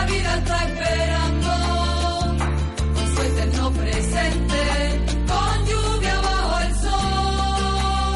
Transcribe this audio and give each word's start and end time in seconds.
la 0.00 0.06
vida 0.06 0.34
está 0.38 0.56
esperando, 0.64 1.50
con 2.94 3.06
su 3.14 3.22
eterno 3.22 3.70
presente, 3.72 4.60
con 5.28 5.66
lluvia 5.68 6.16
bajo 6.20 6.60
el 6.60 6.74
sol. 6.84 8.14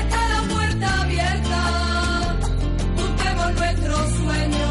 Está 0.00 0.20
la 0.34 0.40
puerta 0.54 0.86
abierta, 1.02 1.62
busquemos 2.96 3.50
nuestro 3.60 3.94
sueño 4.20 4.70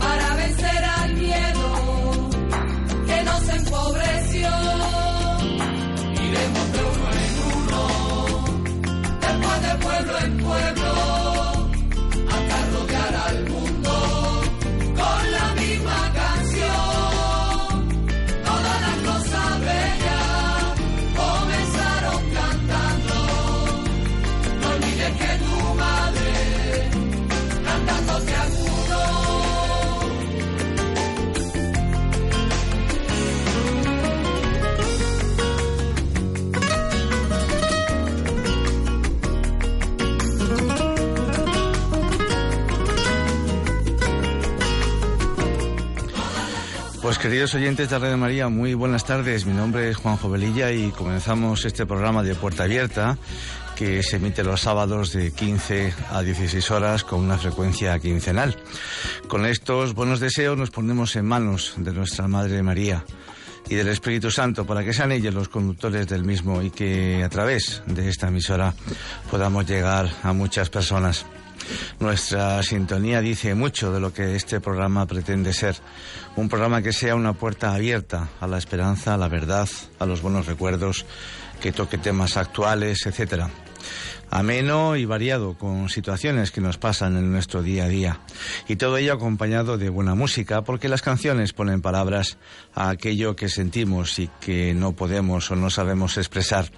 para 0.00 0.26
vencer 0.42 0.84
al 0.98 1.14
miedo 1.14 1.66
que 3.06 3.18
nos 3.28 3.48
empobreció. 3.58 4.50
Iremos 6.26 6.66
de 6.74 6.80
uno 6.92 7.06
en 7.24 7.34
uno, 7.54 7.80
después 9.20 9.58
de 9.66 9.72
pueblo 9.84 10.14
en 10.18 10.32
pueblo, 10.38 10.83
queridos 47.34 47.54
oyentes 47.56 47.90
de 47.90 47.98
Radio 47.98 48.16
María, 48.16 48.48
muy 48.48 48.74
buenas 48.74 49.04
tardes. 49.04 49.44
Mi 49.44 49.52
nombre 49.52 49.90
es 49.90 49.96
Juan 49.96 50.16
Jovelilla 50.16 50.70
y 50.70 50.92
comenzamos 50.92 51.64
este 51.64 51.84
programa 51.84 52.22
de 52.22 52.36
Puerta 52.36 52.62
Abierta 52.62 53.18
que 53.74 54.04
se 54.04 54.16
emite 54.16 54.44
los 54.44 54.60
sábados 54.60 55.12
de 55.12 55.32
15 55.32 55.92
a 56.12 56.22
16 56.22 56.70
horas 56.70 57.02
con 57.02 57.18
una 57.18 57.36
frecuencia 57.36 57.98
quincenal. 57.98 58.56
Con 59.26 59.46
estos 59.46 59.94
buenos 59.94 60.20
deseos 60.20 60.56
nos 60.56 60.70
ponemos 60.70 61.16
en 61.16 61.26
manos 61.26 61.74
de 61.76 61.92
nuestra 61.92 62.28
Madre 62.28 62.62
María 62.62 63.04
y 63.68 63.74
del 63.74 63.88
Espíritu 63.88 64.30
Santo 64.30 64.64
para 64.64 64.84
que 64.84 64.92
sean 64.92 65.10
ellos 65.10 65.34
los 65.34 65.48
conductores 65.48 66.06
del 66.06 66.24
mismo 66.24 66.62
y 66.62 66.70
que 66.70 67.24
a 67.24 67.28
través 67.30 67.82
de 67.88 68.08
esta 68.10 68.28
emisora 68.28 68.74
podamos 69.28 69.66
llegar 69.66 70.08
a 70.22 70.32
muchas 70.32 70.70
personas. 70.70 71.26
Nuestra 72.00 72.62
sintonía 72.62 73.20
dice 73.20 73.54
mucho 73.54 73.92
de 73.92 74.00
lo 74.00 74.12
que 74.12 74.36
este 74.36 74.60
programa 74.60 75.06
pretende 75.06 75.52
ser. 75.52 75.76
Un 76.36 76.48
programa 76.48 76.82
que 76.82 76.92
sea 76.92 77.14
una 77.14 77.32
puerta 77.32 77.74
abierta 77.74 78.28
a 78.40 78.46
la 78.46 78.58
esperanza, 78.58 79.14
a 79.14 79.18
la 79.18 79.28
verdad, 79.28 79.68
a 79.98 80.06
los 80.06 80.20
buenos 80.20 80.46
recuerdos, 80.46 81.06
que 81.60 81.72
toque 81.72 81.98
temas 81.98 82.36
actuales, 82.36 83.06
etcétera. 83.06 83.50
Ameno 84.30 84.96
y 84.96 85.04
variado, 85.04 85.54
con 85.54 85.88
situaciones 85.88 86.50
que 86.50 86.60
nos 86.60 86.76
pasan 86.76 87.16
en 87.16 87.30
nuestro 87.30 87.62
día 87.62 87.84
a 87.84 87.88
día. 87.88 88.20
Y 88.66 88.76
todo 88.76 88.96
ello 88.96 89.12
acompañado 89.12 89.78
de 89.78 89.90
buena 89.90 90.14
música, 90.16 90.62
porque 90.62 90.88
las 90.88 91.02
canciones 91.02 91.52
ponen 91.52 91.82
palabras 91.82 92.36
a 92.74 92.88
aquello 92.88 93.36
que 93.36 93.48
sentimos 93.48 94.18
y 94.18 94.28
que 94.40 94.74
no 94.74 94.92
podemos 94.92 95.50
o 95.50 95.56
no 95.56 95.70
sabemos 95.70 96.16
expresar. 96.16 96.70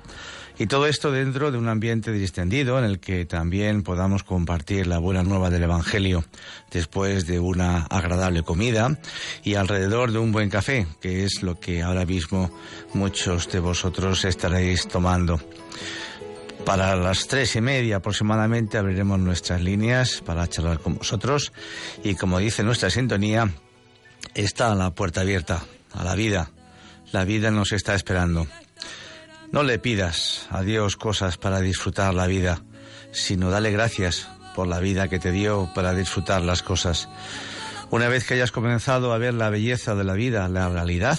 Y 0.59 0.67
todo 0.69 0.87
esto 0.87 1.13
dentro 1.13 1.51
de 1.51 1.59
un 1.59 1.69
ambiente 1.69 2.13
distendido 2.13 2.79
en 2.79 2.87
el 2.87 2.99
que 2.99 3.27
también 3.27 3.83
podamos 3.83 4.23
compartir 4.23 4.87
la 4.87 4.99
buena 4.99 5.23
nueva 5.23 5.51
del 5.51 5.65
Evangelio 5.65 6.25
después 6.71 7.27
de 7.27 7.39
una 7.39 7.83
agradable 7.85 8.43
comida 8.43 8.99
y 9.45 9.55
alrededor 9.55 10.13
de 10.13 10.19
un 10.19 10.33
buen 10.33 10.49
café, 10.49 10.87
que 11.01 11.25
es 11.25 11.43
lo 11.43 11.61
que 11.61 11.83
ahora 11.83 12.07
mismo 12.07 12.51
muchos 12.95 13.53
de 13.53 13.61
vosotros 13.61 14.25
estaréis 14.25 14.89
tomando. 14.89 15.39
Para 16.65 16.97
las 16.97 17.29
tres 17.29 17.55
y 17.57 17.61
media 17.61 17.97
aproximadamente 17.97 18.79
abriremos 18.79 19.19
nuestras 19.19 19.61
líneas 19.61 20.23
para 20.25 20.49
charlar 20.49 20.81
con 20.81 20.97
vosotros 20.97 21.53
y 22.03 22.15
como 22.15 22.39
dice 22.39 22.63
nuestra 22.63 22.89
sintonía, 22.89 23.51
está 24.35 24.75
la 24.75 24.91
puerta 24.91 25.21
abierta 25.21 25.63
a 25.93 26.03
la 26.03 26.15
vida. 26.15 26.51
La 27.13 27.25
vida 27.25 27.51
nos 27.51 27.73
está 27.73 27.95
esperando. 27.95 28.49
No 29.53 29.63
le 29.63 29.79
pidas 29.79 30.47
a 30.51 30.63
Dios 30.63 30.97
cosas 30.97 31.39
para 31.39 31.61
disfrutar 31.61 32.15
la 32.15 32.27
vida, 32.27 32.63
sino 33.13 33.51
dale 33.51 33.71
gracias 33.71 34.29
por 34.55 34.67
la 34.67 34.81
vida 34.81 35.09
que 35.09 35.19
te 35.19 35.33
dio 35.33 35.71
para 35.75 35.95
disfrutar 35.95 36.43
las 36.43 36.63
cosas. 36.63 37.09
Una 37.91 38.09
vez 38.09 38.27
que 38.27 38.35
hayas 38.35 38.53
comenzado 38.53 39.13
a 39.13 39.19
ver 39.19 39.35
la 39.35 39.51
belleza 39.51 39.95
de 39.95 40.05
la 40.05 40.15
vida, 40.15 40.49
la 40.49 40.69
realidad 40.69 41.19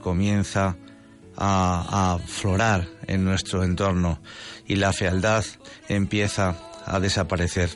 comienza 0.00 0.76
a, 1.36 2.14
a 2.14 2.18
florar 2.18 2.88
en 3.06 3.24
nuestro 3.24 3.62
entorno 3.62 4.20
y 4.66 4.76
la 4.76 4.92
fealdad 4.92 5.44
empieza 5.88 6.56
a 6.84 6.98
desaparecer. 6.98 7.70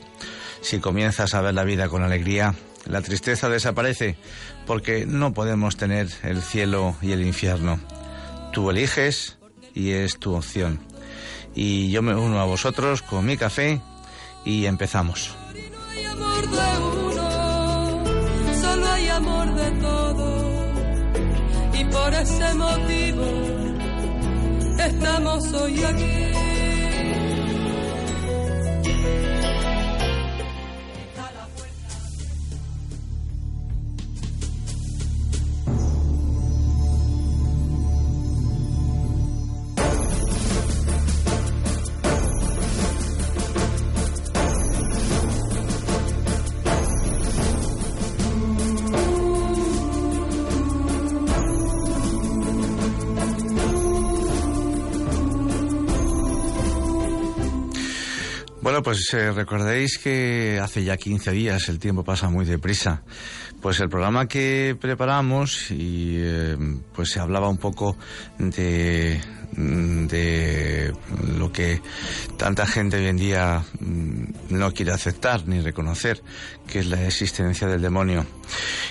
Si 0.61 0.79
comienzas 0.79 1.33
a 1.33 1.41
ver 1.41 1.53
la 1.53 1.63
vida 1.63 1.87
con 1.87 2.03
alegría, 2.03 2.53
la 2.85 3.01
tristeza 3.01 3.49
desaparece 3.49 4.17
porque 4.65 5.05
no 5.05 5.33
podemos 5.33 5.77
tener 5.77 6.09
el 6.23 6.41
cielo 6.41 6.95
y 7.01 7.11
el 7.13 7.21
infierno. 7.21 7.79
Tú 8.51 8.69
eliges 8.69 9.37
y 9.73 9.91
es 9.91 10.17
tu 10.17 10.33
opción. 10.33 10.79
Y 11.55 11.91
yo 11.91 12.01
me 12.01 12.15
uno 12.15 12.39
a 12.39 12.45
vosotros 12.45 13.01
con 13.01 13.25
mi 13.25 13.37
café 13.37 13.81
y 14.45 14.65
empezamos. 14.65 15.35
Por 22.03 22.13
ese 22.15 22.53
motivo 22.55 23.23
estamos 24.77 25.53
hoy 25.53 25.83
aquí. 25.83 26.42
Pues 58.83 59.13
eh, 59.13 59.31
recordáis 59.31 59.97
que 59.97 60.59
hace 60.61 60.83
ya 60.83 60.97
15 60.97 61.31
días 61.31 61.69
el 61.69 61.79
tiempo 61.79 62.03
pasa 62.03 62.29
muy 62.29 62.43
deprisa. 62.43 63.01
Pues 63.61 63.79
el 63.79 63.87
programa 63.87 64.27
que 64.27 64.75
preparamos 64.79 65.71
y 65.71 66.17
eh, 66.17 66.57
pues 66.93 67.11
se 67.11 67.21
hablaba 67.21 67.47
un 67.47 67.57
poco 67.57 67.95
de, 68.37 69.21
mm, 69.55 70.07
de 70.07 70.93
lo 71.37 71.49
que 71.53 71.81
tanta 72.35 72.65
gente 72.65 72.97
hoy 72.97 73.07
en 73.07 73.15
día 73.15 73.63
mm, 73.79 74.23
no 74.49 74.73
quiere 74.73 74.91
aceptar 74.91 75.47
ni 75.47 75.61
reconocer, 75.61 76.21
que 76.67 76.79
es 76.79 76.87
la 76.87 77.05
existencia 77.05 77.67
del 77.67 77.81
demonio. 77.81 78.25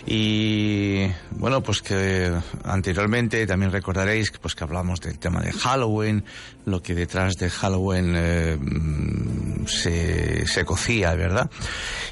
Y 0.06 1.06
bueno, 1.30 1.62
pues 1.62 1.82
que 1.82 2.32
anteriormente 2.64 3.46
también 3.46 3.70
recordaréis 3.70 4.30
que, 4.30 4.38
pues 4.38 4.54
que 4.54 4.64
hablamos 4.64 5.00
del 5.00 5.18
tema 5.18 5.40
de 5.40 5.52
Halloween, 5.52 6.24
lo 6.64 6.82
que 6.82 6.94
detrás 6.94 7.34
de 7.36 7.50
Halloween 7.50 8.14
eh, 8.16 8.56
mm, 8.60 9.66
se, 9.66 10.46
se 10.46 10.64
cocía, 10.64 11.14
¿verdad? 11.14 11.50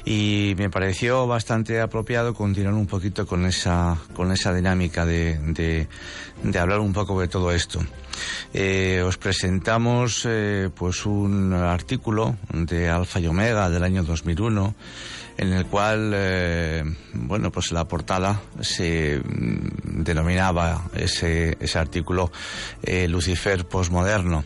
Y 0.05 0.53
me 0.57 0.69
pareció 0.69 1.27
bastante 1.27 1.81
apropiado 1.81 2.33
continuar 2.33 2.73
un 2.73 2.87
poquito 2.87 3.25
con 3.25 3.45
esa, 3.45 3.97
con 4.13 4.31
esa 4.31 4.53
dinámica 4.53 5.05
de, 5.05 5.37
de, 5.37 5.87
de 6.43 6.59
hablar 6.59 6.79
un 6.79 6.93
poco 6.93 7.19
de 7.19 7.27
todo 7.27 7.51
esto. 7.51 7.81
Eh, 8.53 9.01
os 9.05 9.17
presentamos 9.17 10.25
eh, 10.27 10.69
pues 10.73 11.05
un 11.05 11.53
artículo 11.53 12.35
de 12.53 12.89
Alfa 12.89 13.19
y 13.19 13.27
Omega 13.27 13.69
del 13.69 13.83
año 13.83 14.03
2001 14.03 14.75
en 15.37 15.53
el 15.53 15.65
cual 15.65 16.11
eh, 16.13 16.83
bueno 17.13 17.51
pues 17.51 17.71
la 17.71 17.85
portada 17.85 18.41
se 18.61 19.19
mm, 19.19 20.03
denominaba 20.03 20.89
ese, 20.95 21.57
ese 21.59 21.79
artículo 21.79 22.31
eh, 22.83 23.07
Lucifer 23.07 23.65
posmoderno 23.65 24.43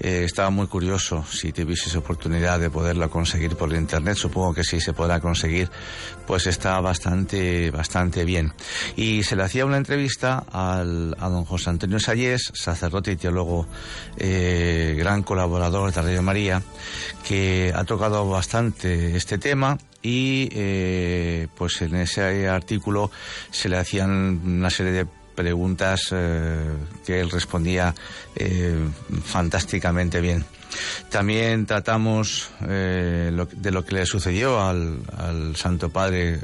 eh, 0.00 0.22
estaba 0.24 0.50
muy 0.50 0.66
curioso 0.66 1.24
si 1.30 1.52
tuvieses 1.52 1.94
oportunidad 1.96 2.60
de 2.60 2.70
poderlo 2.70 3.10
conseguir 3.10 3.56
por 3.56 3.72
internet. 3.72 4.16
Supongo 4.16 4.54
que 4.54 4.64
sí 4.64 4.80
se 4.80 4.92
podrá 4.92 5.20
conseguir, 5.20 5.70
pues 6.26 6.46
está 6.46 6.80
bastante, 6.80 7.70
bastante 7.70 8.24
bien. 8.24 8.52
Y 8.96 9.22
se 9.22 9.36
le 9.36 9.42
hacía 9.42 9.66
una 9.66 9.76
entrevista 9.76 10.44
al, 10.52 11.16
a 11.18 11.28
don 11.28 11.44
José 11.44 11.70
Antonio 11.70 11.98
Sayés, 11.98 12.52
sacerdote 12.54 13.12
y 13.12 13.16
teólogo, 13.16 13.66
eh, 14.16 14.94
gran 14.98 15.22
colaborador 15.22 15.92
de 15.92 16.00
Radio 16.00 16.22
María, 16.22 16.62
que 17.26 17.72
ha 17.74 17.84
tocado 17.84 18.28
bastante 18.28 19.16
este 19.16 19.38
tema 19.38 19.78
y 20.02 20.48
eh, 20.52 21.48
pues 21.56 21.82
en 21.82 21.96
ese 21.96 22.48
artículo 22.48 23.10
se 23.50 23.68
le 23.68 23.78
hacían 23.78 24.40
una 24.44 24.70
serie 24.70 24.92
de 24.92 25.06
preguntas 25.38 26.08
eh, 26.10 26.58
que 27.06 27.20
él 27.20 27.30
respondía 27.30 27.94
eh, 28.34 28.76
fantásticamente 29.22 30.20
bien. 30.20 30.44
También 31.10 31.66
tratamos 31.66 32.50
eh, 32.68 33.32
de 33.52 33.70
lo 33.70 33.84
que 33.84 33.94
le 33.94 34.06
sucedió 34.06 34.60
al, 34.60 34.98
Santo 35.56 35.90
Padre 35.90 36.34
eh, 36.34 36.38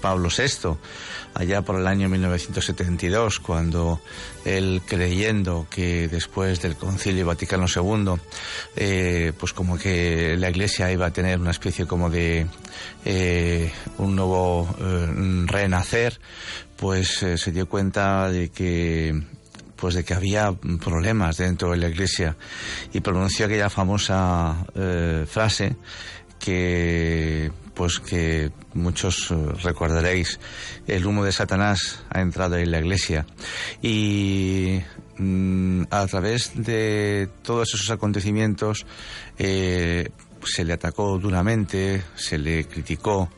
Pablo 0.00 0.28
VI 0.28 0.76
allá 1.34 1.62
por 1.62 1.78
el 1.78 1.86
año 1.86 2.08
1972, 2.08 3.38
cuando 3.38 4.00
él 4.44 4.82
creyendo 4.86 5.66
que 5.70 6.08
después 6.08 6.60
del 6.62 6.76
Concilio 6.76 7.26
Vaticano 7.26 7.66
II, 7.66 8.14
eh, 8.76 9.32
pues 9.38 9.52
como 9.52 9.78
que 9.78 10.36
la 10.36 10.50
Iglesia 10.50 10.90
iba 10.90 11.06
a 11.06 11.12
tener 11.12 11.38
una 11.38 11.50
especie 11.50 11.86
como 11.86 12.10
de 12.10 12.46
un 13.98 14.16
nuevo 14.16 14.74
renacer, 15.46 16.18
pues 16.76 17.24
se 17.36 17.52
dio 17.52 17.68
cuenta 17.68 18.30
de 18.30 18.48
que 18.48 19.22
pues 19.78 19.94
de 19.94 20.04
que 20.04 20.14
había 20.14 20.52
problemas 20.52 21.36
dentro 21.36 21.70
de 21.70 21.78
la 21.78 21.88
iglesia. 21.88 22.36
Y 22.92 23.00
pronunció 23.00 23.46
aquella 23.46 23.70
famosa 23.70 24.66
eh, 24.74 25.24
frase 25.28 25.76
que 26.38 27.50
pues 27.74 28.00
que 28.00 28.50
muchos 28.74 29.30
eh, 29.30 29.36
recordaréis. 29.62 30.40
El 30.86 31.06
humo 31.06 31.24
de 31.24 31.30
Satanás 31.30 32.00
ha 32.10 32.20
entrado 32.20 32.56
en 32.56 32.72
la 32.72 32.80
iglesia. 32.80 33.24
Y 33.80 34.80
mm, 35.16 35.82
a 35.90 36.06
través 36.08 36.52
de 36.56 37.28
todos 37.42 37.72
esos 37.74 37.90
acontecimientos 37.90 38.84
eh, 39.38 40.08
se 40.44 40.64
le 40.64 40.72
atacó 40.72 41.18
duramente, 41.18 42.02
se 42.16 42.38
le 42.38 42.64
criticó, 42.64 43.28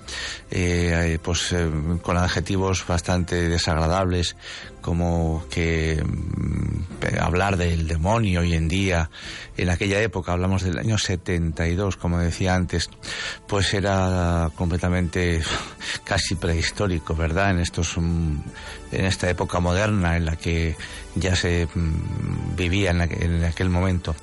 pues 1.22 1.54
con 2.02 2.16
adjetivos 2.18 2.86
bastante 2.86 3.48
desagradables, 3.48 4.36
como 4.80 5.44
que 5.50 6.02
mm, 6.04 7.18
hablar 7.20 7.56
del 7.56 7.86
demonio 7.86 8.40
hoy 8.40 8.54
en 8.54 8.68
día, 8.68 9.10
en 9.56 9.70
aquella 9.70 10.00
época, 10.00 10.32
hablamos 10.32 10.62
del 10.62 10.78
año 10.78 10.98
72, 10.98 11.96
como 11.96 12.18
decía 12.18 12.54
antes, 12.54 12.90
pues 13.46 13.74
era 13.74 14.50
completamente 14.56 15.42
casi 16.04 16.34
prehistórico, 16.34 17.14
¿verdad? 17.14 17.50
En 17.50 17.60
estos, 17.60 17.96
mm, 17.96 18.36
en 18.92 19.04
esta 19.04 19.28
época 19.28 19.60
moderna 19.60 20.16
en 20.16 20.24
la 20.24 20.36
que 20.36 20.76
ya 21.14 21.34
se 21.34 21.66
mm, 21.66 22.56
vivía 22.56 22.90
en, 22.90 23.00
aquel, 23.00 23.34
en 23.34 23.44
aquel 23.44 23.68
momento. 23.68 24.14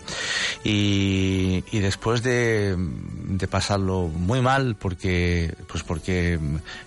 Y, 0.63 1.63
y 1.71 1.79
después 1.79 2.23
de, 2.23 2.75
de, 2.77 3.47
pasarlo 3.47 4.07
muy 4.07 4.41
mal, 4.41 4.75
porque, 4.75 5.53
pues 5.67 5.83
porque 5.83 6.39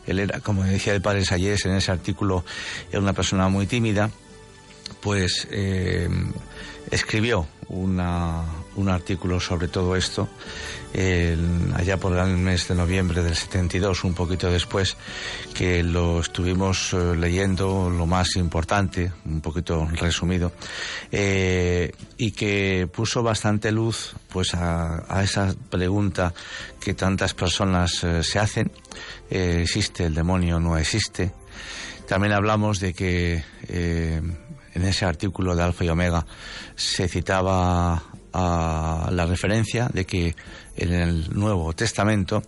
él 0.07 0.19
era, 0.19 0.41
como 0.41 0.65
decía 0.65 0.95
el 0.95 1.03
padre 1.03 1.25
Sayés 1.25 1.67
en 1.67 1.73
ese 1.73 1.93
artículo, 1.93 2.45
era 2.91 3.01
una 3.01 3.13
persona 3.13 3.49
muy 3.49 3.60
tímida, 3.67 4.11
pues 5.01 5.47
eh, 5.51 6.09
escribió 6.91 7.47
una, 7.69 8.45
un 8.77 8.89
artículo 8.89 9.39
sobre 9.41 9.69
todo 9.69 9.95
esto 9.95 10.29
allá 11.77 11.99
por 11.99 12.19
el 12.19 12.37
mes 12.37 12.67
de 12.67 12.75
noviembre 12.75 13.23
del 13.23 13.37
72, 13.37 14.03
un 14.03 14.13
poquito 14.13 14.51
después, 14.51 14.97
que 15.55 15.85
lo 15.85 16.21
estuvimos 16.21 16.93
eh, 16.93 17.15
leyendo 17.17 17.89
lo 17.89 18.07
más 18.07 18.35
importante, 18.35 19.13
un 19.25 19.41
poquito 19.41 19.87
resumido, 19.93 20.51
eh, 21.13 21.93
y 22.17 22.33
que 22.33 22.89
puso 22.93 23.23
bastante 23.23 23.71
luz 23.71 24.15
pues 24.33 24.53
a, 24.55 25.05
a 25.09 25.23
esa 25.23 25.55
pregunta 25.71 26.35
que 26.81 26.95
tantas 26.95 27.35
personas 27.35 28.05
se 28.23 28.39
hacen, 28.39 28.73
¿existe 29.31 30.07
el 30.07 30.15
demonio 30.15 30.57
o 30.57 30.61
no 30.61 30.77
existe? 30.77 31.33
También 32.11 32.33
hablamos 32.33 32.81
de 32.81 32.93
que 32.93 33.41
en 33.69 34.85
ese 34.85 35.05
artículo 35.05 35.55
de 35.55 35.63
Alfa 35.63 35.85
y 35.85 35.91
Omega 35.91 36.27
se 36.75 37.07
citaba 37.07 38.03
a 38.33 39.09
la 39.13 39.27
referencia 39.27 39.89
de 39.93 40.05
que 40.05 40.35
en 40.75 40.93
el 40.93 41.33
Nuevo 41.33 41.73
Testamento 41.73 42.43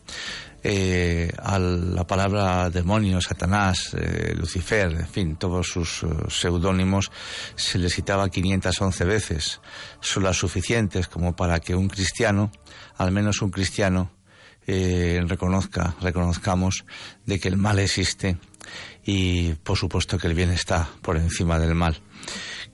eh, 0.65 1.33
a 1.39 1.61
la 1.61 2.05
palabra 2.05 2.71
demonio, 2.71 3.21
Satanás, 3.21 3.95
eh, 3.95 4.35
Lucifer, 4.37 4.91
en 4.91 5.07
fin, 5.07 5.37
todos 5.37 5.69
sus 5.69 6.03
uh, 6.03 6.29
seudónimos 6.29 7.13
se 7.55 7.79
le 7.79 7.89
citaba 7.89 8.29
511 8.29 9.05
veces. 9.05 9.61
Son 10.01 10.25
las 10.25 10.39
suficientes 10.39 11.07
como 11.07 11.37
para 11.37 11.61
que 11.61 11.77
un 11.77 11.89
cristiano, 11.89 12.51
al 12.97 13.13
menos 13.13 13.43
un 13.43 13.53
cristiano, 13.53 14.11
eh, 14.67 15.21
reconozca, 15.27 15.95
reconozcamos 16.01 16.85
de 17.27 17.39
que 17.39 17.49
el 17.49 17.57
mal 17.57 17.79
existe 17.79 18.39
y 19.05 19.55
por 19.55 19.77
supuesto 19.77 20.19
que 20.19 20.29
el 20.29 20.35
bien 20.35 20.51
está 20.51 20.89
por 21.03 21.17
encima 21.17 21.59
del 21.59 21.75
mal. 21.75 22.01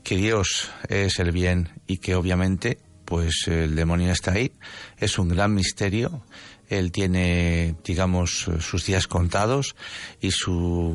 Que 0.02 0.16
Dios 0.16 0.70
es 0.88 1.18
el 1.18 1.32
bien 1.32 1.70
y 1.86 1.98
que 1.98 2.14
obviamente 2.14 2.78
pues 3.04 3.48
el 3.48 3.74
demonio 3.74 4.12
está 4.12 4.32
ahí. 4.32 4.52
Es 4.98 5.18
un 5.18 5.28
gran 5.28 5.54
misterio. 5.54 6.22
Él 6.68 6.92
tiene, 6.92 7.74
digamos, 7.82 8.50
sus 8.60 8.84
días 8.84 9.06
contados 9.06 9.74
y 10.20 10.30
su 10.30 10.94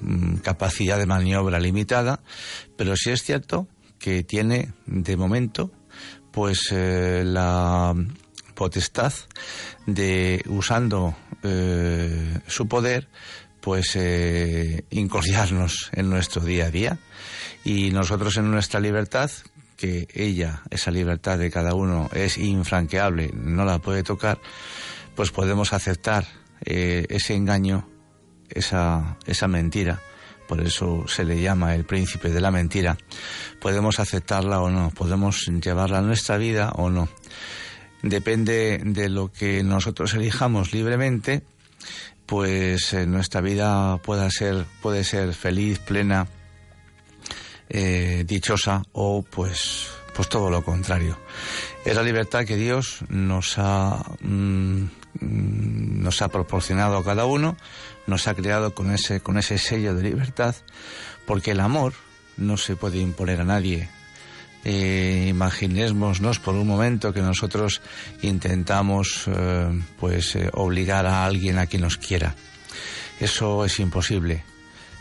mm, 0.00 0.36
capacidad 0.36 0.98
de 0.98 1.04
maniobra 1.04 1.60
limitada, 1.60 2.20
pero 2.78 2.96
sí 2.96 3.10
es 3.10 3.22
cierto 3.22 3.68
que 3.98 4.24
tiene, 4.24 4.72
de 4.86 5.16
momento, 5.18 5.70
pues 6.32 6.68
eh, 6.72 7.22
la 7.26 7.94
potestad 8.54 9.12
de, 9.86 10.42
usando 10.46 11.14
eh, 11.42 12.40
su 12.46 12.66
poder, 12.66 13.08
pues 13.60 13.96
eh, 13.96 14.84
incordiarnos 14.90 15.90
en 15.92 16.10
nuestro 16.10 16.42
día 16.42 16.66
a 16.66 16.70
día. 16.70 16.98
Y 17.64 17.90
nosotros 17.90 18.36
en 18.36 18.50
nuestra 18.50 18.80
libertad 18.80 19.30
que 19.76 20.08
ella, 20.12 20.62
esa 20.70 20.90
libertad 20.90 21.38
de 21.38 21.50
cada 21.50 21.74
uno 21.74 22.10
es 22.12 22.36
infranqueable, 22.36 23.30
no 23.32 23.64
la 23.64 23.78
puede 23.78 24.02
tocar, 24.02 24.38
pues 25.14 25.30
podemos 25.30 25.72
aceptar 25.72 26.26
eh, 26.66 27.06
ese 27.08 27.34
engaño, 27.34 27.88
esa, 28.50 29.16
esa 29.26 29.48
mentira, 29.48 30.02
por 30.46 30.60
eso 30.60 31.06
se 31.08 31.24
le 31.24 31.40
llama 31.40 31.74
el 31.74 31.84
príncipe 31.84 32.28
de 32.28 32.42
la 32.42 32.50
mentira, 32.50 32.98
podemos 33.58 34.00
aceptarla 34.00 34.60
o 34.60 34.68
no, 34.68 34.90
podemos 34.90 35.46
llevarla 35.46 35.98
a 35.98 36.02
nuestra 36.02 36.36
vida 36.36 36.72
o 36.76 36.90
no. 36.90 37.08
Depende 38.02 38.80
de 38.84 39.08
lo 39.08 39.32
que 39.32 39.62
nosotros 39.62 40.12
elijamos 40.12 40.72
libremente, 40.72 41.42
pues 42.30 42.94
eh, 42.94 43.08
nuestra 43.08 43.40
vida 43.40 43.96
pueda 43.96 44.30
ser, 44.30 44.64
puede 44.80 45.02
ser 45.02 45.34
feliz, 45.34 45.80
plena, 45.80 46.28
eh, 47.68 48.22
dichosa 48.24 48.84
o 48.92 49.22
pues 49.28 49.88
pues 50.14 50.28
todo 50.28 50.48
lo 50.48 50.62
contrario. 50.62 51.18
Es 51.84 51.96
la 51.96 52.04
libertad 52.04 52.44
que 52.44 52.56
Dios 52.56 53.00
nos 53.08 53.54
ha 53.58 54.00
mm, 54.20 54.84
nos 55.22 56.22
ha 56.22 56.28
proporcionado 56.28 56.98
a 56.98 57.04
cada 57.04 57.26
uno, 57.26 57.56
nos 58.06 58.28
ha 58.28 58.34
creado 58.34 58.76
con 58.76 58.92
ese 58.92 59.20
con 59.20 59.36
ese 59.36 59.58
sello 59.58 59.96
de 59.96 60.04
libertad, 60.04 60.54
porque 61.26 61.50
el 61.50 61.58
amor 61.58 61.94
no 62.36 62.56
se 62.56 62.76
puede 62.76 62.98
imponer 62.98 63.40
a 63.40 63.44
nadie. 63.44 63.88
Eh, 64.64 65.26
imaginémonos 65.28 66.38
por 66.38 66.54
un 66.54 66.66
momento 66.66 67.14
que 67.14 67.22
nosotros 67.22 67.80
intentamos 68.20 69.24
eh, 69.26 69.80
pues 69.98 70.36
eh, 70.36 70.50
obligar 70.52 71.06
a 71.06 71.24
alguien 71.24 71.58
a 71.58 71.66
que 71.66 71.78
nos 71.78 71.96
quiera. 71.96 72.34
Eso 73.20 73.64
es 73.64 73.80
imposible. 73.80 74.44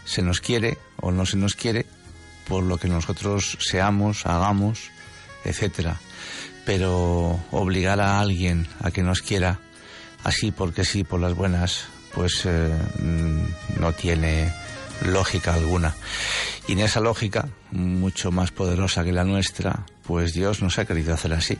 Se 0.06 0.22
nos 0.22 0.39
quiere 0.39 0.78
o 1.01 1.12
no 1.12 1.25
se 1.25 1.38
nos 1.38 1.56
quiere 1.56 1.86
por 2.48 2.63
lo 2.63 2.78
que 2.78 2.88
nosotros 2.88 3.58
seamos, 3.60 4.25
hagamos, 4.25 4.92
etcétera. 5.44 6.00
Pero 6.66 7.39
obligar 7.51 8.00
a 8.00 8.20
alguien 8.20 8.68
a 8.82 8.92
que 8.92 9.04
nos 9.04 9.22
quiera 9.22 9.60
así 10.24 10.51
porque 10.51 10.86
sí, 10.86 11.04
por 11.04 11.20
las 11.20 11.34
buenas, 11.34 11.86
pues 12.13 12.46
mm, 12.46 13.80
no 13.80 13.94
tiene 13.94 14.54
lógica 15.06 15.54
alguna. 15.54 15.96
Y 16.68 16.74
en 16.74 16.80
esa 16.80 17.00
lógica, 17.00 17.48
mucho 17.72 18.32
más 18.32 18.52
poderosa 18.52 19.04
que 19.04 19.12
la 19.12 19.24
nuestra, 19.24 19.86
pues 20.04 20.34
Dios 20.34 20.62
nos 20.62 20.80
ha 20.80 20.86
querido 20.86 21.14
hacer 21.14 21.34
así. 21.34 21.58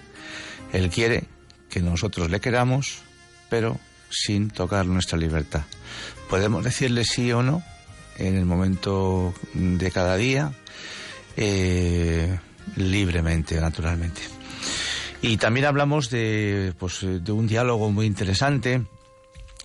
Él 0.74 0.90
quiere 0.90 1.26
que 1.70 1.82
nosotros 1.82 2.30
le 2.30 2.40
queramos, 2.40 3.00
pero 3.50 3.80
sin 4.10 4.50
tocar 4.50 4.86
nuestra 4.86 5.18
libertad. 5.18 5.64
Podemos 6.30 6.64
decirle 6.64 7.04
sí 7.04 7.32
o 7.32 7.44
no 7.44 7.64
en 8.18 8.36
el 8.36 8.46
momento 8.46 9.34
de 9.54 9.92
cada 9.92 10.18
día, 10.18 10.52
eh, 11.38 12.38
libremente, 12.76 13.60
naturalmente. 13.60 14.22
Y 15.22 15.38
también 15.38 15.66
hablamos 15.66 16.10
de, 16.10 16.74
pues, 16.78 17.00
de 17.02 17.32
un 17.32 17.48
diálogo 17.48 17.92
muy 17.92 18.06
interesante 18.06 18.84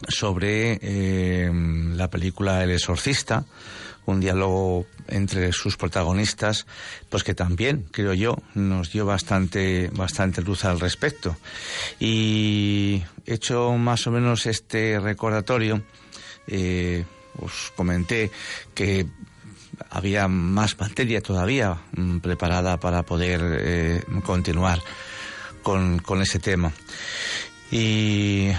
sobre 0.08 0.78
eh, 0.82 1.50
la 1.52 2.08
película 2.10 2.62
El 2.62 2.70
exorcista, 2.70 3.44
un 4.06 4.20
diálogo 4.20 4.86
entre 5.08 5.52
sus 5.52 5.76
protagonistas, 5.76 6.66
pues 7.08 7.24
que 7.24 7.34
también, 7.34 7.86
creo 7.90 8.14
yo, 8.14 8.36
nos 8.54 8.92
dio 8.92 9.06
bastante, 9.06 9.90
bastante 9.92 10.42
luz 10.42 10.64
al 10.64 10.80
respecto. 10.80 11.36
Y 11.98 13.02
hecho 13.26 13.72
más 13.72 14.06
o 14.06 14.10
menos 14.10 14.46
este 14.46 14.98
recordatorio, 15.00 15.82
eh, 16.46 17.04
os 17.40 17.72
comenté 17.74 18.30
que 18.74 19.06
había 19.90 20.28
más 20.28 20.78
materia 20.78 21.20
todavía 21.20 21.78
mm, 21.96 22.18
preparada 22.18 22.78
para 22.78 23.02
poder 23.02 23.40
eh, 23.60 24.02
continuar 24.24 24.80
con, 25.62 25.98
con 25.98 26.22
ese 26.22 26.38
tema. 26.38 26.72
Y 27.70 28.50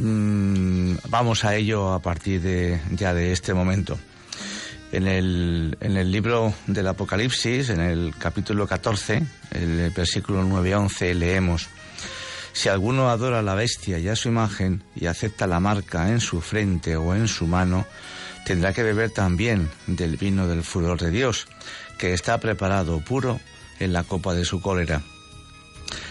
Mm, 0.00 0.94
vamos 1.08 1.44
a 1.44 1.56
ello 1.56 1.92
a 1.92 1.98
partir 2.00 2.40
de, 2.40 2.80
ya 2.92 3.12
de 3.12 3.32
este 3.32 3.52
momento. 3.52 3.98
En 4.92 5.08
el, 5.08 5.76
en 5.80 5.96
el 5.96 6.12
libro 6.12 6.54
del 6.68 6.86
Apocalipsis, 6.86 7.70
en 7.70 7.80
el 7.80 8.14
capítulo 8.16 8.68
14, 8.68 9.22
el 9.50 9.90
versículo 9.90 10.44
9-11, 10.44 11.14
leemos, 11.14 11.68
Si 12.52 12.68
alguno 12.68 13.10
adora 13.10 13.40
a 13.40 13.42
la 13.42 13.56
bestia 13.56 13.98
y 13.98 14.08
a 14.08 14.14
su 14.14 14.28
imagen 14.28 14.84
y 14.94 15.06
acepta 15.06 15.48
la 15.48 15.58
marca 15.58 16.08
en 16.08 16.20
su 16.20 16.40
frente 16.40 16.96
o 16.96 17.16
en 17.16 17.26
su 17.26 17.48
mano, 17.48 17.84
tendrá 18.46 18.72
que 18.72 18.84
beber 18.84 19.10
también 19.10 19.68
del 19.88 20.16
vino 20.16 20.46
del 20.46 20.62
furor 20.62 21.00
de 21.00 21.10
Dios, 21.10 21.48
que 21.98 22.14
está 22.14 22.38
preparado 22.38 23.00
puro 23.00 23.40
en 23.80 23.92
la 23.92 24.04
copa 24.04 24.32
de 24.32 24.44
su 24.44 24.60
cólera 24.62 25.02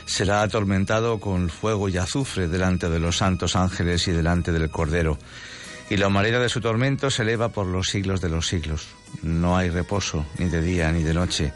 será 0.08 0.42
atormentado 0.42 1.20
con 1.20 1.50
fuego 1.50 1.90
y 1.90 1.98
azufre 1.98 2.48
delante 2.48 2.90
de 2.90 2.98
los 2.98 3.18
santos 3.18 3.56
ángeles 3.56 4.08
y 4.08 4.12
delante 4.12 4.52
del 4.52 4.72
Cordero. 4.72 5.20
Y 5.90 5.98
la 5.98 6.08
humareda 6.08 6.40
de 6.40 6.50
su 6.50 6.60
tormento 6.60 7.12
se 7.12 7.22
eleva 7.22 7.50
por 7.50 7.68
los 7.68 7.90
siglos 7.90 8.20
de 8.20 8.30
los 8.30 8.48
siglos. 8.48 8.88
No 9.22 9.56
hay 9.56 9.70
reposo, 9.70 10.26
ni 10.38 10.50
de 10.50 10.62
día 10.62 10.92
ni 10.92 11.04
de 11.04 11.14
noche, 11.14 11.54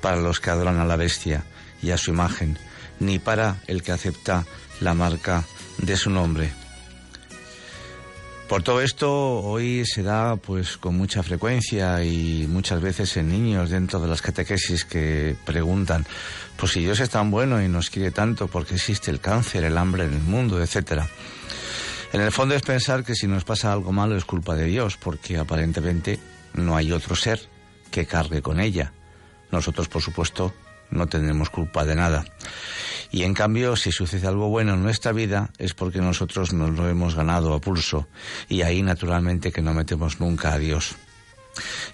para 0.00 0.16
los 0.16 0.40
que 0.40 0.50
adoran 0.50 0.78
a 0.78 0.84
la 0.84 0.96
bestia 0.96 1.44
y 1.82 1.90
a 1.90 1.96
su 1.96 2.10
imagen, 2.10 2.58
ni 3.00 3.18
para 3.18 3.62
el 3.66 3.82
que 3.82 3.92
acepta 3.92 4.44
la 4.80 4.94
marca 4.94 5.44
de 5.78 5.96
su 5.96 6.10
nombre. 6.10 6.61
Por 8.48 8.62
todo 8.62 8.82
esto, 8.82 9.40
hoy 9.40 9.84
se 9.86 10.02
da 10.02 10.36
pues 10.36 10.76
con 10.76 10.96
mucha 10.96 11.22
frecuencia 11.22 12.04
y 12.04 12.46
muchas 12.46 12.82
veces 12.82 13.16
en 13.16 13.30
niños 13.30 13.70
dentro 13.70 13.98
de 13.98 14.08
las 14.08 14.20
catequesis 14.20 14.84
que 14.84 15.34
preguntan, 15.46 16.04
pues 16.56 16.72
si 16.72 16.80
Dios 16.80 17.00
es 17.00 17.08
tan 17.08 17.30
bueno 17.30 17.62
y 17.62 17.68
nos 17.68 17.88
quiere 17.88 18.10
tanto, 18.10 18.48
porque 18.48 18.74
existe 18.74 19.10
el 19.10 19.20
cáncer, 19.20 19.64
el 19.64 19.78
hambre 19.78 20.04
en 20.04 20.12
el 20.12 20.20
mundo, 20.20 20.62
etcétera? 20.62 21.08
En 22.12 22.20
el 22.20 22.30
fondo 22.30 22.54
es 22.54 22.60
pensar 22.60 23.04
que 23.04 23.14
si 23.14 23.26
nos 23.26 23.44
pasa 23.44 23.72
algo 23.72 23.90
malo 23.90 24.16
es 24.16 24.26
culpa 24.26 24.54
de 24.54 24.66
Dios, 24.66 24.98
porque 24.98 25.38
aparentemente 25.38 26.18
no 26.52 26.76
hay 26.76 26.92
otro 26.92 27.16
ser 27.16 27.40
que 27.90 28.04
cargue 28.04 28.42
con 28.42 28.60
ella. 28.60 28.92
Nosotros, 29.50 29.88
por 29.88 30.02
supuesto, 30.02 30.52
no 30.92 31.06
tenemos 31.06 31.50
culpa 31.50 31.84
de 31.84 31.96
nada. 31.96 32.24
Y 33.10 33.24
en 33.24 33.34
cambio, 33.34 33.76
si 33.76 33.92
sucede 33.92 34.26
algo 34.26 34.48
bueno 34.48 34.72
en 34.74 34.82
nuestra 34.82 35.12
vida, 35.12 35.50
es 35.58 35.74
porque 35.74 36.00
nosotros 36.00 36.54
nos 36.54 36.70
lo 36.70 36.88
hemos 36.88 37.14
ganado 37.14 37.52
a 37.52 37.60
pulso. 37.60 38.08
Y 38.48 38.62
ahí, 38.62 38.82
naturalmente, 38.82 39.52
que 39.52 39.60
no 39.60 39.74
metemos 39.74 40.18
nunca 40.18 40.54
a 40.54 40.58
Dios. 40.58 40.96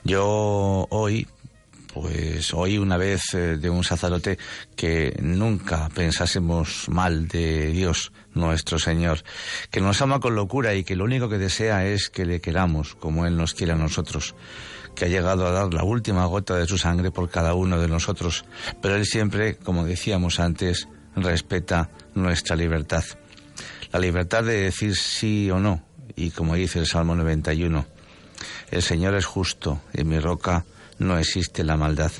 Yo 0.04 0.86
hoy, 0.90 1.26
pues 1.92 2.54
oí 2.54 2.78
una 2.78 2.96
vez 2.96 3.34
eh, 3.34 3.56
de 3.56 3.68
un 3.68 3.82
sacerdote 3.82 4.38
que 4.76 5.16
nunca 5.20 5.88
pensásemos 5.88 6.88
mal 6.88 7.26
de 7.26 7.72
Dios, 7.72 8.12
nuestro 8.34 8.78
Señor, 8.78 9.24
que 9.72 9.80
nos 9.80 10.00
ama 10.00 10.20
con 10.20 10.36
locura 10.36 10.74
y 10.74 10.84
que 10.84 10.94
lo 10.94 11.04
único 11.04 11.28
que 11.28 11.38
desea 11.38 11.84
es 11.84 12.08
que 12.08 12.26
le 12.26 12.40
queramos 12.40 12.94
como 12.94 13.26
Él 13.26 13.36
nos 13.36 13.54
quiere 13.54 13.72
a 13.72 13.76
nosotros 13.76 14.36
que 14.98 15.04
ha 15.04 15.08
llegado 15.08 15.46
a 15.46 15.52
dar 15.52 15.72
la 15.72 15.84
última 15.84 16.26
gota 16.26 16.56
de 16.56 16.66
su 16.66 16.76
sangre 16.76 17.12
por 17.12 17.30
cada 17.30 17.54
uno 17.54 17.78
de 17.78 17.86
nosotros, 17.86 18.44
pero 18.82 18.96
Él 18.96 19.06
siempre, 19.06 19.54
como 19.56 19.84
decíamos 19.84 20.40
antes, 20.40 20.88
respeta 21.14 21.88
nuestra 22.14 22.56
libertad. 22.56 23.04
La 23.92 24.00
libertad 24.00 24.42
de 24.42 24.62
decir 24.62 24.96
sí 24.96 25.50
o 25.52 25.60
no. 25.60 25.84
Y 26.16 26.30
como 26.30 26.56
dice 26.56 26.80
el 26.80 26.86
Salmo 26.86 27.14
91, 27.14 27.86
el 28.72 28.82
Señor 28.82 29.14
es 29.14 29.24
justo, 29.24 29.80
en 29.92 30.08
mi 30.08 30.18
roca 30.18 30.64
no 30.98 31.16
existe 31.16 31.62
la 31.62 31.76
maldad. 31.76 32.10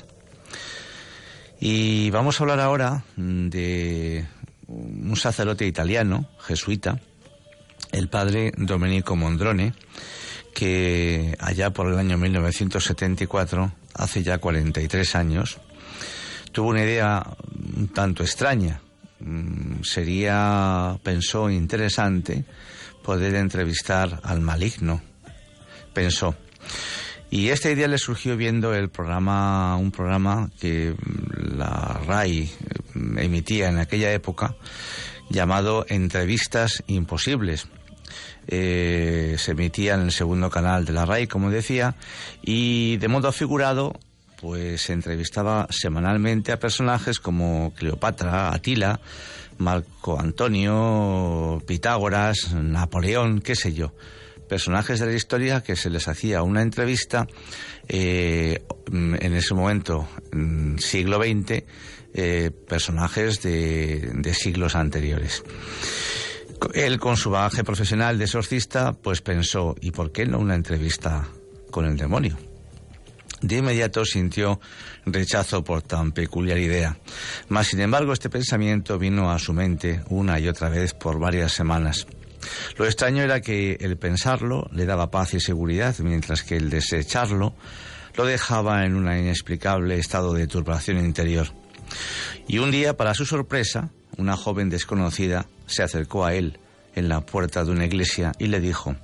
Y 1.59 2.09
vamos 2.11 2.39
a 2.39 2.43
hablar 2.43 2.61
ahora 2.61 3.03
de 3.17 4.25
un 4.67 5.17
sacerdote 5.17 5.67
italiano, 5.67 6.29
jesuita, 6.39 6.97
el 7.91 8.07
padre 8.07 8.53
Domenico 8.55 9.17
Mondrone, 9.17 9.73
que 10.53 11.35
allá 11.39 11.71
por 11.71 11.87
el 11.87 11.97
año 11.97 12.17
1974, 12.17 13.71
hace 13.93 14.23
ya 14.23 14.37
43 14.37 15.15
años, 15.15 15.57
tuvo 16.51 16.69
una 16.69 16.83
idea 16.83 17.25
un 17.75 17.87
tanto 17.89 18.23
extraña, 18.23 18.81
Mm, 19.19 19.83
sería, 19.83 20.97
pensó, 21.03 21.49
interesante 21.49 22.45
poder 23.03 23.35
entrevistar 23.35 24.19
al 24.23 24.41
maligno. 24.41 25.01
Pensó. 25.93 26.35
Y 27.29 27.49
esta 27.49 27.69
idea 27.69 27.87
le 27.87 27.97
surgió 27.97 28.37
viendo 28.37 28.73
el 28.73 28.89
programa, 28.89 29.75
un 29.77 29.91
programa 29.91 30.49
que 30.59 30.95
la 31.55 31.99
RAI 32.07 32.49
mm, 32.93 33.17
emitía 33.19 33.69
en 33.69 33.77
aquella 33.77 34.11
época, 34.13 34.55
llamado 35.29 35.85
Entrevistas 35.89 36.83
Imposibles. 36.87 37.67
Eh, 38.51 39.35
se 39.37 39.51
emitía 39.51 39.93
en 39.93 40.01
el 40.01 40.11
segundo 40.11 40.49
canal 40.49 40.83
de 40.83 40.91
la 40.91 41.05
RAI, 41.05 41.27
como 41.27 41.51
decía, 41.51 41.95
y 42.41 42.97
de 42.97 43.07
modo 43.07 43.31
figurado 43.31 43.93
pues 44.41 44.89
entrevistaba 44.89 45.67
semanalmente 45.69 46.51
a 46.51 46.59
personajes 46.59 47.19
como 47.19 47.73
Cleopatra, 47.75 48.53
Atila, 48.53 48.99
Marco 49.57 50.19
Antonio, 50.19 51.61
Pitágoras, 51.67 52.53
Napoleón, 52.53 53.41
qué 53.41 53.55
sé 53.55 53.73
yo. 53.73 53.93
Personajes 54.47 54.99
de 54.99 55.05
la 55.07 55.13
historia 55.13 55.61
que 55.61 55.75
se 55.75 55.89
les 55.89 56.07
hacía 56.07 56.41
una 56.41 56.61
entrevista 56.61 57.27
eh, 57.87 58.63
en 58.91 59.33
ese 59.35 59.53
momento, 59.53 60.07
siglo 60.79 61.17
XX, 61.17 61.63
eh, 62.13 62.51
personajes 62.67 63.43
de, 63.43 64.09
de 64.15 64.33
siglos 64.33 64.75
anteriores. 64.75 65.43
Él, 66.73 66.99
con 66.99 67.17
su 67.17 67.29
bagaje 67.29 67.63
profesional 67.63 68.17
de 68.17 68.25
exorcista, 68.25 68.93
pues 68.93 69.21
pensó, 69.21 69.75
¿y 69.81 69.91
por 69.91 70.11
qué 70.11 70.25
no 70.25 70.39
una 70.39 70.55
entrevista 70.55 71.27
con 71.71 71.85
el 71.85 71.97
demonio? 71.97 72.37
De 73.41 73.57
inmediato 73.57 74.03
sintió 74.03 74.59
rechazo 75.05 75.63
por 75.63 75.81
tan 75.81 76.11
peculiar 76.11 76.57
idea. 76.57 76.97
Mas, 77.47 77.67
sin 77.67 77.79
embargo, 77.79 78.11
este 78.11 78.29
pensamiento 78.29 78.99
vino 78.99 79.31
a 79.31 79.39
su 79.39 79.53
mente 79.53 80.03
una 80.09 80.39
y 80.39 80.47
otra 80.47 80.69
vez 80.69 80.93
por 80.93 81.19
varias 81.19 81.53
semanas. 81.53 82.05
Lo 82.77 82.85
extraño 82.85 83.23
era 83.23 83.41
que 83.41 83.77
el 83.79 83.97
pensarlo 83.97 84.69
le 84.73 84.85
daba 84.85 85.11
paz 85.11 85.33
y 85.33 85.39
seguridad, 85.39 85.95
mientras 85.99 86.43
que 86.43 86.57
el 86.57 86.69
desecharlo 86.69 87.55
lo 88.15 88.25
dejaba 88.25 88.85
en 88.85 88.95
un 88.95 89.05
inexplicable 89.05 89.97
estado 89.97 90.33
de 90.33 90.47
turbación 90.47 90.99
interior. 90.99 91.47
Y 92.47 92.57
un 92.59 92.71
día, 92.71 92.97
para 92.97 93.13
su 93.13 93.25
sorpresa, 93.25 93.91
una 94.17 94.35
joven 94.35 94.69
desconocida 94.69 95.47
se 95.67 95.83
acercó 95.83 96.25
a 96.25 96.33
él 96.33 96.59
en 96.95 97.09
la 97.09 97.21
puerta 97.21 97.63
de 97.63 97.71
una 97.71 97.85
iglesia 97.85 98.33
y 98.39 98.47
le 98.47 98.59
dijo, 98.59 98.95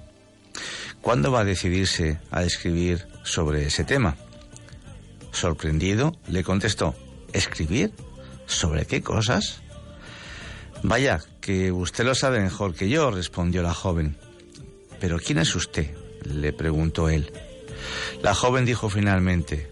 ¿cuándo 1.02 1.32
va 1.32 1.42
a 1.42 1.46
decidirse 1.46 2.20
a 2.32 2.44
escribir 2.44 3.08
sobre 3.24 3.66
ese 3.66 3.84
tema? 3.84 4.18
Sorprendido, 5.32 6.16
le 6.28 6.44
contestó, 6.44 6.96
¿Escribir? 7.34 7.92
¿Sobre 8.46 8.86
qué 8.86 9.02
cosas? 9.02 9.62
Vaya, 10.84 11.20
que 11.42 11.70
usted 11.72 12.06
lo 12.06 12.16
sabe 12.16 12.40
mejor 12.40 12.74
que 12.74 12.88
yo, 12.88 13.12
respondió 13.12 13.62
la 13.62 13.74
joven. 13.74 14.16
¿Pero 15.02 15.20
quién 15.20 15.40
es 15.40 15.54
usted? 15.54 15.94
le 16.24 16.54
preguntó 16.54 17.10
él. 17.10 17.32
La 18.24 18.34
joven 18.34 18.66
dijo 18.66 18.90
finalmente, 18.90 19.70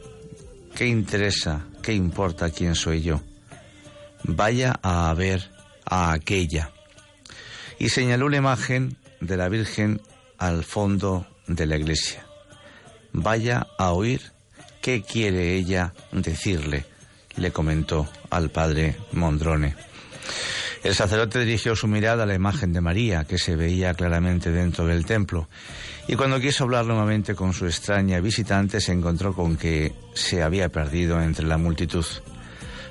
¿qué 0.75 0.87
interesa, 0.87 1.65
qué 1.81 1.93
importa 1.93 2.49
quién 2.49 2.75
soy 2.75 3.01
yo? 3.01 3.21
Vaya 4.23 4.79
a 4.81 5.13
ver 5.13 5.51
a 5.85 6.13
aquella. 6.13 6.71
Y 7.79 7.89
señaló 7.89 8.25
una 8.25 8.37
imagen 8.37 8.97
de 9.19 9.37
la 9.37 9.49
Virgen 9.49 10.01
al 10.37 10.63
fondo 10.63 11.27
de 11.47 11.65
la 11.65 11.77
iglesia. 11.77 12.25
Vaya 13.11 13.67
a 13.77 13.91
oír 13.91 14.21
qué 14.81 15.01
quiere 15.01 15.55
ella 15.55 15.93
decirle, 16.11 16.85
le 17.35 17.51
comentó 17.51 18.07
al 18.29 18.49
padre 18.49 18.97
Mondrone. 19.11 19.75
El 20.83 20.95
sacerdote 20.95 21.39
dirigió 21.39 21.75
su 21.75 21.87
mirada 21.87 22.23
a 22.23 22.25
la 22.25 22.33
imagen 22.33 22.73
de 22.73 22.81
María, 22.81 23.23
que 23.23 23.37
se 23.37 23.55
veía 23.55 23.93
claramente 23.93 24.51
dentro 24.51 24.85
del 24.85 25.05
templo, 25.05 25.47
y 26.09 26.15
cuando 26.15 26.41
quiso 26.41 26.65
hablar 26.65 26.85
nuevamente 26.85 27.35
con 27.35 27.53
su 27.53 27.65
extraña 27.65 28.19
visitante 28.19 28.81
se 28.81 28.91
encontró 28.91 29.33
con 29.33 29.55
que 29.55 29.93
se 30.13 30.43
había 30.43 30.67
perdido 30.67 31.21
entre 31.21 31.45
la 31.45 31.57
multitud. 31.57 32.05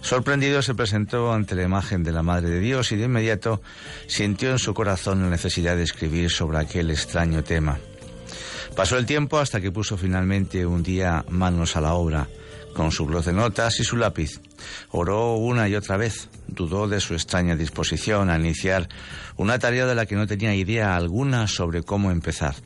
Sorprendido 0.03 0.61
se 0.63 0.75
presentó 0.75 1.33
ante 1.33 1.55
la 1.55 1.63
imagen 1.63 2.03
de 2.03 2.11
la 2.13 2.25
Madre 2.25 2.51
de 2.51 2.61
Dios 2.61 2.91
y 2.91 2.97
de 2.97 3.05
inmediato 3.05 3.63
sintió 4.09 4.51
en 4.51 4.59
su 4.59 4.75
corazón 4.75 5.23
la 5.23 5.31
necesidad 5.31 5.77
de 5.77 5.85
escribir 5.85 6.29
sobre 6.29 6.59
aquel 6.59 6.91
extraño 6.91 7.45
tema. 7.45 7.79
Pasó 8.75 8.99
el 8.99 9.07
tiempo 9.07 9.39
hasta 9.39 9.61
que 9.61 9.71
puso 9.71 9.97
finalmente 9.97 10.67
un 10.67 10.83
día 10.83 11.25
manos 11.29 11.77
a 11.77 11.81
la 11.81 11.95
obra 11.95 12.29
con 12.75 12.91
su 12.91 13.07
blog 13.07 13.25
de 13.25 13.33
notas 13.33 13.79
y 13.81 13.85
su 13.85 13.97
lápiz. 13.97 14.41
Oró 14.91 15.35
una 15.37 15.69
y 15.69 15.77
otra 15.77 15.97
vez, 15.97 16.29
dudó 16.49 16.89
de 16.89 17.01
su 17.01 17.15
extraña 17.15 17.55
disposición 17.55 18.29
a 18.29 18.39
iniciar 18.39 18.89
una 19.37 19.59
tarea 19.59 19.87
de 19.87 19.95
la 19.95 20.07
que 20.07 20.17
no 20.17 20.27
tenía 20.27 20.55
idea 20.55 20.97
alguna 20.97 21.47
sobre 21.47 21.83
cómo 21.85 22.11
empezar. 22.11 22.57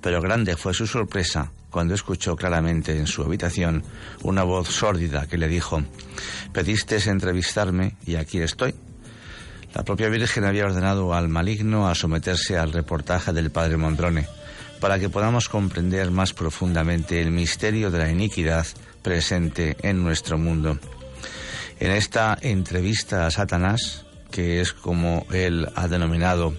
Pero 0.00 0.22
grande 0.22 0.56
fue 0.56 0.72
su 0.72 0.86
sorpresa 0.86 1.52
cuando 1.70 1.94
escuchó 1.94 2.36
claramente 2.36 2.96
en 2.96 3.06
su 3.06 3.22
habitación 3.22 3.84
una 4.22 4.42
voz 4.42 4.68
sórdida 4.68 5.26
que 5.26 5.38
le 5.38 5.48
dijo, 5.48 5.82
pediste 6.52 6.96
entrevistarme 7.08 7.96
y 8.04 8.16
aquí 8.16 8.40
estoy. 8.40 8.74
La 9.74 9.84
propia 9.84 10.08
Virgen 10.08 10.44
había 10.44 10.66
ordenado 10.66 11.14
al 11.14 11.28
maligno 11.28 11.88
a 11.88 11.94
someterse 11.94 12.58
al 12.58 12.72
reportaje 12.72 13.32
del 13.32 13.50
padre 13.50 13.76
Mondrone 13.76 14.26
para 14.80 14.98
que 14.98 15.08
podamos 15.08 15.48
comprender 15.48 16.10
más 16.10 16.32
profundamente 16.32 17.20
el 17.20 17.30
misterio 17.30 17.90
de 17.90 17.98
la 17.98 18.10
iniquidad 18.10 18.66
presente 19.02 19.76
en 19.82 20.02
nuestro 20.02 20.38
mundo. 20.38 20.78
En 21.78 21.92
esta 21.92 22.36
entrevista 22.40 23.26
a 23.26 23.30
Satanás, 23.30 24.04
que 24.30 24.60
es 24.60 24.72
como 24.72 25.26
él 25.32 25.68
ha 25.74 25.86
denominado 25.86 26.54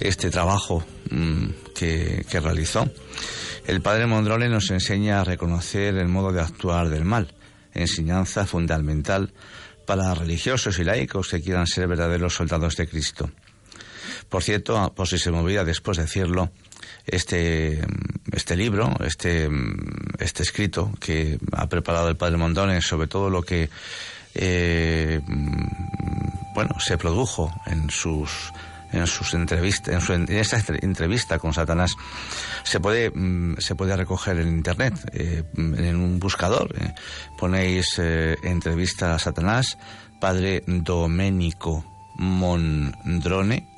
este 0.00 0.30
trabajo 0.30 0.84
mm, 1.10 1.46
que, 1.74 2.24
que, 2.28 2.40
realizó, 2.40 2.90
el 3.68 3.82
padre 3.82 4.06
Mondrone 4.06 4.48
nos 4.48 4.70
enseña 4.70 5.20
a 5.20 5.24
reconocer 5.24 5.94
el 5.98 6.08
modo 6.08 6.32
de 6.32 6.40
actuar 6.40 6.88
del 6.88 7.04
mal, 7.04 7.34
enseñanza 7.74 8.46
fundamental 8.46 9.34
para 9.84 10.14
religiosos 10.14 10.78
y 10.78 10.84
laicos 10.84 11.28
que 11.28 11.42
quieran 11.42 11.66
ser 11.66 11.86
verdaderos 11.86 12.34
soldados 12.34 12.76
de 12.76 12.88
Cristo. 12.88 13.30
Por 14.30 14.42
cierto, 14.42 14.94
por 14.96 15.06
si 15.06 15.18
se 15.18 15.30
me 15.30 15.40
olvida 15.40 15.64
después 15.64 15.98
decirlo, 15.98 16.50
este, 17.06 17.84
este 18.32 18.56
libro, 18.56 18.96
este, 19.04 19.50
este 20.18 20.42
escrito 20.42 20.90
que 20.98 21.38
ha 21.52 21.68
preparado 21.68 22.08
el 22.08 22.16
padre 22.16 22.38
Mondones 22.38 22.86
sobre 22.86 23.06
todo 23.06 23.28
lo 23.28 23.42
que 23.42 23.68
eh, 24.34 25.20
bueno 26.54 26.80
se 26.80 26.96
produjo 26.96 27.52
en 27.66 27.90
sus 27.90 28.50
en 28.92 29.06
sus 29.06 29.34
entrevistas 29.34 30.10
en, 30.10 30.26
esta 30.30 30.62
entrevista 30.80 31.38
con 31.38 31.52
Satanás 31.52 31.92
se 32.64 32.80
puede 32.80 33.12
se 33.58 33.74
puede 33.74 33.96
recoger 33.96 34.38
en 34.38 34.48
internet 34.48 34.94
eh, 35.12 35.44
en 35.56 35.96
un 35.96 36.18
buscador 36.18 36.74
eh. 36.78 36.94
ponéis 37.38 37.98
entrevista 37.98 39.14
a 39.14 39.18
Satanás 39.18 39.78
padre 40.20 40.62
Domenico 40.66 41.84
Mondrone 42.18 43.68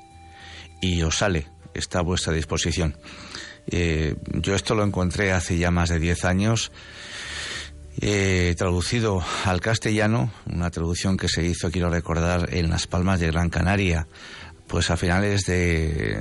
y 0.80 1.02
os 1.02 1.18
sale 1.18 1.46
está 1.74 2.00
a 2.00 2.02
vuestra 2.02 2.32
disposición. 2.32 2.96
Eh, 3.66 4.16
yo 4.34 4.54
esto 4.54 4.74
lo 4.74 4.84
encontré 4.84 5.32
hace 5.32 5.58
ya 5.58 5.70
más 5.70 5.90
de 5.90 5.98
10 5.98 6.24
años, 6.24 6.72
eh, 8.00 8.54
traducido 8.56 9.22
al 9.44 9.60
castellano, 9.60 10.32
una 10.46 10.70
traducción 10.70 11.16
que 11.16 11.28
se 11.28 11.44
hizo, 11.44 11.70
quiero 11.70 11.90
recordar, 11.90 12.48
en 12.52 12.70
Las 12.70 12.86
Palmas 12.86 13.20
de 13.20 13.28
Gran 13.28 13.50
Canaria, 13.50 14.06
pues 14.70 14.90
a 14.90 14.96
finales 14.96 15.46
de, 15.46 16.18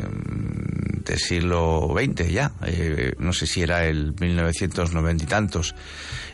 siglo 1.18 1.94
XX 1.96 2.32
ya, 2.32 2.52
eh, 2.66 3.14
no 3.20 3.34
sé 3.34 3.48
si 3.48 3.62
era 3.62 3.86
el 3.86 4.14
1990 4.20 5.24
y 5.24 5.28
tantos, 5.28 5.76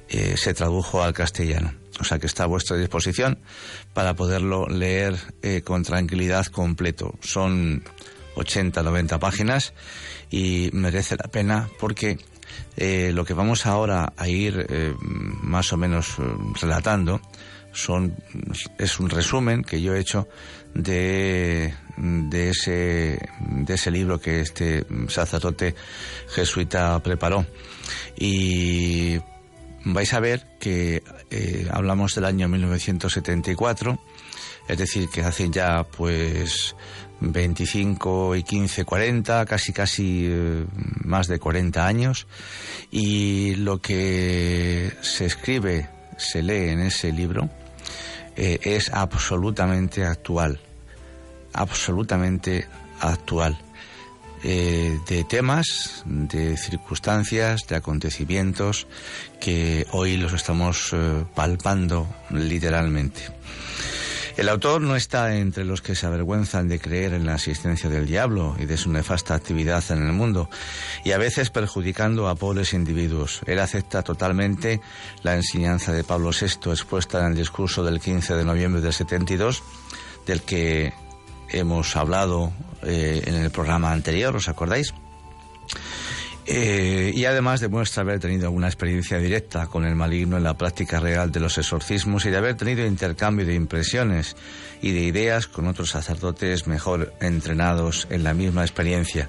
se 0.07 0.53
tradujo 0.53 1.01
al 1.01 1.13
castellano. 1.13 1.73
O 1.99 2.03
sea 2.03 2.19
que 2.19 2.27
está 2.27 2.43
a 2.43 2.47
vuestra 2.47 2.77
disposición 2.77 3.39
para 3.93 4.15
poderlo 4.15 4.67
leer 4.67 5.15
con 5.63 5.83
tranquilidad 5.83 6.45
completo. 6.47 7.15
Son 7.21 7.83
80, 8.35 8.83
90 8.83 9.19
páginas 9.19 9.73
y 10.29 10.69
merece 10.73 11.15
la 11.15 11.29
pena 11.29 11.69
porque 11.79 12.17
eh, 12.77 13.11
lo 13.13 13.25
que 13.25 13.33
vamos 13.33 13.65
ahora 13.65 14.13
a 14.17 14.27
ir 14.27 14.65
eh, 14.69 14.93
más 15.01 15.73
o 15.73 15.77
menos 15.77 16.19
eh, 16.19 16.23
relatando 16.61 17.21
son 17.73 18.15
es 18.77 18.99
un 18.99 19.09
resumen 19.09 19.63
que 19.63 19.81
yo 19.81 19.93
he 19.93 19.99
hecho 19.99 20.27
de, 20.75 21.73
ese 22.31 23.17
de 23.39 23.73
ese 23.73 23.91
libro 23.91 24.19
que 24.19 24.41
este 24.41 24.85
sacerdote 25.07 25.73
jesuita 26.29 27.01
preparó. 27.01 27.45
Y 28.15 29.17
vais 29.83 30.13
a 30.13 30.19
ver 30.19 30.45
que 30.59 31.01
hablamos 31.71 32.13
del 32.13 32.25
año 32.25 32.47
1974 32.47 33.99
es 34.67 34.77
decir 34.77 35.09
que 35.09 35.21
hace 35.21 35.49
ya 35.49 35.83
pues 35.83 36.75
25 37.19 38.35
y 38.35 38.43
15, 38.43 38.83
40, 38.83 39.45
casi 39.45 39.73
casi 39.73 40.25
eh, 40.27 40.65
más 41.03 41.27
de 41.27 41.39
40 41.39 41.85
años. 41.85 42.27
Y 42.91 43.55
lo 43.55 43.79
que 43.81 44.91
se 45.01 45.25
escribe, 45.25 45.89
se 46.17 46.41
lee 46.41 46.69
en 46.69 46.81
ese 46.81 47.11
libro 47.11 47.49
eh, 48.35 48.59
es 48.63 48.91
absolutamente 48.91 50.03
actual, 50.03 50.59
absolutamente 51.55 52.67
actual. 52.99 53.57
Eh, 54.43 54.99
de 55.07 55.23
temas, 55.23 56.03
de 56.05 56.55
circunstancias, 56.57 57.65
de 57.67 57.75
acontecimientos 57.75 58.85
que 59.41 59.87
hoy 59.91 60.17
los 60.17 60.33
estamos 60.33 60.95
palpando 61.33 62.07
literalmente. 62.29 63.23
El 64.37 64.49
autor 64.49 64.81
no 64.81 64.97
está 64.97 65.37
entre 65.37 65.63
los 65.63 65.81
que 65.81 65.95
se 65.95 66.05
avergüenzan 66.05 66.67
de 66.67 66.79
creer 66.79 67.13
en 67.13 67.25
la 67.25 67.35
existencia 67.35 67.89
del 67.89 68.05
diablo 68.05 68.57
y 68.59 68.65
de 68.65 68.75
su 68.75 68.91
nefasta 68.91 69.33
actividad 69.33 69.81
en 69.91 70.05
el 70.05 70.11
mundo, 70.11 70.49
y 71.05 71.13
a 71.13 71.17
veces 71.17 71.49
perjudicando 71.51 72.27
a 72.27 72.35
pobres 72.35 72.73
individuos. 72.73 73.41
Él 73.45 73.59
acepta 73.59 74.03
totalmente 74.03 74.81
la 75.23 75.35
enseñanza 75.35 75.93
de 75.93 76.03
Pablo 76.03 76.31
VI 76.31 76.71
expuesta 76.71 77.21
en 77.21 77.27
el 77.27 77.35
discurso 77.35 77.81
del 77.85 78.01
15 78.01 78.35
de 78.35 78.43
noviembre 78.43 78.81
del 78.81 78.91
72, 78.91 79.63
del 80.25 80.41
que 80.41 80.93
hemos 81.55 81.95
hablado 81.95 82.51
eh, 82.83 83.23
en 83.25 83.35
el 83.35 83.51
programa 83.51 83.91
anterior, 83.91 84.35
¿os 84.35 84.49
acordáis? 84.49 84.93
Eh, 86.47 87.11
y 87.15 87.25
además 87.25 87.59
demuestra 87.59 88.03
haber 88.03 88.19
tenido 88.19 88.45
alguna 88.45 88.67
experiencia 88.67 89.17
directa 89.17 89.65
con 89.65 89.83
el 89.83 89.95
maligno 89.95 90.37
en 90.37 90.43
la 90.43 90.55
práctica 90.55 90.99
real 90.99 91.31
de 91.31 91.39
los 91.39 91.57
exorcismos 91.57 92.25
y 92.25 92.29
de 92.29 92.37
haber 92.37 92.55
tenido 92.55 92.85
intercambio 92.85 93.47
de 93.47 93.55
impresiones 93.55 94.35
y 94.79 94.91
de 94.91 95.01
ideas 95.01 95.47
con 95.47 95.65
otros 95.65 95.89
sacerdotes 95.89 96.67
mejor 96.67 97.15
entrenados 97.19 98.07
en 98.11 98.23
la 98.23 98.35
misma 98.35 98.61
experiencia. 98.61 99.27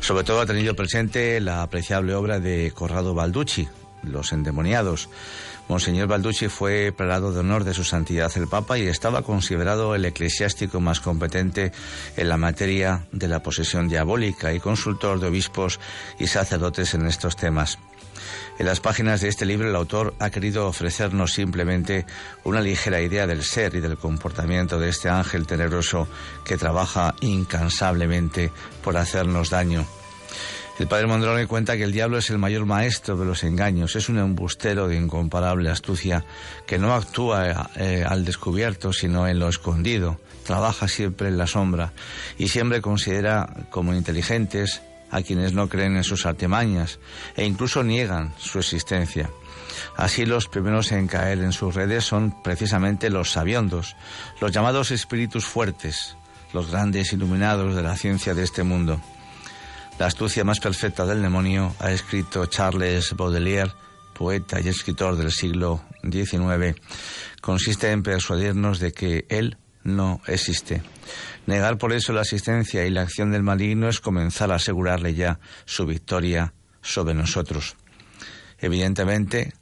Sobre 0.00 0.24
todo 0.24 0.40
ha 0.40 0.46
tenido 0.46 0.74
presente 0.74 1.38
la 1.40 1.62
apreciable 1.62 2.14
obra 2.14 2.40
de 2.40 2.72
Corrado 2.74 3.14
Balducci, 3.14 3.68
Los 4.02 4.32
endemoniados, 4.32 5.10
Monseñor 5.68 6.08
Balducci 6.08 6.48
fue 6.48 6.92
prelado 6.96 7.32
de 7.32 7.40
honor 7.40 7.64
de 7.64 7.72
su 7.72 7.84
santidad 7.84 8.30
el 8.36 8.48
Papa 8.48 8.78
y 8.78 8.86
estaba 8.86 9.22
considerado 9.22 9.94
el 9.94 10.04
eclesiástico 10.04 10.78
más 10.80 11.00
competente 11.00 11.72
en 12.16 12.28
la 12.28 12.36
materia 12.36 13.06
de 13.12 13.28
la 13.28 13.42
posesión 13.42 13.88
diabólica 13.88 14.52
y 14.52 14.60
consultor 14.60 15.20
de 15.20 15.28
obispos 15.28 15.80
y 16.18 16.26
sacerdotes 16.26 16.94
en 16.94 17.06
estos 17.06 17.36
temas. 17.36 17.78
En 18.58 18.66
las 18.66 18.80
páginas 18.80 19.20
de 19.20 19.28
este 19.28 19.46
libro 19.46 19.68
el 19.68 19.74
autor 19.74 20.14
ha 20.18 20.30
querido 20.30 20.68
ofrecernos 20.68 21.32
simplemente 21.32 22.06
una 22.44 22.60
ligera 22.60 23.00
idea 23.00 23.26
del 23.26 23.42
ser 23.42 23.74
y 23.74 23.80
del 23.80 23.96
comportamiento 23.96 24.78
de 24.78 24.90
este 24.90 25.08
ángel 25.08 25.46
tenebroso 25.46 26.06
que 26.44 26.56
trabaja 26.56 27.14
incansablemente 27.20 28.52
por 28.82 28.96
hacernos 28.96 29.50
daño. 29.50 29.84
El 30.76 30.88
padre 30.88 31.06
Mondrone 31.06 31.46
cuenta 31.46 31.76
que 31.76 31.84
el 31.84 31.92
diablo 31.92 32.18
es 32.18 32.30
el 32.30 32.38
mayor 32.38 32.66
maestro 32.66 33.16
de 33.16 33.24
los 33.24 33.44
engaños, 33.44 33.94
es 33.94 34.08
un 34.08 34.18
embustero 34.18 34.88
de 34.88 34.96
incomparable 34.96 35.70
astucia 35.70 36.24
que 36.66 36.78
no 36.78 36.94
actúa 36.94 37.70
eh, 37.76 38.04
al 38.06 38.24
descubierto, 38.24 38.92
sino 38.92 39.28
en 39.28 39.38
lo 39.38 39.48
escondido, 39.48 40.18
trabaja 40.44 40.88
siempre 40.88 41.28
en 41.28 41.38
la 41.38 41.46
sombra 41.46 41.92
y 42.38 42.48
siempre 42.48 42.80
considera 42.80 43.48
como 43.70 43.94
inteligentes 43.94 44.82
a 45.12 45.22
quienes 45.22 45.52
no 45.52 45.68
creen 45.68 45.96
en 45.96 46.02
sus 46.02 46.26
artimañas 46.26 46.98
e 47.36 47.44
incluso 47.44 47.84
niegan 47.84 48.34
su 48.38 48.58
existencia. 48.58 49.30
Así 49.96 50.26
los 50.26 50.48
primeros 50.48 50.90
en 50.90 51.06
caer 51.06 51.38
en 51.38 51.52
sus 51.52 51.72
redes 51.72 52.04
son 52.04 52.42
precisamente 52.42 53.10
los 53.10 53.30
sabiondos, 53.30 53.94
los 54.40 54.50
llamados 54.50 54.90
espíritus 54.90 55.44
fuertes, 55.44 56.16
los 56.52 56.72
grandes 56.72 57.12
iluminados 57.12 57.76
de 57.76 57.82
la 57.82 57.96
ciencia 57.96 58.34
de 58.34 58.42
este 58.42 58.64
mundo. 58.64 59.00
La 59.96 60.06
astucia 60.06 60.42
más 60.42 60.58
perfecta 60.58 61.06
del 61.06 61.22
demonio, 61.22 61.72
ha 61.78 61.92
escrito 61.92 62.46
Charles 62.46 63.14
Baudelaire, 63.16 63.72
poeta 64.12 64.60
y 64.60 64.66
escritor 64.66 65.16
del 65.16 65.30
siglo 65.30 65.84
XIX, 66.02 66.76
consiste 67.40 67.92
en 67.92 68.02
persuadirnos 68.02 68.80
de 68.80 68.92
que 68.92 69.24
él 69.28 69.56
no 69.84 70.20
existe. 70.26 70.82
Negar 71.46 71.78
por 71.78 71.92
eso 71.92 72.12
la 72.12 72.22
existencia 72.22 72.84
y 72.84 72.90
la 72.90 73.02
acción 73.02 73.30
del 73.30 73.44
maligno 73.44 73.88
es 73.88 74.00
comenzar 74.00 74.50
a 74.50 74.56
asegurarle 74.56 75.14
ya 75.14 75.38
su 75.64 75.86
victoria 75.86 76.54
sobre 76.82 77.14
nosotros. 77.14 77.76
Evidentemente, 78.58 79.52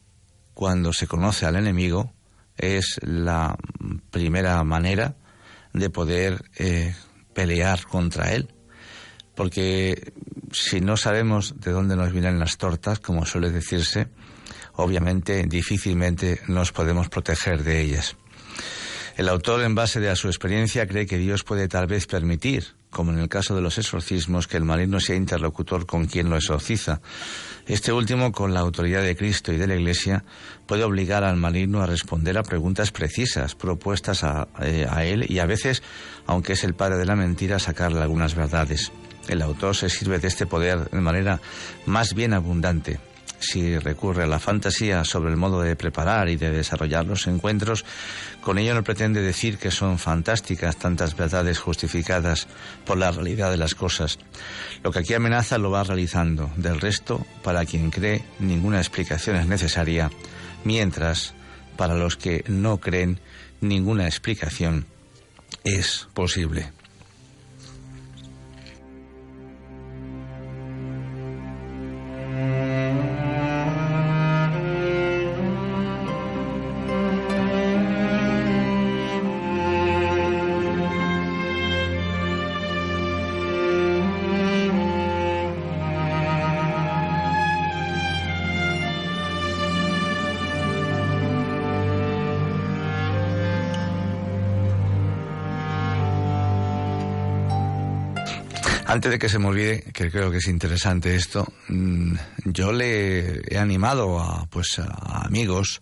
cuando 0.55 0.95
se 0.95 1.07
conoce 1.07 1.45
al 1.45 1.57
enemigo, 1.57 2.11
es 2.57 2.99
la 3.03 3.59
primera 4.11 4.65
manera 4.65 5.15
de 5.75 5.91
poder 5.91 6.43
eh, 6.57 6.95
pelear 7.35 7.85
contra 7.87 8.33
él 8.33 8.49
porque 9.35 10.13
si 10.53 10.81
no 10.81 10.97
sabemos 10.97 11.61
de 11.61 11.73
dónde 11.73 11.97
nos 11.97 12.13
vienen 12.13 12.39
las 12.39 12.59
tortas, 12.59 13.01
como 13.01 13.27
suele 13.27 13.51
decirse, 13.51 14.09
obviamente 14.75 15.45
difícilmente 15.47 16.41
nos 16.49 16.73
podemos 16.73 17.09
proteger 17.09 17.63
de 17.65 17.81
ellas. 17.81 18.17
El 19.17 19.29
autor, 19.29 19.63
en 19.63 19.75
base 19.75 20.09
a 20.09 20.17
su 20.17 20.29
experiencia, 20.29 20.87
cree 20.87 21.07
que 21.07 21.19
Dios 21.19 21.45
puede 21.45 21.69
tal 21.69 21.87
vez 21.87 22.07
permitir, 22.07 22.69
como 22.89 23.13
en 23.13 23.19
el 23.19 23.29
caso 23.29 23.55
de 23.55 23.61
los 23.61 23.77
exorcismos, 23.77 24.49
que 24.49 24.57
el 24.57 24.65
maligno 24.65 25.01
sea 25.01 25.17
interlocutor 25.17 25.85
con 25.85 26.07
quien 26.07 26.31
lo 26.31 26.37
exorciza. 26.37 27.03
Este 27.67 27.93
último, 27.93 28.33
con 28.33 28.55
la 28.55 28.61
autoridad 28.61 29.03
de 29.03 29.15
Cristo 29.15 29.53
y 29.53 29.59
de 29.59 29.67
la 29.67 29.75
Iglesia, 29.75 30.25
puede 30.67 30.85
obligar 30.85 31.25
al 31.25 31.37
maligno 31.37 31.83
a 31.83 31.87
responder 31.87 32.39
a 32.39 32.43
preguntas 32.43 32.91
precisas, 32.91 33.55
propuestas 33.55 34.25
a, 34.25 34.49
eh, 34.63 34.87
él 35.03 35.27
y 35.29 35.41
a 35.41 35.47
veces, 35.47 35.83
aunque 36.27 36.55
es 36.55 36.65
el 36.65 36.75
padre 36.75 36.97
de 36.97 37.05
la 37.05 37.15
mentira, 37.15 37.59
sacarle 37.59 38.01
algunas 38.01 38.35
verdades. 38.35 38.93
El 39.29 39.43
autor 39.43 39.77
se 39.77 39.89
sirve 39.89 40.19
de 40.19 40.29
este 40.29 40.47
poder 40.47 40.91
de 40.91 41.01
manera 41.01 41.41
más 41.87 42.15
bien 42.15 42.35
abundante. 42.35 42.99
Si 43.43 43.77
recurre 43.77 44.23
a 44.23 44.29
la 44.29 44.39
fantasía 44.39 45.05
sobre 45.05 45.31
el 45.31 45.37
modo 45.37 45.63
de 45.63 45.75
preparar 45.75 46.29
y 46.29 46.37
de 46.37 46.51
desarrollar 46.51 47.07
los 47.07 47.27
encuentros, 47.27 47.85
con 48.41 48.57
ello 48.57 48.73
no 48.73 48.85
pretende 48.85 49.21
decir 49.21 49.59
que 49.59 49.73
son 49.73 49.99
fantásticas 49.99 50.77
tantas 50.77 51.17
verdades 51.17 51.59
justificadas 51.59 52.47
por 52.85 52.99
la 52.99 53.11
realidad 53.11 53.51
de 53.51 53.57
las 53.57 53.75
cosas. 53.75 54.21
Lo 54.85 54.93
que 54.93 55.01
aquí 55.01 55.15
amenaza 55.15 55.59
lo 55.59 55.73
va 55.73 55.83
realizando. 55.83 56.53
Del 56.57 56.81
resto, 56.81 57.27
para 57.43 57.65
quien 57.65 57.91
cree, 57.91 58.25
ninguna 58.39 58.79
explicación 58.79 59.35
es 59.35 59.49
necesaria, 59.49 60.09
mientras, 60.63 61.35
para 61.77 61.95
los 61.95 62.17
que 62.17 62.45
no 62.47 62.79
creen, 62.79 63.19
ninguna 63.61 64.07
explicación 64.07 64.87
es 65.65 66.07
posible. 66.15 66.71
Antes 98.93 99.11
de 99.11 99.19
que 99.19 99.31
se 99.31 99.39
me 99.39 99.47
olvide, 99.47 99.85
que 99.95 100.11
creo 100.11 100.31
que 100.31 100.37
es 100.37 100.49
interesante 100.49 101.17
esto, 101.17 101.51
mm, 101.69 102.15
yo 102.45 102.73
le 102.73 103.41
he 103.49 103.57
animado 103.57 104.21
a, 104.21 104.45
pues, 104.51 104.79
a 104.79 105.25
amigos, 105.25 105.81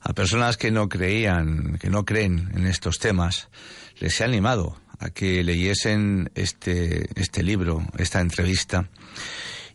a 0.00 0.14
personas 0.14 0.56
que 0.56 0.70
no 0.70 0.88
creían, 0.88 1.76
que 1.78 1.90
no 1.90 2.06
creen 2.06 2.50
en 2.54 2.66
estos 2.66 2.98
temas, 2.98 3.50
les 3.98 4.18
he 4.18 4.24
animado 4.24 4.80
a 4.98 5.10
que 5.10 5.44
leyesen 5.44 6.30
este, 6.34 7.10
este 7.20 7.42
libro, 7.42 7.86
esta 7.98 8.22
entrevista, 8.22 8.88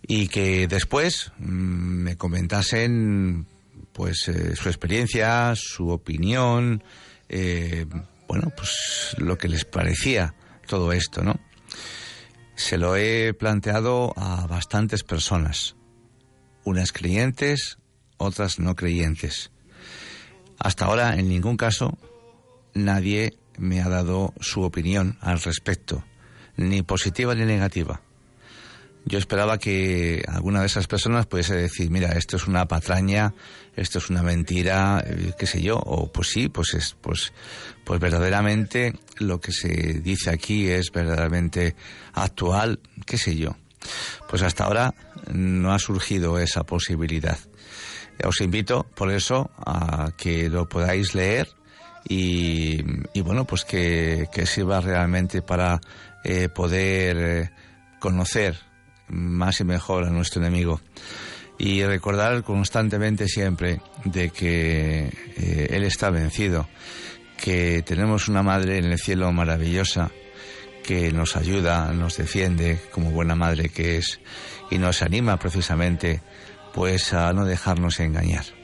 y 0.02 0.28
que 0.28 0.68
después 0.68 1.32
mm, 1.38 1.46
me 1.46 2.18
comentasen 2.18 3.46
pues 3.94 4.28
eh, 4.28 4.56
su 4.56 4.70
experiencia, 4.70 5.54
su 5.56 5.90
opinión, 5.90 6.84
eh, 7.30 7.86
bueno, 8.28 8.52
pues 8.58 9.16
lo 9.20 9.38
que 9.38 9.50
les 9.50 9.66
parecía 9.66 10.34
todo 10.66 10.92
esto, 10.94 11.22
¿no? 11.22 11.40
Se 12.64 12.78
lo 12.78 12.96
he 12.96 13.34
planteado 13.34 14.14
a 14.16 14.46
bastantes 14.46 15.04
personas, 15.04 15.76
unas 16.64 16.92
creyentes, 16.94 17.80
otras 18.18 18.60
no 18.60 18.76
creyentes. 18.76 19.52
Hasta 20.60 20.86
ahora, 20.86 21.16
en 21.16 21.28
ningún 21.28 21.58
caso, 21.58 21.98
nadie 22.76 23.34
me 23.58 23.82
ha 23.82 23.90
dado 23.90 24.36
su 24.40 24.62
opinión 24.62 25.18
al 25.22 25.42
respecto, 25.42 26.06
ni 26.56 26.84
positiva 26.84 27.34
ni 27.34 27.46
negativa. 27.46 28.04
Yo 29.06 29.18
esperaba 29.18 29.58
que 29.58 30.24
alguna 30.28 30.62
de 30.62 30.68
esas 30.68 30.88
personas 30.88 31.26
pudiese 31.26 31.56
decir, 31.56 31.90
mira, 31.90 32.12
esto 32.12 32.38
es 32.38 32.48
una 32.48 32.68
patraña, 32.68 33.34
esto 33.76 33.98
es 33.98 34.10
una 34.10 34.22
mentira, 34.22 35.04
eh, 35.06 35.34
qué 35.38 35.48
sé 35.48 35.62
yo, 35.62 35.78
o 35.78 36.12
pues 36.12 36.30
sí, 36.30 36.50
pues 36.50 36.76
es, 36.76 36.96
pues, 37.02 37.34
pues 37.84 38.00
verdaderamente 38.00 38.94
lo 39.18 39.40
que 39.40 39.52
se 39.52 40.02
dice 40.02 40.30
aquí 40.30 40.68
es 40.70 40.92
verdaderamente 40.92 41.76
actual, 42.14 42.80
qué 43.06 43.18
sé 43.18 43.36
yo. 43.36 43.58
Pues 44.30 44.44
hasta 44.44 44.66
ahora 44.66 44.94
no 45.34 45.74
ha 45.74 45.80
surgido 45.80 46.38
esa 46.38 46.64
posibilidad. 46.64 47.40
Os 48.24 48.40
invito, 48.42 48.86
por 48.96 49.12
eso, 49.12 49.50
a 49.66 50.12
que 50.16 50.48
lo 50.48 50.70
podáis 50.70 51.16
leer 51.16 51.50
y, 52.08 52.84
bueno, 53.22 53.46
pues 53.46 53.66
que, 53.66 54.28
sirva 54.46 54.80
realmente 54.80 55.42
para 55.42 55.82
eh, 56.24 56.50
poder 56.50 57.18
eh, 57.18 57.52
conocer 58.00 58.71
más 59.12 59.60
y 59.60 59.64
mejor 59.64 60.06
a 60.06 60.10
nuestro 60.10 60.42
enemigo. 60.42 60.82
Y 61.58 61.84
recordar 61.84 62.44
constantemente 62.44 63.28
siempre 63.28 63.82
de 64.06 64.30
que 64.30 65.12
eh, 65.38 65.68
Él 65.70 65.84
está 65.84 66.10
vencido, 66.10 66.68
que 67.38 67.84
tenemos 67.84 68.28
una 68.28 68.42
madre 68.42 68.78
en 68.78 68.86
el 68.86 68.98
cielo 68.98 69.32
maravillosa 69.32 70.12
que 70.84 71.12
nos 71.12 71.36
ayuda, 71.36 71.92
nos 71.94 72.18
defiende 72.18 72.80
como 72.92 73.12
buena 73.12 73.36
madre 73.36 73.70
que 73.70 73.98
es 73.98 74.20
y 74.72 74.78
nos 74.78 75.04
anima 75.04 75.38
precisamente 75.38 76.22
pues 76.74 77.14
a 77.14 77.32
no 77.34 77.46
dejarnos 77.46 78.00
engañar. 78.00 78.61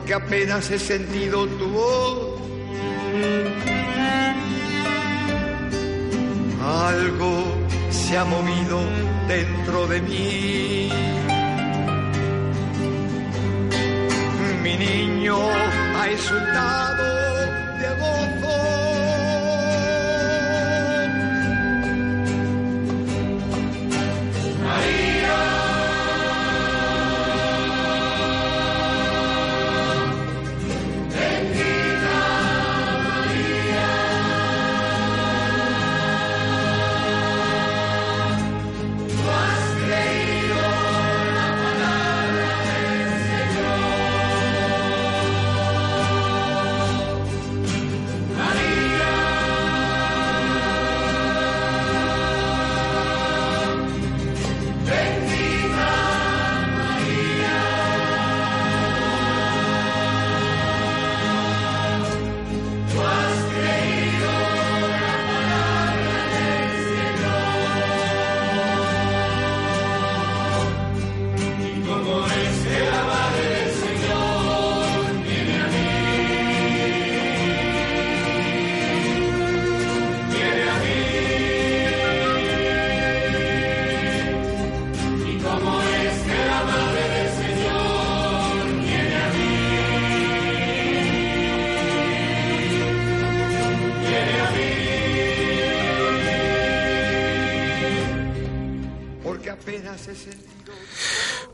Porque 0.00 0.14
apenas 0.14 0.70
he 0.70 0.78
sentido 0.78 1.46
tu 1.46 1.66
voz. 1.68 2.40
Algo 6.62 7.44
se 7.90 8.16
ha 8.16 8.24
movido 8.24 8.80
dentro 9.28 9.86
de 9.88 10.00
mí. 10.00 10.90
Mi 14.62 14.76
niño 14.76 15.36
ha 15.98 16.10
insultado 16.10 17.04
de 17.78 17.88
gozo. 18.00 18.39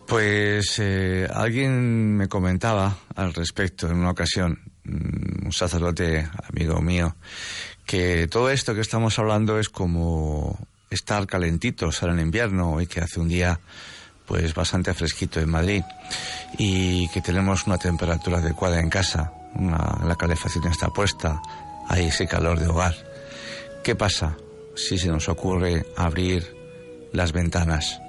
Pues 0.06 0.78
eh, 0.78 1.28
alguien 1.32 2.16
me 2.16 2.28
comentaba 2.28 2.96
al 3.16 3.34
respecto 3.34 3.88
en 3.88 3.96
una 3.96 4.10
ocasión, 4.10 4.60
mm, 4.84 5.46
un 5.46 5.52
sacerdote 5.52 6.28
amigo 6.48 6.80
mío, 6.80 7.16
que 7.84 8.28
todo 8.28 8.50
esto 8.50 8.74
que 8.74 8.80
estamos 8.80 9.18
hablando 9.18 9.58
es 9.58 9.68
como 9.68 10.58
estar 10.90 11.26
calentitos 11.26 12.02
ahora 12.02 12.14
en 12.14 12.20
invierno 12.20 12.80
y 12.80 12.86
que 12.86 13.00
hace 13.00 13.18
un 13.18 13.28
día 13.28 13.58
pues 14.26 14.54
bastante 14.54 14.92
fresquito 14.94 15.40
en 15.40 15.50
Madrid 15.50 15.82
y 16.58 17.08
que 17.10 17.20
tenemos 17.20 17.66
una 17.66 17.78
temperatura 17.78 18.38
adecuada 18.38 18.80
en 18.80 18.90
casa, 18.90 19.32
la 19.58 20.16
calefacción 20.18 20.66
está 20.66 20.88
puesta, 20.88 21.40
hay 21.88 22.06
ese 22.06 22.26
calor 22.26 22.58
de 22.58 22.66
hogar. 22.66 22.94
¿Qué 23.84 23.94
pasa 23.94 24.36
si 24.74 24.98
se 24.98 25.08
nos 25.08 25.28
ocurre 25.28 25.86
abrir 25.96 26.56
las 27.12 27.32
ventanas 27.32 28.00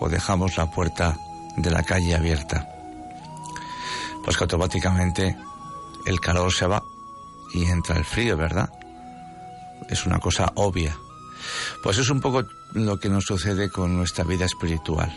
o 0.00 0.08
dejamos 0.08 0.56
la 0.56 0.70
puerta 0.70 1.16
de 1.56 1.70
la 1.70 1.82
calle 1.82 2.14
abierta? 2.14 2.68
Pues 4.24 4.36
que 4.36 4.44
automáticamente 4.44 5.36
el 6.06 6.20
calor 6.20 6.52
se 6.52 6.66
va 6.66 6.82
y 7.52 7.64
entra 7.64 7.96
el 7.96 8.04
frío, 8.04 8.36
¿verdad? 8.36 8.70
Es 9.88 10.06
una 10.06 10.18
cosa 10.18 10.52
obvia. 10.56 10.96
Pues 11.82 11.98
es 11.98 12.10
un 12.10 12.20
poco 12.20 12.44
lo 12.72 12.98
que 12.98 13.08
nos 13.08 13.24
sucede 13.24 13.70
con 13.70 13.96
nuestra 13.96 14.24
vida 14.24 14.46
espiritual. 14.46 15.12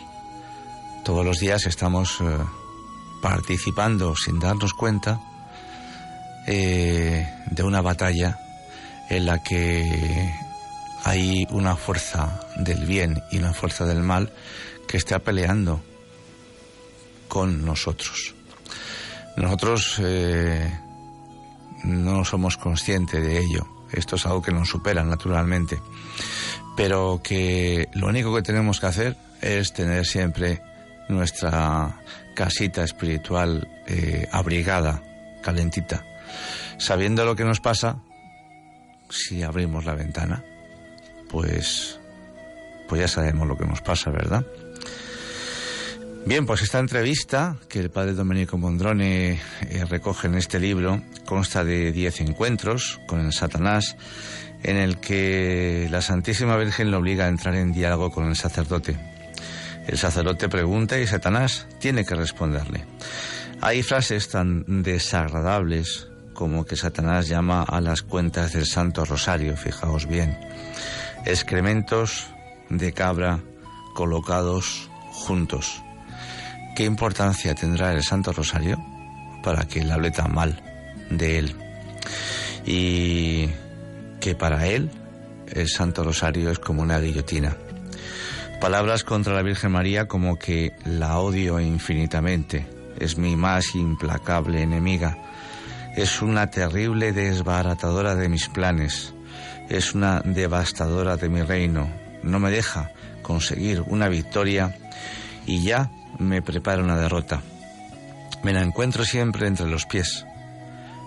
Todos 1.04 1.24
los 1.24 1.38
días 1.38 1.66
estamos 1.66 2.20
eh, 2.20 2.38
participando 3.22 4.14
sin 4.14 4.38
darnos 4.38 4.74
cuenta 4.74 5.20
eh, 6.46 7.26
de 7.50 7.62
una 7.62 7.80
batalla 7.80 8.38
en 9.08 9.26
la 9.26 9.42
que 9.42 10.34
hay 11.04 11.46
una 11.50 11.76
fuerza 11.76 12.40
del 12.56 12.84
bien 12.84 13.22
y 13.30 13.38
una 13.38 13.54
fuerza 13.54 13.86
del 13.86 14.02
mal 14.02 14.32
que 14.88 14.96
está 14.96 15.20
peleando 15.20 15.80
con 17.28 17.64
nosotros. 17.64 18.34
Nosotros 19.36 20.00
eh, 20.02 20.68
no 21.84 22.24
somos 22.24 22.56
conscientes 22.56 23.22
de 23.22 23.38
ello. 23.38 23.68
Esto 23.92 24.16
es 24.16 24.26
algo 24.26 24.42
que 24.42 24.52
nos 24.52 24.68
supera 24.68 25.04
naturalmente. 25.04 25.80
Pero 26.76 27.20
que 27.22 27.88
lo 27.92 28.08
único 28.08 28.34
que 28.34 28.42
tenemos 28.42 28.80
que 28.80 28.86
hacer 28.86 29.16
es 29.40 29.72
tener 29.72 30.06
siempre 30.06 30.60
nuestra 31.08 32.00
casita 32.34 32.82
espiritual 32.82 33.68
eh, 33.86 34.28
abrigada, 34.32 35.02
calentita, 35.42 36.04
sabiendo 36.78 37.24
lo 37.24 37.34
que 37.34 37.44
nos 37.44 37.60
pasa, 37.60 37.98
si 39.10 39.42
abrimos 39.42 39.84
la 39.84 39.94
ventana, 39.94 40.44
pues, 41.30 41.98
pues 42.88 43.00
ya 43.00 43.08
sabemos 43.08 43.48
lo 43.48 43.56
que 43.56 43.66
nos 43.66 43.80
pasa, 43.80 44.10
¿verdad? 44.10 44.44
Bien, 46.26 46.44
pues 46.44 46.62
esta 46.62 46.78
entrevista 46.78 47.56
que 47.68 47.80
el 47.80 47.90
padre 47.90 48.12
Domenico 48.12 48.58
Mondrone 48.58 49.32
eh, 49.32 49.84
recoge 49.88 50.26
en 50.26 50.34
este 50.34 50.60
libro 50.60 51.02
consta 51.24 51.64
de 51.64 51.90
diez 51.92 52.20
encuentros 52.20 53.00
con 53.06 53.20
el 53.20 53.32
Satanás 53.32 53.96
en 54.62 54.76
el 54.76 54.98
que 54.98 55.88
la 55.90 56.02
Santísima 56.02 56.56
Virgen 56.56 56.90
lo 56.90 56.98
obliga 56.98 57.24
a 57.24 57.28
entrar 57.28 57.54
en 57.54 57.72
diálogo 57.72 58.10
con 58.10 58.26
el 58.26 58.36
sacerdote. 58.36 58.96
El 59.86 59.96
sacerdote 59.96 60.48
pregunta 60.48 60.98
y 60.98 61.06
Satanás 61.06 61.66
tiene 61.80 62.04
que 62.04 62.14
responderle. 62.14 62.84
Hay 63.60 63.82
frases 63.82 64.28
tan 64.28 64.82
desagradables 64.82 66.08
como 66.34 66.64
que 66.64 66.76
Satanás 66.76 67.26
llama 67.26 67.62
a 67.62 67.80
las 67.80 68.02
cuentas 68.02 68.52
del 68.52 68.66
Santo 68.66 69.04
Rosario, 69.04 69.56
fijaos 69.56 70.06
bien, 70.06 70.38
excrementos 71.24 72.26
de 72.68 72.92
cabra 72.92 73.40
colocados 73.94 74.88
juntos. 75.10 75.82
¿Qué 76.78 76.84
importancia 76.84 77.56
tendrá 77.56 77.92
el 77.92 78.04
Santo 78.04 78.32
Rosario 78.32 78.78
para 79.42 79.66
que 79.66 79.80
él 79.80 79.90
hable 79.90 80.12
tan 80.12 80.32
mal 80.32 80.62
de 81.10 81.40
él? 81.40 81.56
Y 82.64 83.48
que 84.20 84.36
para 84.36 84.64
él 84.68 84.88
el 85.48 85.68
Santo 85.68 86.04
Rosario 86.04 86.52
es 86.52 86.60
como 86.60 86.82
una 86.82 87.00
guillotina. 87.00 87.56
Palabras 88.60 89.02
contra 89.02 89.34
la 89.34 89.42
Virgen 89.42 89.72
María 89.72 90.06
como 90.06 90.38
que 90.38 90.72
la 90.84 91.18
odio 91.18 91.58
infinitamente, 91.58 92.64
es 93.00 93.18
mi 93.18 93.34
más 93.34 93.74
implacable 93.74 94.62
enemiga, 94.62 95.18
es 95.96 96.22
una 96.22 96.48
terrible 96.48 97.10
desbaratadora 97.12 98.14
de 98.14 98.28
mis 98.28 98.48
planes, 98.48 99.14
es 99.68 99.96
una 99.96 100.20
devastadora 100.20 101.16
de 101.16 101.28
mi 101.28 101.42
reino, 101.42 101.92
no 102.22 102.38
me 102.38 102.52
deja 102.52 102.92
conseguir 103.22 103.82
una 103.88 104.06
victoria 104.06 104.76
y 105.44 105.64
ya 105.64 105.90
me 106.18 106.42
prepara 106.42 106.82
una 106.82 106.96
derrota. 106.96 107.42
Me 108.42 108.52
la 108.52 108.62
encuentro 108.62 109.04
siempre 109.04 109.46
entre 109.46 109.66
los 109.66 109.86
pies, 109.86 110.26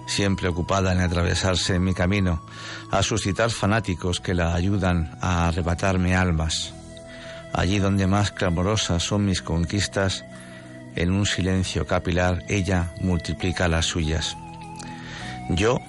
siempre 0.07 0.49
ocupada 0.49 0.91
en 0.91 0.99
atravesarse 0.99 1.75
en 1.75 1.83
mi 1.83 1.93
camino, 1.93 2.43
a 2.91 3.01
suscitar 3.03 3.49
fanáticos 3.49 4.19
que 4.19 4.33
la 4.33 4.53
ayudan 4.53 5.17
a 5.21 5.47
arrebatarme 5.47 6.15
almas. 6.15 6.73
Allí 7.53 7.79
donde 7.79 8.07
más 8.07 8.31
clamorosas 8.31 9.03
son 9.03 9.25
mis 9.25 9.41
conquistas, 9.41 10.25
en 10.95 11.11
un 11.11 11.25
silencio 11.25 11.87
capilar 11.87 12.43
ella 12.49 12.93
multiplica 13.01 13.67
las 13.67 13.85
suyas. 13.85 14.35
Yo, 15.49 15.79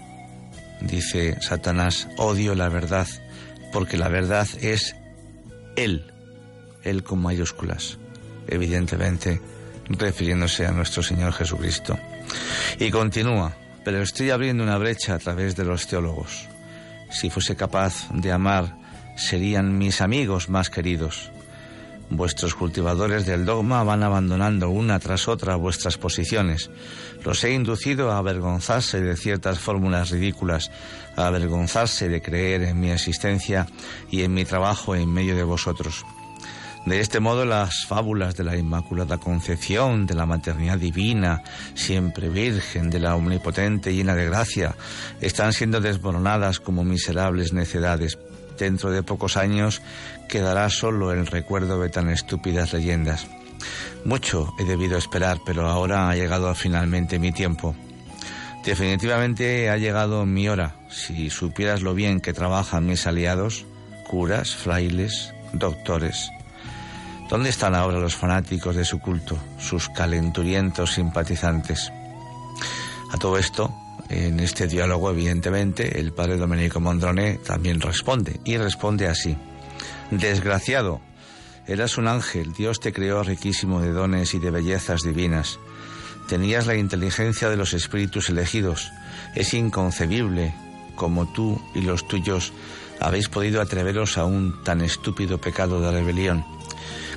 dice 0.81 1.41
Satanás, 1.41 2.09
odio 2.17 2.55
la 2.55 2.69
verdad, 2.69 3.07
porque 3.73 3.97
la 3.97 4.09
verdad 4.09 4.47
es 4.61 4.97
Él, 5.77 6.13
Él 6.83 7.03
con 7.03 7.21
mayúsculas, 7.21 7.99
evidentemente 8.49 9.41
refiriéndose 9.89 10.67
a 10.67 10.73
nuestro 10.73 11.03
Señor 11.03 11.33
Jesucristo. 11.33 11.99
Y 12.79 12.91
continúa, 12.91 13.55
pero 13.85 14.03
estoy 14.03 14.31
abriendo 14.31 14.63
una 14.63 14.79
brecha 14.79 15.15
a 15.15 15.19
través 15.19 15.57
de 15.57 15.65
los 15.65 15.87
teólogos. 15.87 16.49
Si 17.11 17.31
fuese 17.31 17.57
capaz 17.57 18.09
de 18.13 18.33
amar, 18.33 18.77
serían 19.17 19.77
mis 19.79 20.01
amigos 20.01 20.49
más 20.49 20.71
queridos. 20.71 21.31
Vuestros 22.11 22.55
cultivadores 22.55 23.25
del 23.25 23.47
dogma 23.47 23.83
van 23.85 24.03
abandonando 24.03 24.69
una 24.69 24.99
tras 24.99 25.29
otra 25.29 25.57
vuestras 25.57 25.97
posiciones. 25.97 26.71
Los 27.25 27.43
he 27.45 27.53
inducido 27.53 28.11
a 28.11 28.19
avergonzarse 28.19 29.01
de 29.01 29.17
ciertas 29.17 29.59
fórmulas 29.59 30.11
ridículas, 30.11 30.71
a 31.17 31.27
avergonzarse 31.27 32.09
de 32.09 32.21
creer 32.21 32.63
en 32.63 32.81
mi 32.81 32.91
existencia 32.91 33.67
y 34.11 34.23
en 34.23 34.35
mi 34.35 34.45
trabajo 34.45 34.95
en 34.95 35.11
medio 35.11 35.37
de 35.37 35.45
vosotros. 35.45 36.05
De 36.87 36.99
este 36.99 37.21
modo 37.21 37.45
las 37.45 37.87
fábulas 37.87 38.35
de 38.37 38.43
la 38.43 38.57
Inmaculada 38.57 39.19
Concepción, 39.19 40.05
de 40.05 40.15
la 40.15 40.27
maternidad 40.27 40.79
divina, 40.79 41.43
siempre 41.75 42.29
virgen, 42.29 42.91
de 42.91 42.99
la 42.99 43.15
omnipotente 43.15 43.95
llena 43.95 44.17
de 44.17 44.27
gracia, 44.27 44.75
están 45.21 45.53
siendo 45.53 45.81
desmoronadas 45.81 46.59
como 46.59 46.83
miserables 46.83 47.53
necedades. 47.53 48.19
Dentro 48.59 48.91
de 48.91 49.05
pocos 49.05 49.37
años 49.37 49.81
quedará 50.29 50.69
solo 50.71 51.13
el 51.13 51.27
recuerdo 51.27 51.81
de 51.81 51.89
tan 51.89 52.09
estúpidas 52.11 52.73
leyendas. 52.73 53.29
Mucho 54.05 54.53
he 54.59 54.65
debido 54.65 54.99
esperar, 54.99 55.39
pero 55.47 55.69
ahora 55.69 56.11
ha 56.11 56.17
llegado 56.17 56.53
finalmente 56.57 57.21
mi 57.21 57.31
tiempo. 57.31 57.77
Definitivamente 58.65 59.71
ha 59.71 59.77
llegado 59.77 60.27
mi 60.27 60.49
hora. 60.49 60.75
Si 60.91 61.31
supieras 61.31 61.83
lo 61.83 61.95
bien 61.95 62.21
que 62.21 62.33
trabajan 62.33 62.87
mis 62.87 63.07
aliados, 63.07 63.67
curas, 64.09 64.57
frailes, 64.57 65.33
doctores. 65.53 66.31
¿Dónde 67.33 67.49
están 67.49 67.75
ahora 67.75 67.99
los 67.99 68.15
fanáticos 68.15 68.77
de 68.77 68.85
su 68.85 69.01
culto, 69.01 69.39
sus 69.59 69.89
calenturientos 69.89 70.93
simpatizantes? 70.93 71.91
A 73.11 73.17
todo 73.17 73.39
esto, 73.39 73.75
en 74.11 74.39
este 74.39 74.67
diálogo, 74.67 75.11
evidentemente, 75.11 75.99
el 75.99 76.13
padre 76.13 76.37
Domenico 76.37 76.79
Mondrone 76.79 77.39
también 77.39 77.81
responde, 77.81 78.39
y 78.45 78.59
responde 78.59 79.09
así. 79.09 79.35
Desgraciado, 80.11 81.01
eras 81.67 81.97
un 81.97 82.07
ángel, 82.07 82.53
Dios 82.53 82.81
te 82.81 82.93
creó 82.93 83.23
riquísimo 83.23 83.81
de 83.81 83.93
dones 83.93 84.35
y 84.35 84.39
de 84.39 84.51
bellezas 84.51 85.01
divinas. 85.01 85.59
Tenías 86.29 86.67
la 86.67 86.77
inteligencia 86.77 87.49
de 87.49 87.57
los 87.57 87.73
espíritus 87.73 88.29
elegidos. 88.29 88.93
Es 89.35 89.55
inconcebible 89.55 90.55
como 90.97 91.33
tú 91.33 91.59
y 91.75 91.81
los 91.81 92.07
tuyos 92.07 92.53
habéis 93.01 93.31
podido 93.31 93.63
atreveros 93.63 94.19
a 94.19 94.27
un 94.27 94.63
tan 94.65 94.83
estúpido 94.83 95.41
pecado 95.41 95.81
de 95.81 95.93
rebelión. 95.93 96.45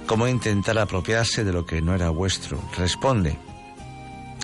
¿Cómo 0.08 0.28
intentar 0.28 0.78
apropiarse 0.78 1.44
de 1.44 1.54
lo 1.54 1.66
que 1.66 1.82
no 1.82 1.96
era 1.96 2.10
vuestro? 2.10 2.60
Responde. 2.78 3.38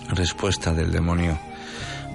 Respuesta 0.10 0.74
del 0.74 0.91
demonio. 0.91 1.38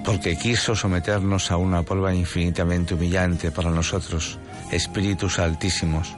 Porque 0.03 0.37
quiso 0.37 0.75
someternos 0.75 1.51
a 1.51 1.57
una 1.57 1.83
prueba 1.83 2.13
infinitamente 2.13 2.93
humillante 2.93 3.51
para 3.51 3.71
nosotros, 3.71 4.37
espíritus 4.71 5.39
altísimos 5.39 6.15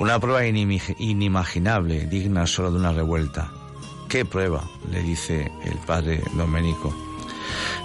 una 0.00 0.18
prueba 0.18 0.46
inimaginable, 0.46 2.06
digna 2.06 2.46
solo 2.46 2.70
de 2.70 2.78
una 2.78 2.92
revuelta. 2.92 3.50
¿Qué 4.08 4.24
prueba? 4.24 4.64
le 4.90 5.02
dice 5.02 5.52
el 5.64 5.76
padre 5.86 6.22
Domenico. 6.32 6.94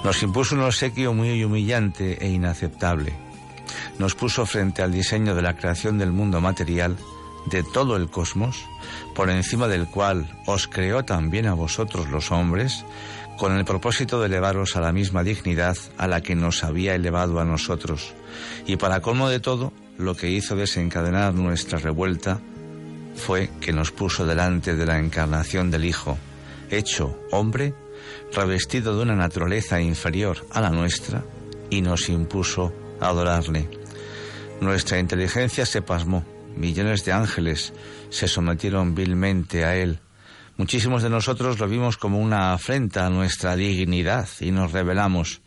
Nos 0.04 0.24
impuso 0.24 0.56
un 0.56 0.62
obsequio 0.62 1.14
muy 1.14 1.44
humillante 1.44 2.18
e 2.26 2.30
inaceptable. 2.30 3.14
Nos 4.00 4.16
puso 4.16 4.46
frente 4.46 4.82
al 4.82 4.94
diseño 4.94 5.36
de 5.36 5.42
la 5.42 5.58
creación 5.58 5.98
del 5.98 6.12
mundo 6.12 6.40
material 6.40 6.96
de 7.46 7.64
todo 7.64 7.96
el 7.96 8.10
cosmos, 8.10 8.66
por 9.14 9.30
encima 9.30 9.68
del 9.68 9.88
cual 9.88 10.28
os 10.46 10.68
creó 10.68 11.06
también 11.06 11.48
a 11.48 11.54
vosotros 11.54 12.10
los 12.10 12.32
hombres, 12.32 12.86
con 13.38 13.58
el 13.58 13.66
propósito 13.66 14.20
de 14.20 14.28
elevaros 14.28 14.76
a 14.76 14.82
la 14.82 14.94
misma 14.94 15.24
dignidad 15.24 15.78
a 15.98 16.08
la 16.08 16.22
que 16.22 16.36
nos 16.36 16.64
había 16.64 16.96
elevado 16.96 17.40
a 17.40 17.46
nosotros. 17.46 18.14
Y 18.66 18.78
para 18.78 19.02
colmo 19.02 19.30
de 19.30 19.40
todo, 19.40 19.74
lo 19.98 20.16
que 20.16 20.30
hizo 20.30 20.56
desencadenar 20.56 21.34
nuestra 21.34 21.80
revuelta 21.80 22.40
fue 23.16 23.50
que 23.62 23.74
nos 23.74 23.92
puso 23.92 24.26
delante 24.26 24.76
de 24.76 24.86
la 24.86 25.00
encarnación 25.00 25.72
del 25.72 25.86
Hijo, 25.86 26.18
hecho 26.70 27.18
hombre, 27.32 27.74
revestido 28.34 28.96
de 28.96 29.04
una 29.04 29.16
naturaleza 29.16 29.80
inferior 29.82 30.46
a 30.52 30.62
la 30.62 30.70
nuestra, 30.70 31.24
y 31.70 31.82
nos 31.82 32.10
impuso 32.10 32.74
adorarle. 33.00 33.70
Nuestra 34.62 35.00
inteligencia 35.00 35.66
se 35.66 35.82
pasmó, 35.82 36.24
millones 36.56 37.06
de 37.06 37.12
ángeles 37.12 37.74
se 38.10 38.28
sometieron 38.28 38.96
vilmente 38.96 39.66
a 39.66 39.76
él. 39.76 40.00
Muchísimos 40.58 41.04
de 41.04 41.10
nosotros 41.10 41.60
lo 41.60 41.68
vimos 41.68 41.98
como 41.98 42.20
una 42.20 42.54
afrenta 42.54 43.06
a 43.06 43.10
nuestra 43.10 43.56
dignidad 43.56 44.28
y 44.40 44.52
nos 44.52 44.72
rebelamos. 44.72 45.42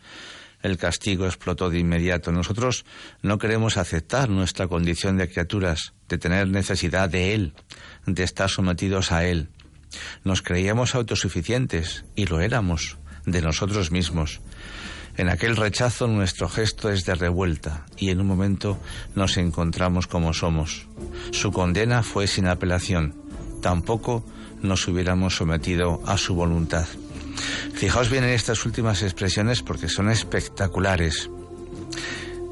El 0.61 0.77
castigo 0.77 1.25
explotó 1.25 1.69
de 1.69 1.79
inmediato. 1.79 2.31
Nosotros 2.31 2.85
no 3.21 3.37
queremos 3.37 3.77
aceptar 3.77 4.29
nuestra 4.29 4.67
condición 4.67 5.17
de 5.17 5.29
criaturas, 5.29 5.93
de 6.09 6.17
tener 6.17 6.47
necesidad 6.47 7.09
de 7.09 7.33
Él, 7.33 7.53
de 8.05 8.23
estar 8.23 8.49
sometidos 8.49 9.11
a 9.11 9.25
Él. 9.25 9.49
Nos 10.23 10.41
creíamos 10.41 10.95
autosuficientes 10.95 12.05
y 12.15 12.25
lo 12.25 12.41
éramos 12.41 12.97
de 13.25 13.41
nosotros 13.41 13.91
mismos. 13.91 14.41
En 15.17 15.29
aquel 15.29 15.55
rechazo 15.55 16.07
nuestro 16.07 16.47
gesto 16.47 16.89
es 16.89 17.05
de 17.05 17.15
revuelta 17.15 17.85
y 17.97 18.09
en 18.09 18.21
un 18.21 18.27
momento 18.27 18.77
nos 19.15 19.37
encontramos 19.37 20.07
como 20.07 20.33
somos. 20.33 20.87
Su 21.31 21.51
condena 21.51 22.03
fue 22.03 22.27
sin 22.27 22.47
apelación. 22.47 23.15
Tampoco 23.61 24.23
nos 24.61 24.87
hubiéramos 24.87 25.35
sometido 25.35 26.01
a 26.05 26.17
su 26.17 26.35
voluntad. 26.35 26.87
Fijaos 27.73 28.09
bien 28.09 28.23
en 28.23 28.31
estas 28.31 28.65
últimas 28.65 29.03
expresiones 29.03 29.61
porque 29.61 29.89
son 29.89 30.09
espectaculares. 30.09 31.29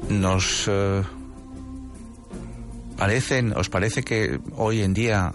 Nos 0.08 0.64
eh, 0.68 1.02
parecen, 2.96 3.52
os 3.56 3.68
parece 3.68 4.02
que 4.02 4.40
hoy 4.56 4.82
en 4.82 4.94
día 4.94 5.32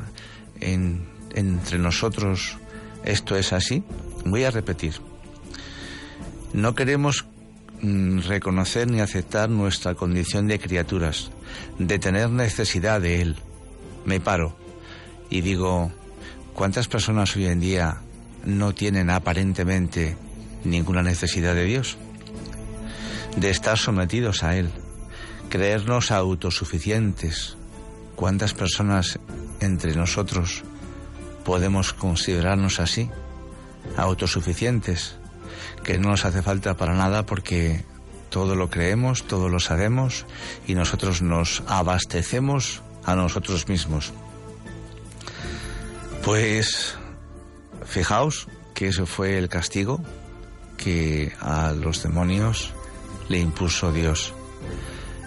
entre 0.59 1.79
nosotros 1.79 2.57
esto 3.03 3.35
es 3.35 3.53
así. 3.53 3.83
Voy 4.25 4.43
a 4.43 4.51
repetir. 4.51 5.12
No 6.53 6.75
queremos 6.75 7.25
mm, 7.81 8.19
reconocer 8.19 8.87
ni 8.87 9.01
aceptar 9.01 9.49
nuestra 9.49 9.95
condición 9.95 10.47
de 10.47 10.59
criaturas, 10.59 11.31
de 11.79 11.97
tener 11.97 12.29
necesidad 12.29 13.01
de 13.01 13.21
Él. 13.21 13.35
Me 14.05 14.19
paro 14.19 14.55
y 15.31 15.41
digo, 15.41 15.91
¿cuántas 16.53 16.87
personas 16.87 17.35
hoy 17.35 17.47
en 17.47 17.59
día 17.59 18.01
no 18.45 18.73
tienen 18.75 19.09
aparentemente 19.09 20.15
ninguna 20.63 21.01
necesidad 21.01 21.55
de 21.55 21.65
Dios? 21.65 21.97
De 23.35 23.49
estar 23.49 23.79
sometidos 23.79 24.43
a 24.43 24.55
Él, 24.55 24.69
creernos 25.49 26.11
autosuficientes. 26.11 27.57
¿Cuántas 28.15 28.53
personas 28.53 29.17
entre 29.59 29.95
nosotros 29.95 30.61
podemos 31.43 31.93
considerarnos 31.93 32.79
así, 32.79 33.09
autosuficientes? 33.97 35.17
Que 35.83 35.97
no 35.97 36.09
nos 36.09 36.25
hace 36.25 36.41
falta 36.41 36.75
para 36.75 36.93
nada 36.93 37.25
porque 37.25 37.83
todo 38.29 38.55
lo 38.55 38.69
creemos, 38.69 39.23
todo 39.23 39.49
lo 39.49 39.59
sabemos 39.59 40.25
y 40.65 40.75
nosotros 40.75 41.21
nos 41.21 41.63
abastecemos 41.67 42.81
a 43.05 43.15
nosotros 43.15 43.67
mismos. 43.67 44.13
Pues 46.23 46.95
fijaos 47.85 48.47
que 48.73 48.87
eso 48.87 49.05
fue 49.05 49.37
el 49.37 49.49
castigo 49.49 50.01
que 50.77 51.31
a 51.39 51.73
los 51.73 52.01
demonios 52.01 52.71
le 53.29 53.39
impuso 53.39 53.91
Dios. 53.91 54.33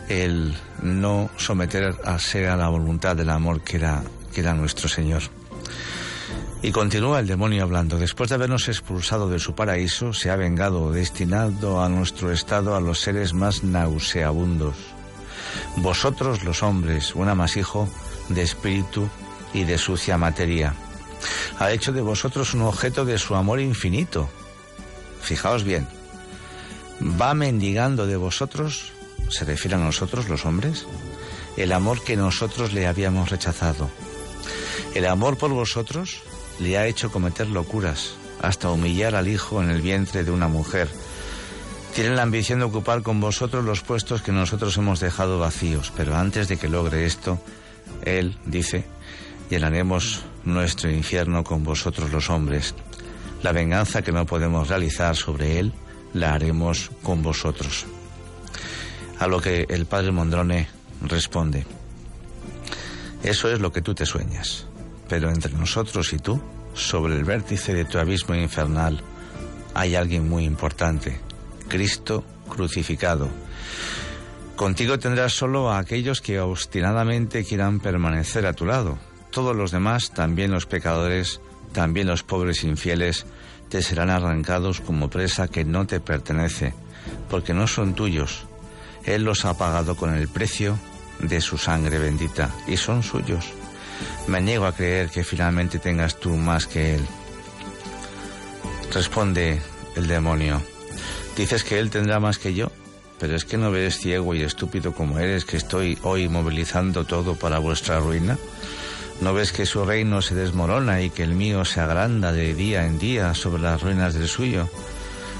El 0.09 0.57
no 0.83 1.31
someter 1.37 1.95
a 2.05 2.19
ser 2.19 2.49
a 2.49 2.57
la 2.57 2.69
voluntad 2.69 3.17
del 3.17 3.31
amor 3.31 3.63
que 3.63 3.77
era, 3.77 4.03
que 4.33 4.41
era 4.41 4.55
nuestro 4.55 4.89
Señor. 4.89 5.23
Y 6.67 6.73
continúa 6.73 7.21
el 7.21 7.29
demonio 7.29 7.63
hablando. 7.63 7.97
Después 7.97 8.29
de 8.29 8.35
habernos 8.35 8.67
expulsado 8.67 9.29
de 9.29 9.39
su 9.39 9.55
paraíso, 9.55 10.13
se 10.13 10.31
ha 10.31 10.37
vengado, 10.37 10.91
destinado 10.91 11.81
a 11.81 11.89
nuestro 11.89 12.33
estado 12.33 12.75
a 12.75 12.81
los 12.81 12.99
seres 12.99 13.35
más 13.35 13.63
nauseabundos. 13.63 14.75
Vosotros 15.77 16.43
los 16.43 16.65
hombres, 16.65 17.15
un 17.15 17.29
amasijo 17.29 17.89
de 18.31 18.43
espíritu 18.43 19.09
y 19.55 19.63
de 19.63 19.79
sucia 19.79 20.19
materia. 20.19 20.75
Ha 21.61 21.71
hecho 21.71 21.93
de 21.93 22.03
vosotros 22.03 22.53
un 22.53 22.63
objeto 22.63 23.05
de 23.05 23.19
su 23.19 23.37
amor 23.37 23.61
infinito. 23.61 24.29
Fijaos 25.23 25.63
bien. 25.63 25.87
Va 27.01 27.33
mendigando 27.35 28.09
de 28.09 28.17
vosotros, 28.17 28.91
se 29.29 29.45
refiere 29.45 29.77
a 29.77 29.79
nosotros 29.79 30.29
los 30.29 30.45
hombres, 30.45 30.85
el 31.57 31.71
amor 31.71 32.03
que 32.03 32.17
nosotros 32.17 32.73
le 32.73 32.89
habíamos 32.89 33.31
rechazado. 33.31 33.89
El 34.97 35.07
amor 35.07 35.39
por 35.39 35.51
vosotros 35.51 36.23
le 36.59 36.79
ha 36.79 36.87
hecho 36.87 37.11
cometer 37.11 37.49
locuras, 37.49 38.15
hasta 38.41 38.71
humillar 38.71 39.15
al 39.15 39.29
hijo 39.29 39.63
en 39.63 39.71
el 39.71 39.83
vientre 39.83 40.25
de 40.25 40.31
una 40.31 40.49
mujer. 40.49 40.89
Tienen 41.95 42.17
la 42.17 42.23
ambición 42.23 42.59
de 42.59 42.67
ocupar 42.67 43.03
con 43.03 43.21
vosotros 43.21 43.65
los 43.65 43.83
puestos 43.83 44.23
que 44.23 44.33
nosotros 44.33 44.77
hemos 44.77 45.01
dejado 45.01 45.39
vacíos, 45.39 45.93
pero 45.97 46.15
antes 46.17 46.49
de 46.49 46.59
que 46.59 46.69
logre 46.69 47.07
esto, 47.07 47.41
Él 48.03 48.37
dice, 48.45 48.85
llenaremos 49.49 50.23
nuestro 50.45 50.91
infierno 50.91 51.43
con 51.45 51.65
vosotros 51.65 52.13
los 52.13 52.29
hombres. 52.31 52.75
La 53.43 53.53
venganza 53.53 54.03
que 54.03 54.13
no 54.13 54.27
podemos 54.27 54.69
realizar 54.69 55.17
sobre 55.17 55.59
Él, 55.59 55.73
la 56.13 56.35
haremos 56.35 56.91
con 57.03 57.23
vosotros. 57.23 57.87
A 59.19 59.27
lo 59.27 59.41
que 59.41 59.67
el 59.69 59.87
padre 59.87 60.13
Mondrone 60.13 60.69
responde, 61.03 61.67
eso 63.23 63.51
es 63.51 63.61
lo 63.61 63.73
que 63.73 63.83
tú 63.83 63.95
te 63.95 64.05
sueñas. 64.05 64.66
Pero 65.09 65.31
entre 65.31 65.53
nosotros 65.53 66.13
y 66.13 66.19
tú, 66.19 66.41
sobre 66.75 67.15
el 67.15 67.25
vértice 67.25 67.75
de 67.75 67.85
tu 67.85 67.99
abismo 67.99 68.35
infernal, 68.35 69.03
hay 69.75 69.95
alguien 69.95 70.29
muy 70.29 70.45
importante, 70.45 71.21
Cristo 71.69 72.25
crucificado. 72.49 73.29
Contigo 74.57 74.99
tendrás 74.99 75.35
solo 75.35 75.71
a 75.71 75.79
aquellos 75.79 76.23
que 76.23 76.41
obstinadamente 76.41 77.45
quieran 77.45 77.79
permanecer 77.79 78.47
a 78.47 78.55
tu 78.55 78.65
lado. 78.65 78.99
Todos 79.31 79.55
los 79.55 79.71
demás, 79.71 80.13
también 80.13 80.51
los 80.51 80.65
pecadores, 80.65 81.41
también 81.73 82.07
los 82.07 82.23
pobres 82.23 82.65
infieles, 82.65 83.27
te 83.69 83.83
serán 83.83 84.09
arrancados 84.09 84.81
como 84.81 85.11
presa 85.11 85.49
que 85.49 85.65
no 85.65 85.87
te 85.87 86.01
pertenece, 86.01 86.73
porque 87.29 87.53
no 87.53 87.67
son 87.67 87.95
tuyos. 87.95 88.47
Él 89.05 89.25
los 89.25 89.45
ha 89.45 89.59
pagado 89.59 89.95
con 89.95 90.15
el 90.15 90.29
precio 90.29 90.79
de 91.21 91.41
su 91.41 91.59
sangre 91.59 91.99
bendita 91.99 92.51
y 92.67 92.79
son 92.79 93.03
suyos. 93.03 93.53
Me 94.27 94.41
niego 94.41 94.67
a 94.67 94.73
creer 94.73 95.09
que 95.09 95.25
finalmente 95.25 95.79
tengas 95.79 96.19
tú 96.19 96.31
más 96.31 96.67
que 96.67 96.97
él. 96.97 97.07
Responde 98.93 99.61
el 99.95 100.07
demonio. 100.07 100.63
Dices 101.37 101.65
que 101.65 101.79
él 101.79 101.91
tendrá 101.91 102.19
más 102.19 102.39
que 102.39 102.55
yo, 102.55 102.73
pero 103.19 103.37
es 103.37 103.45
que 103.45 103.57
no 103.57 103.71
ves 103.71 103.99
ciego 103.99 104.35
y 104.35 104.43
estúpido 104.43 104.93
como 104.93 105.19
eres 105.19 105.45
que 105.45 105.57
estoy 105.57 105.99
hoy 106.03 106.29
movilizando 106.29 107.05
todo 107.05 107.35
para 107.35 107.59
vuestra 107.59 108.01
ruina. 108.01 108.39
¿No 109.21 109.33
ves 109.33 109.53
que 109.53 109.65
su 109.65 109.85
reino 109.85 110.21
se 110.23 110.35
desmorona 110.35 111.01
y 111.03 111.11
que 111.11 111.23
el 111.23 111.35
mío 111.35 111.65
se 111.65 111.81
agranda 111.81 112.33
de 112.33 112.55
día 112.55 112.87
en 112.87 112.99
día 112.99 113.35
sobre 113.35 113.63
las 113.63 113.83
ruinas 113.83 114.15
del 114.15 114.29
suyo? 114.29 114.69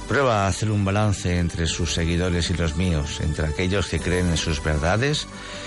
Prueba 0.09 0.45
a 0.45 0.49
hacer 0.49 0.71
un 0.71 0.85
balance 0.85 1.39
entre 1.39 1.67
sus 1.67 1.93
seguidores 1.93 2.51
y 2.51 2.55
los 2.55 2.77
míos, 2.77 3.21
entre 3.21 3.49
aquellos 3.49 3.89
que 3.89 3.99
creen 3.99 4.31
en 4.31 4.37
sus 4.37 4.63
verdades 4.63 5.27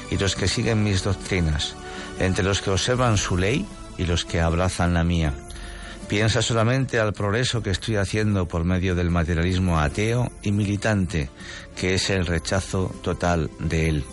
y 0.10 0.18
los 0.18 0.36
que 0.36 0.48
siguen 0.48 0.84
mis 0.84 1.04
doctrinas 1.04 1.76
entre 2.20 2.44
los 2.44 2.62
que 2.62 2.70
observan 2.70 3.18
su 3.18 3.38
ley 3.38 3.66
y 3.98 4.06
los 4.06 4.26
que 4.26 4.42
abrazan 4.42 4.94
la 4.94 5.04
mía. 5.04 5.34
Piensa 6.08 6.42
solamente 6.42 7.00
al 7.00 7.14
progreso 7.14 7.62
que 7.62 7.70
estoy 7.70 7.98
haciendo 7.98 8.48
por 8.48 8.64
medio 8.64 8.96
del 8.96 9.12
materialismo 9.12 9.80
ateo 9.80 10.32
y 10.42 10.52
militante, 10.52 11.30
que 11.76 11.94
es 11.94 12.10
el 12.10 12.26
rechazo 12.26 12.94
total 13.04 13.50
de 13.60 13.90
él. 13.90 14.04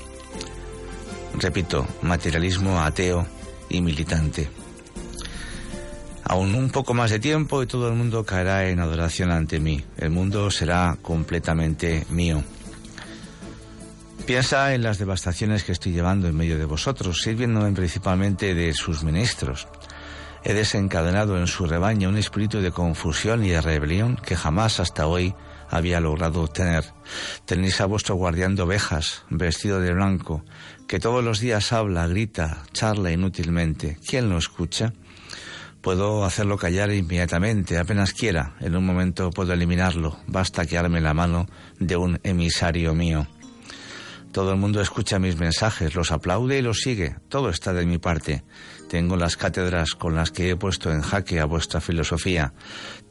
Repito, 1.39 1.87
materialismo 2.03 2.83
ateo 2.83 3.27
y 3.71 3.81
militante. 3.81 4.49
Aún 6.25 6.55
un 6.55 6.71
poco 6.71 6.93
más 6.93 7.11
de 7.11 7.19
tiempo 7.19 7.63
y 7.63 7.67
todo 7.67 7.89
el 7.89 7.95
mundo 7.95 8.25
caerá 8.25 8.69
en 8.69 8.81
adoración 8.81 9.31
ante 9.31 9.61
mí. 9.61 9.83
El 9.97 10.11
mundo 10.11 10.51
será 10.51 10.99
completamente 11.01 12.05
mío. 12.11 12.43
Piensa 14.25 14.75
en 14.75 14.83
las 14.83 14.99
devastaciones 14.99 15.63
que 15.63 15.73
estoy 15.73 15.93
llevando 15.93 16.27
en 16.27 16.37
medio 16.37 16.59
de 16.59 16.65
vosotros, 16.65 17.21
sirviéndome 17.23 17.73
principalmente 17.73 18.55
de 18.55 18.73
sus 18.73 19.05
ministros. 19.05 19.69
He 20.43 20.55
desencadenado 20.55 21.39
en 21.39 21.47
su 21.47 21.67
rebaño 21.67 22.09
un 22.09 22.17
espíritu 22.17 22.61
de 22.61 22.71
confusión 22.71 23.45
y 23.45 23.51
de 23.51 23.61
rebelión 23.61 24.17
que 24.17 24.37
jamás 24.37 24.81
hasta 24.81 25.07
hoy 25.07 25.35
había 25.69 26.01
logrado 26.01 26.43
obtener. 26.43 26.85
Tenéis 27.45 27.81
a 27.81 27.87
vuestro 27.87 28.15
guardián 28.15 28.57
de 28.57 28.63
ovejas, 28.63 29.25
vestido 29.29 29.81
de 29.81 29.93
blanco, 29.93 30.45
que 30.87 31.01
todos 31.01 31.25
los 31.25 31.41
días 31.41 31.73
habla, 31.73 32.07
grita, 32.07 32.63
charla 32.73 33.11
inútilmente. 33.11 33.99
¿Quién 34.09 34.29
lo 34.29 34.39
escucha? 34.39 34.93
Puedo 35.81 36.25
hacerlo 36.25 36.57
callar 36.59 36.93
inmediatamente, 36.93 37.79
apenas 37.79 38.13
quiera. 38.13 38.57
En 38.61 38.77
un 38.77 38.85
momento 38.85 39.31
puedo 39.31 39.53
eliminarlo. 39.53 40.19
Basta 40.27 40.67
que 40.67 40.79
arme 40.79 41.01
la 41.01 41.15
mano 41.15 41.47
de 41.79 41.97
un 41.97 42.19
emisario 42.25 42.95
mío. 42.95 43.27
Todo 44.37 44.53
el 44.53 44.59
mundo 44.59 44.83
escucha 44.83 45.19
mis 45.19 45.39
mensajes, 45.39 45.95
los 45.95 46.13
aplaude 46.13 46.59
y 46.59 46.61
los 46.61 46.81
sigue. 46.81 47.17
Todo 47.31 47.49
está 47.49 47.73
de 47.73 47.87
mi 47.87 47.97
parte. 47.97 48.45
Tengo 48.91 49.17
las 49.17 49.39
cátedras 49.39 49.95
con 49.95 50.15
las 50.15 50.31
que 50.31 50.51
he 50.51 50.57
puesto 50.57 50.93
en 50.93 51.01
jaque 51.01 51.41
a 51.41 51.47
vuestra 51.47 51.81
filosofía. 51.81 52.53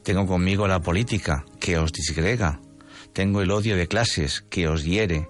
Tengo 0.04 0.24
conmigo 0.24 0.68
la 0.68 0.80
política, 0.80 1.44
que 1.58 1.78
os 1.78 1.92
disgrega. 1.92 2.60
Tengo 3.12 3.42
el 3.42 3.50
odio 3.50 3.74
de 3.76 3.88
clases, 3.88 4.44
que 4.48 4.68
os 4.68 4.84
hiere. 4.84 5.28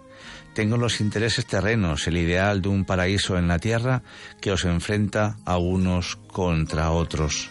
Tengo 0.54 0.76
los 0.76 1.00
intereses 1.00 1.46
terrenos, 1.46 2.06
el 2.06 2.18
ideal 2.18 2.60
de 2.60 2.68
un 2.68 2.84
paraíso 2.84 3.38
en 3.38 3.48
la 3.48 3.58
tierra, 3.58 4.02
que 4.42 4.52
os 4.52 4.66
enfrenta 4.66 5.38
a 5.46 5.56
unos 5.56 6.16
contra 6.16 6.90
otros. 6.90 7.48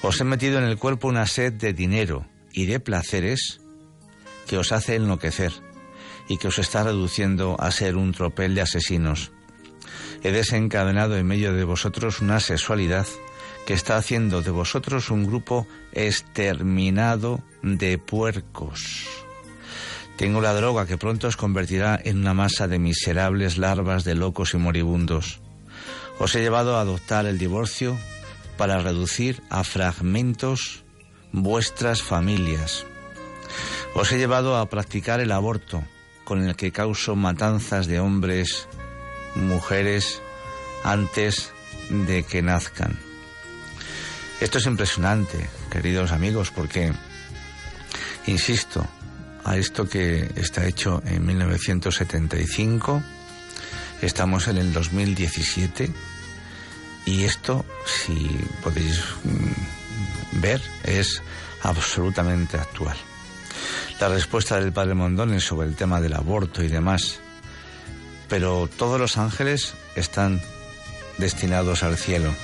Os 0.00 0.20
he 0.20 0.24
metido 0.24 0.58
en 0.58 0.64
el 0.66 0.78
cuerpo 0.78 1.08
una 1.08 1.26
sed 1.26 1.52
de 1.54 1.72
dinero 1.72 2.24
y 2.52 2.66
de 2.66 2.78
placeres 2.78 3.60
que 4.46 4.58
os 4.58 4.70
hace 4.70 4.94
enloquecer 4.94 5.73
y 6.28 6.38
que 6.38 6.48
os 6.48 6.58
está 6.58 6.84
reduciendo 6.84 7.56
a 7.58 7.70
ser 7.70 7.96
un 7.96 8.12
tropel 8.12 8.54
de 8.54 8.62
asesinos. 8.62 9.32
He 10.22 10.32
desencadenado 10.32 11.16
en 11.16 11.26
medio 11.26 11.52
de 11.52 11.64
vosotros 11.64 12.20
una 12.20 12.40
sexualidad 12.40 13.06
que 13.66 13.74
está 13.74 13.96
haciendo 13.96 14.42
de 14.42 14.50
vosotros 14.50 15.10
un 15.10 15.26
grupo 15.26 15.66
exterminado 15.92 17.42
de 17.62 17.98
puercos. 17.98 19.06
Tengo 20.16 20.40
la 20.40 20.54
droga 20.54 20.86
que 20.86 20.98
pronto 20.98 21.26
os 21.26 21.36
convertirá 21.36 22.00
en 22.02 22.18
una 22.18 22.34
masa 22.34 22.68
de 22.68 22.78
miserables 22.78 23.58
larvas 23.58 24.04
de 24.04 24.14
locos 24.14 24.54
y 24.54 24.58
moribundos. 24.58 25.40
Os 26.18 26.34
he 26.36 26.40
llevado 26.40 26.76
a 26.76 26.82
adoptar 26.82 27.26
el 27.26 27.38
divorcio 27.38 27.98
para 28.56 28.80
reducir 28.80 29.42
a 29.50 29.64
fragmentos 29.64 30.84
vuestras 31.32 32.02
familias. 32.02 32.86
Os 33.94 34.12
he 34.12 34.18
llevado 34.18 34.56
a 34.56 34.68
practicar 34.68 35.20
el 35.20 35.32
aborto 35.32 35.82
con 36.24 36.46
el 36.46 36.56
que 36.56 36.72
causo 36.72 37.16
matanzas 37.16 37.86
de 37.86 38.00
hombres, 38.00 38.68
mujeres, 39.34 40.22
antes 40.82 41.52
de 41.90 42.24
que 42.24 42.42
nazcan. 42.42 42.98
Esto 44.40 44.58
es 44.58 44.66
impresionante, 44.66 45.48
queridos 45.70 46.12
amigos, 46.12 46.50
porque, 46.50 46.92
insisto, 48.26 48.86
a 49.44 49.56
esto 49.56 49.88
que 49.88 50.30
está 50.36 50.66
hecho 50.66 51.02
en 51.06 51.24
1975, 51.24 53.02
estamos 54.02 54.48
en 54.48 54.58
el 54.58 54.72
2017 54.72 55.90
y 57.06 57.24
esto, 57.24 57.64
si 57.84 58.28
podéis 58.62 59.00
mm, 59.24 60.40
ver, 60.40 60.60
es 60.84 61.22
absolutamente 61.62 62.56
actual 62.56 62.96
la 64.00 64.08
respuesta 64.08 64.58
del 64.60 64.72
padre 64.72 64.94
Mondones 64.94 65.44
sobre 65.44 65.68
el 65.68 65.76
tema 65.76 66.00
del 66.00 66.14
aborto 66.14 66.62
y 66.62 66.68
demás. 66.68 67.20
Pero 68.28 68.68
todos 68.76 68.98
los 68.98 69.16
ángeles 69.16 69.74
están 69.96 70.40
destinados 71.18 71.82
al 71.82 71.96
cielo. 71.96 72.34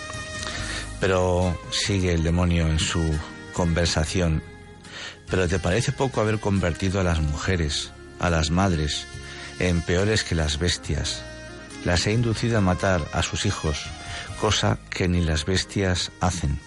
Pero 1.01 1.59
sigue 1.71 2.13
el 2.13 2.23
demonio 2.23 2.69
en 2.69 2.79
su 2.79 3.03
conversación. 3.53 4.43
Pero 5.29 5.49
¿te 5.49 5.59
parece 5.59 5.93
poco 5.93 6.21
haber 6.21 6.41
convertido 6.41 7.01
a 7.01 7.05
las 7.05 7.21
mujeres, 7.21 7.93
a 8.19 8.31
las 8.31 8.51
madres, 8.51 9.07
en 9.59 9.81
peores 9.83 10.25
que 10.25 10.35
las 10.35 10.59
bestias? 10.59 11.23
Las 11.85 12.07
he 12.07 12.13
inducido 12.13 12.59
a 12.59 12.61
matar 12.61 13.03
a 13.13 13.23
sus 13.23 13.47
hijos, 13.47 13.87
cosa 14.41 14.79
que 14.91 15.09
ni 15.09 15.23
las 15.25 15.47
bestias 15.47 16.11
hacen. 16.21 16.59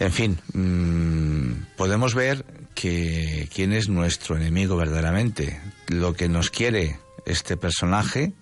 En 0.00 0.12
fin, 0.12 0.38
mm, 0.52 1.76
podemos 1.76 2.14
ver 2.14 2.44
que 2.80 3.48
quién 3.52 3.72
es 3.72 3.88
nuestro 3.88 4.36
enemigo 4.36 4.76
verdaderamente, 4.76 5.60
lo 5.88 6.14
que 6.14 6.28
nos 6.28 6.48
quiere 6.48 7.00
este 7.26 7.56
personaje 7.56 8.34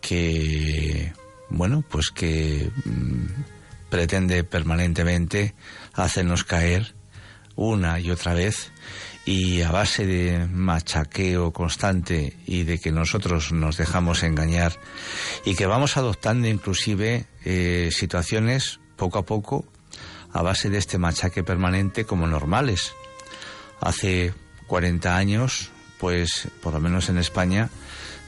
que, 0.00 1.12
bueno, 1.48 1.82
pues 1.90 2.10
que 2.10 2.70
mm, 2.84 3.88
pretende 3.90 4.44
permanentemente 4.44 5.56
hacernos 5.94 6.44
caer 6.44 6.94
una 7.56 7.98
y 7.98 8.12
otra 8.12 8.34
vez 8.34 8.70
y 9.24 9.62
a 9.62 9.72
base 9.72 10.06
de 10.06 10.46
machaqueo 10.46 11.52
constante 11.52 12.38
y 12.46 12.62
de 12.62 12.78
que 12.78 12.92
nosotros 12.92 13.50
nos 13.50 13.76
dejamos 13.76 14.22
engañar 14.22 14.78
y 15.44 15.56
que 15.56 15.66
vamos 15.66 15.96
adoptando 15.96 16.46
inclusive 16.46 17.26
eh, 17.44 17.88
situaciones 17.90 18.78
poco 18.94 19.18
a 19.18 19.26
poco 19.26 19.66
a 20.32 20.40
base 20.42 20.70
de 20.70 20.78
este 20.78 20.98
machaque 20.98 21.42
permanente 21.42 22.04
como 22.04 22.28
normales 22.28 22.92
hace 23.80 24.34
40 24.66 25.16
años, 25.16 25.70
pues 25.98 26.48
por 26.62 26.74
lo 26.74 26.80
menos 26.80 27.08
en 27.08 27.18
España, 27.18 27.70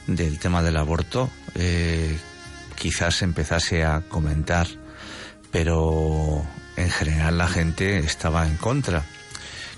del 0.07 0.39
tema 0.39 0.61
del 0.61 0.77
aborto, 0.77 1.29
eh, 1.55 2.17
quizás 2.75 3.21
empezase 3.21 3.83
a 3.83 4.01
comentar, 4.01 4.67
pero 5.51 6.45
en 6.75 6.89
general 6.89 7.37
la 7.37 7.47
gente 7.47 7.99
estaba 7.99 8.45
en 8.45 8.57
contra. 8.57 9.05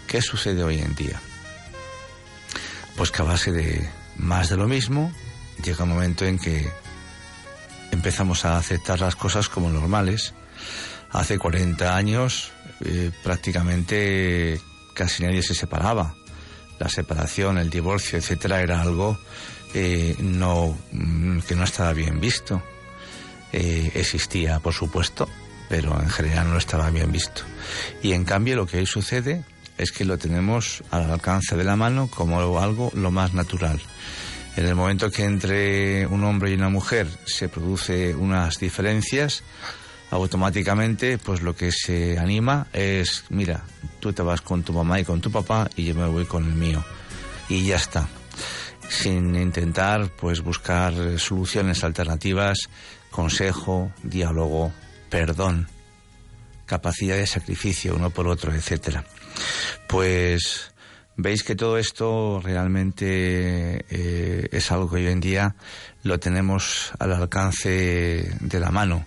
¿Qué 0.07 0.21
sucede 0.21 0.63
hoy 0.63 0.79
en 0.79 0.95
día? 0.95 1.19
Pues 2.95 3.11
que 3.11 3.21
a 3.21 3.25
base 3.25 3.51
de 3.51 3.89
más 4.17 4.49
de 4.49 4.57
lo 4.57 4.67
mismo, 4.67 5.13
llega 5.63 5.83
un 5.83 5.89
momento 5.89 6.25
en 6.25 6.39
que 6.39 6.69
empezamos 7.91 8.45
a 8.45 8.57
aceptar 8.57 8.99
las 8.99 9.15
cosas 9.15 9.49
como 9.49 9.69
normales. 9.69 10.33
Hace 11.11 11.37
40 11.37 11.95
años 11.95 12.51
eh, 12.83 13.11
prácticamente 13.23 14.59
casi 14.95 15.21
nadie 15.23 15.43
se 15.43 15.53
separaba. 15.53 16.15
La 16.79 16.89
separación, 16.89 17.59
el 17.59 17.69
divorcio, 17.69 18.17
etcétera, 18.17 18.61
era 18.61 18.81
algo 18.81 19.17
eh, 19.75 20.15
no, 20.19 20.75
mm, 20.91 21.39
que 21.41 21.55
no 21.55 21.63
estaba 21.63 21.93
bien 21.93 22.19
visto. 22.19 22.63
Eh, 23.53 23.91
existía, 23.93 24.59
por 24.59 24.73
supuesto, 24.73 25.29
pero 25.69 26.01
en 26.01 26.09
general 26.09 26.49
no 26.49 26.57
estaba 26.57 26.89
bien 26.89 27.11
visto. 27.11 27.43
Y 28.01 28.13
en 28.13 28.25
cambio 28.25 28.55
lo 28.55 28.65
que 28.65 28.79
hoy 28.79 28.85
sucede 28.85 29.45
es 29.77 29.91
que 29.91 30.05
lo 30.05 30.17
tenemos 30.17 30.83
al 30.91 31.11
alcance 31.11 31.55
de 31.55 31.63
la 31.63 31.75
mano 31.75 32.09
como 32.09 32.59
algo 32.59 32.91
lo 32.95 33.11
más 33.11 33.33
natural. 33.33 33.79
En 34.55 34.65
el 34.65 34.75
momento 34.75 35.11
que 35.11 35.25
entre 35.25 36.07
un 36.07 36.23
hombre 36.23 36.51
y 36.51 36.53
una 36.53 36.69
mujer 36.69 37.07
se 37.25 37.49
produce 37.49 38.15
unas 38.15 38.57
diferencias, 38.57 39.43
automáticamente 40.11 41.17
pues 41.17 41.41
lo 41.41 41.55
que 41.55 41.71
se 41.71 42.17
anima 42.17 42.67
es, 42.73 43.25
mira, 43.29 43.63
tú 43.99 44.13
te 44.13 44.21
vas 44.21 44.41
con 44.41 44.63
tu 44.63 44.73
mamá 44.73 44.99
y 44.99 45.05
con 45.05 45.21
tu 45.21 45.31
papá 45.31 45.69
y 45.75 45.85
yo 45.85 45.95
me 45.95 46.07
voy 46.07 46.25
con 46.25 46.45
el 46.45 46.53
mío. 46.53 46.83
Y 47.49 47.65
ya 47.65 47.75
está. 47.75 48.07
Sin 48.89 49.35
intentar 49.35 50.09
pues 50.09 50.41
buscar 50.41 50.93
soluciones 51.19 51.83
alternativas, 51.83 52.69
consejo, 53.09 53.91
diálogo, 54.03 54.71
perdón, 55.09 55.67
capacidad 56.65 57.15
de 57.15 57.27
sacrificio 57.27 57.95
uno 57.95 58.09
por 58.09 58.27
otro, 58.27 58.53
etcétera. 58.53 59.03
Pues 59.87 60.71
veis 61.17 61.43
que 61.43 61.55
todo 61.55 61.77
esto 61.77 62.41
realmente 62.43 63.85
eh, 63.89 64.49
es 64.51 64.71
algo 64.71 64.89
que 64.89 64.97
hoy 64.97 65.07
en 65.07 65.19
día 65.19 65.55
lo 66.03 66.19
tenemos 66.19 66.91
al 66.99 67.13
alcance 67.13 68.29
de 68.39 68.59
la 68.59 68.69
mano 68.69 69.05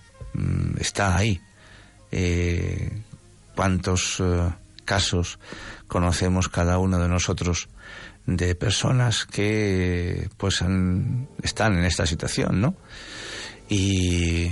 está 0.79 1.17
ahí. 1.17 1.41
Eh, 2.11 3.01
¿Cuántos 3.55 4.19
eh, 4.19 4.49
casos 4.85 5.39
conocemos 5.87 6.49
cada 6.49 6.79
uno 6.79 6.97
de 6.97 7.07
nosotros 7.07 7.69
de 8.25 8.55
personas 8.55 9.25
que 9.25 10.29
pues 10.37 10.63
están 11.43 11.77
en 11.77 11.85
esta 11.85 12.05
situación, 12.05 12.61
¿no? 12.61 12.75
Y, 13.69 14.51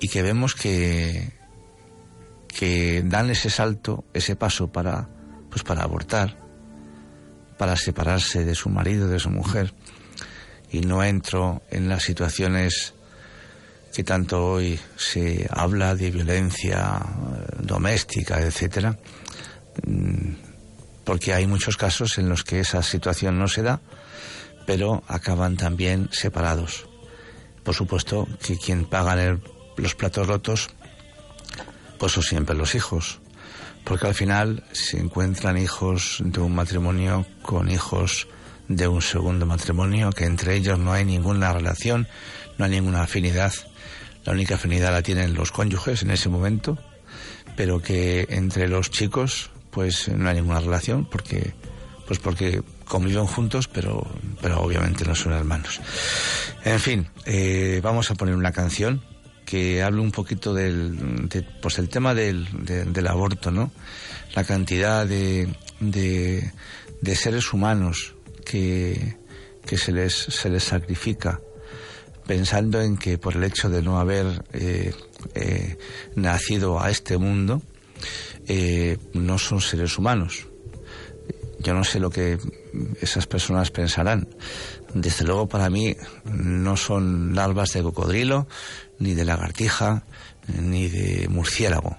y 0.00 0.08
que 0.08 0.22
vemos 0.22 0.54
que, 0.54 1.32
que 2.48 3.02
dan 3.04 3.30
ese 3.30 3.50
salto, 3.50 4.04
ese 4.14 4.36
paso 4.36 4.68
para, 4.68 5.08
pues 5.50 5.62
para 5.62 5.82
abortar, 5.82 6.38
para 7.58 7.76
separarse 7.76 8.44
de 8.44 8.54
su 8.54 8.68
marido, 8.68 9.08
de 9.08 9.18
su 9.18 9.30
mujer. 9.30 9.74
Y 10.70 10.80
no 10.80 11.04
entro 11.04 11.62
en 11.70 11.88
las 11.88 12.02
situaciones 12.02 12.94
que 13.96 14.04
tanto 14.04 14.44
hoy 14.44 14.78
se 14.94 15.48
habla 15.50 15.94
de 15.94 16.10
violencia 16.10 17.00
eh, 17.00 17.46
doméstica, 17.60 18.38
etcétera, 18.42 18.98
mm, 19.86 20.34
porque 21.02 21.32
hay 21.32 21.46
muchos 21.46 21.78
casos 21.78 22.18
en 22.18 22.28
los 22.28 22.44
que 22.44 22.60
esa 22.60 22.82
situación 22.82 23.38
no 23.38 23.48
se 23.48 23.62
da, 23.62 23.80
pero 24.66 25.02
acaban 25.08 25.56
también 25.56 26.10
separados. 26.12 26.86
Por 27.64 27.74
supuesto 27.74 28.28
que 28.44 28.58
quien 28.58 28.84
paga 28.84 29.16
los 29.78 29.94
platos 29.94 30.26
rotos, 30.26 30.68
pues 31.98 32.12
son 32.12 32.22
siempre 32.22 32.54
los 32.54 32.74
hijos, 32.74 33.20
porque 33.82 34.08
al 34.08 34.14
final 34.14 34.62
se 34.72 34.98
encuentran 34.98 35.56
hijos 35.56 36.18
de 36.22 36.40
un 36.40 36.54
matrimonio 36.54 37.24
con 37.40 37.70
hijos 37.70 38.28
de 38.68 38.88
un 38.88 39.00
segundo 39.00 39.46
matrimonio, 39.46 40.10
que 40.10 40.26
entre 40.26 40.54
ellos 40.54 40.78
no 40.78 40.92
hay 40.92 41.06
ninguna 41.06 41.54
relación, 41.54 42.06
no 42.58 42.66
hay 42.66 42.72
ninguna 42.72 43.04
afinidad. 43.04 43.54
La 44.26 44.32
única 44.32 44.56
afinidad 44.56 44.92
la 44.92 45.02
tienen 45.02 45.34
los 45.34 45.52
cónyuges 45.52 46.02
en 46.02 46.10
ese 46.10 46.28
momento, 46.28 46.78
pero 47.56 47.80
que 47.80 48.26
entre 48.30 48.68
los 48.68 48.90
chicos 48.90 49.50
pues 49.70 50.08
no 50.08 50.28
hay 50.28 50.36
ninguna 50.36 50.60
relación 50.60 51.04
porque 51.04 51.54
pues 52.06 52.18
porque 52.18 52.62
conviven 52.86 53.26
juntos, 53.26 53.68
pero, 53.68 54.06
pero 54.40 54.60
obviamente 54.60 55.04
no 55.04 55.14
son 55.14 55.32
hermanos. 55.32 55.80
En 56.64 56.80
fin, 56.80 57.08
eh, 57.24 57.80
vamos 57.82 58.10
a 58.10 58.14
poner 58.14 58.34
una 58.34 58.52
canción 58.52 59.02
que 59.44 59.82
hable 59.82 60.00
un 60.00 60.12
poquito 60.12 60.54
del, 60.54 61.28
pues 61.60 61.78
el 61.78 61.88
tema 61.88 62.14
del, 62.14 62.46
del 62.64 63.06
aborto, 63.06 63.50
¿no? 63.50 63.72
La 64.34 64.44
cantidad 64.44 65.06
de, 65.06 65.48
de, 65.80 66.52
de 67.00 67.16
seres 67.16 67.52
humanos 67.52 68.14
que, 68.44 69.16
que 69.64 69.76
se, 69.76 69.92
les, 69.92 70.14
se 70.14 70.48
les 70.48 70.64
sacrifica, 70.64 71.40
pensando 72.26 72.80
en 72.82 72.96
que 72.96 73.18
por 73.18 73.36
el 73.36 73.44
hecho 73.44 73.68
de 73.68 73.82
no 73.82 73.98
haber 73.98 74.44
eh, 74.52 74.92
eh, 75.34 75.78
nacido 76.16 76.80
a 76.80 76.90
este 76.90 77.18
mundo, 77.18 77.62
eh, 78.46 78.98
no 79.14 79.38
son 79.38 79.60
seres 79.60 79.96
humanos. 79.96 80.46
Yo 81.60 81.72
no 81.72 81.84
sé 81.84 82.00
lo 82.00 82.10
que 82.10 82.38
esas 83.00 83.26
personas 83.26 83.70
pensarán. 83.70 84.28
Desde 84.92 85.24
luego 85.24 85.48
para 85.48 85.70
mí 85.70 85.96
no 86.24 86.76
son 86.76 87.34
larvas 87.34 87.72
de 87.72 87.82
cocodrilo, 87.82 88.46
ni 88.98 89.14
de 89.14 89.24
lagartija, 89.24 90.04
ni 90.48 90.88
de 90.88 91.28
murciélago. 91.28 91.96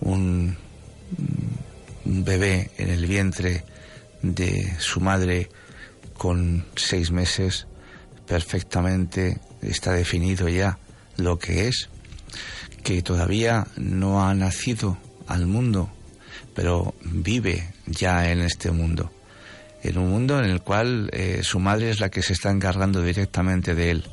Un, 0.00 0.56
bebé 2.04 2.70
en 2.78 2.90
el 2.90 3.06
vientre 3.06 3.64
de 4.22 4.74
su 4.78 5.00
madre 5.00 5.48
con 6.16 6.64
seis 6.76 7.10
meses 7.10 7.66
perfectamente 8.26 9.40
está 9.62 9.92
definido 9.92 10.48
ya 10.48 10.78
lo 11.16 11.38
que 11.38 11.68
es, 11.68 11.88
que 12.82 13.02
todavía 13.02 13.66
no 13.76 14.26
ha 14.26 14.34
nacido 14.34 14.98
al 15.26 15.46
mundo, 15.46 15.90
pero 16.54 16.94
vive 17.02 17.72
ya 17.86 18.30
en 18.30 18.40
este 18.40 18.70
mundo 18.70 19.12
en 19.82 19.98
un 19.98 20.10
mundo 20.10 20.40
en 20.40 20.46
el 20.46 20.62
cual 20.62 21.10
eh, 21.12 21.42
su 21.44 21.60
madre 21.60 21.90
es 21.90 22.00
la 22.00 22.08
que 22.08 22.20
se 22.20 22.32
está 22.32 22.50
encargando 22.50 23.02
directamente 23.02 23.76
de 23.76 23.92
él 23.92 24.04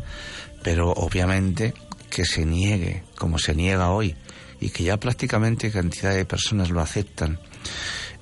pero 0.64 0.91
obviamente 0.91 1.74
que 2.09 2.26
se 2.26 2.45
niegue, 2.45 3.03
como 3.18 3.38
se 3.38 3.53
niega 3.53 3.91
hoy, 3.91 4.16
y 4.59 4.70
que 4.70 4.84
ya 4.84 4.97
prácticamente 4.97 5.72
cantidad 5.72 6.16
de 6.16 6.26
personas 6.26 6.70
lo 6.70 6.80
aceptan, 6.80 7.39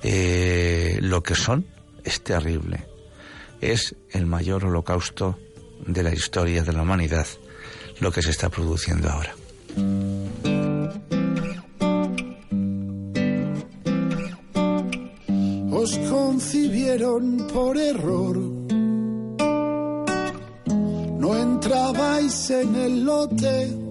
eh, 0.02 0.98
lo 1.00 1.22
que 1.22 1.34
son, 1.34 1.66
es 2.04 2.22
terrible. 2.22 2.84
Es 3.60 3.94
el 4.10 4.26
mayor 4.26 4.64
holocausto 4.64 5.38
de 5.86 6.02
la 6.02 6.12
historia 6.12 6.62
de 6.62 6.72
la 6.72 6.82
humanidad, 6.82 7.26
lo 8.00 8.10
que 8.10 8.22
se 8.22 8.30
está 8.30 8.48
produciendo 8.48 9.08
ahora. 9.08 9.34
Os 15.70 15.98
concibieron 15.98 17.48
por 17.52 17.76
error 17.76 18.62
no 21.22 21.36
entrabais 21.36 22.50
en 22.50 22.74
el 22.74 23.04
lote 23.04 23.82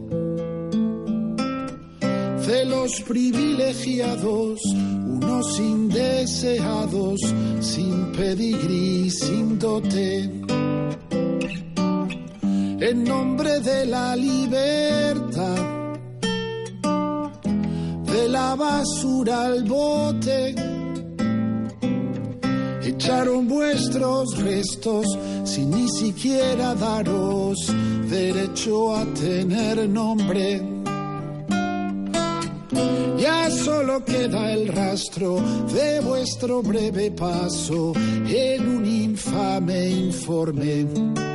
de 2.45 2.65
los 2.65 2.99
privilegiados, 3.07 4.59
unos 4.73 5.59
indeseados, 5.59 7.21
sin 7.61 8.11
pedigrí, 8.11 9.09
sin 9.09 9.57
dote. 9.57 10.40
En 12.91 13.05
nombre 13.05 13.61
de 13.61 13.85
la 13.85 14.17
libertad, 14.17 15.63
de 18.03 18.27
la 18.27 18.53
basura 18.53 19.45
al 19.45 19.63
bote, 19.63 20.53
echaron 22.83 23.47
vuestros 23.47 24.37
restos 24.39 25.05
sin 25.45 25.71
ni 25.71 25.87
siquiera 25.87 26.75
daros 26.75 27.73
derecho 28.09 28.93
a 28.93 29.05
tener 29.13 29.87
nombre. 29.87 30.61
Ya 33.17 33.49
solo 33.51 34.03
queda 34.03 34.51
el 34.51 34.67
rastro 34.67 35.39
de 35.73 36.01
vuestro 36.01 36.61
breve 36.61 37.09
paso 37.11 37.93
en 38.27 38.67
un 38.67 38.85
infame 38.85 39.87
informe 39.91 41.30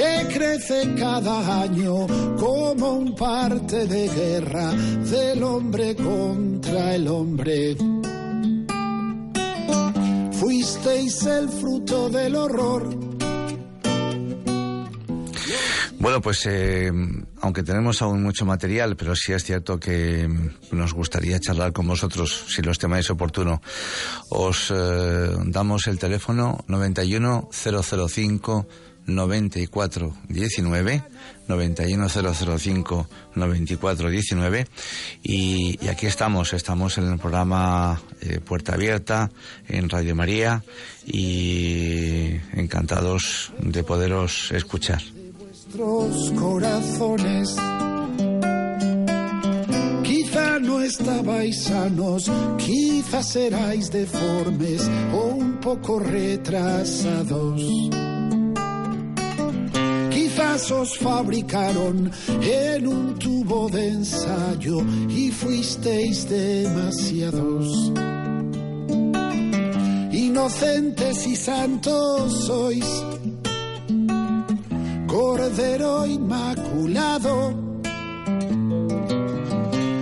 que 0.00 0.26
crece 0.32 0.94
cada 0.98 1.62
año 1.62 2.06
como 2.38 2.92
un 2.94 3.14
parte 3.14 3.86
de 3.86 4.08
guerra 4.08 4.72
del 4.72 5.42
hombre 5.42 5.94
contra 5.94 6.94
el 6.94 7.06
hombre. 7.06 7.76
Fuisteis 10.32 11.22
el 11.26 11.48
fruto 11.50 12.08
del 12.08 12.34
horror. 12.34 13.10
Bueno, 15.98 16.22
pues 16.22 16.46
eh, 16.46 16.90
aunque 17.42 17.62
tenemos 17.62 18.00
aún 18.00 18.22
mucho 18.22 18.46
material, 18.46 18.96
pero 18.96 19.14
sí 19.14 19.34
es 19.34 19.44
cierto 19.44 19.78
que 19.78 20.26
nos 20.72 20.94
gustaría 20.94 21.38
charlar 21.38 21.74
con 21.74 21.86
vosotros, 21.86 22.46
si 22.48 22.62
lo 22.62 22.72
estimáis 22.72 23.10
oportuno. 23.10 23.60
Os 24.30 24.72
eh, 24.74 25.30
damos 25.44 25.86
el 25.88 25.98
teléfono 25.98 26.64
91 26.68 27.50
005 27.52 28.66
9419 29.14 31.02
91005 31.48 33.08
9419 33.34 34.66
y, 35.22 35.78
y 35.84 35.88
aquí 35.88 36.06
estamos, 36.06 36.52
estamos 36.52 36.98
en 36.98 37.12
el 37.12 37.18
programa 37.18 38.00
eh, 38.20 38.40
Puerta 38.40 38.74
Abierta 38.74 39.30
en 39.68 39.88
Radio 39.88 40.14
María 40.14 40.62
y 41.06 42.36
encantados 42.52 43.52
de 43.58 43.82
poderos 43.82 44.52
escuchar. 44.52 45.02
Vuestros 45.38 46.32
corazones 46.32 47.56
Quizá 50.30 50.60
no 50.60 50.80
estabais 50.80 51.62
sanos, 51.64 52.30
quizás 52.56 53.34
erais 53.34 53.90
deformes 53.90 54.88
o 55.12 55.34
un 55.34 55.58
poco 55.58 55.98
retrasados. 55.98 57.60
Quizás 60.50 60.70
os 60.72 60.96
fabricaron 60.96 62.10
en 62.42 62.84
un 62.84 63.14
tubo 63.20 63.68
de 63.68 63.88
ensayo 63.90 64.82
y 65.08 65.30
fuisteis 65.30 66.28
demasiados. 66.28 67.92
Inocentes 70.10 71.26
y 71.28 71.36
santos 71.36 72.46
sois, 72.46 72.84
Cordero 75.06 76.04
Inmaculado. 76.04 77.54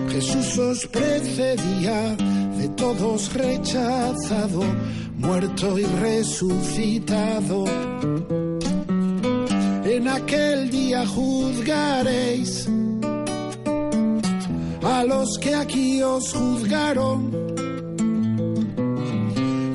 Jesús 0.08 0.58
os 0.58 0.86
precedía, 0.86 2.16
de 2.56 2.68
todos 2.70 3.34
rechazado, 3.34 4.62
muerto 5.18 5.78
y 5.78 5.84
resucitado. 5.84 7.66
En 9.98 10.06
aquel 10.06 10.70
día 10.70 11.04
juzgaréis 11.04 12.68
a 14.80 15.02
los 15.02 15.36
que 15.40 15.52
aquí 15.56 16.00
os 16.04 16.32
juzgaron, 16.32 17.32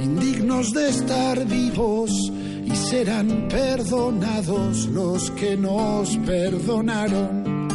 indignos 0.02 0.72
de 0.72 0.88
estar 0.88 1.46
vivos, 1.46 2.32
y 2.64 2.74
serán 2.74 3.50
perdonados 3.50 4.88
los 4.88 5.30
que 5.32 5.58
nos 5.58 6.16
perdonaron. 6.20 7.68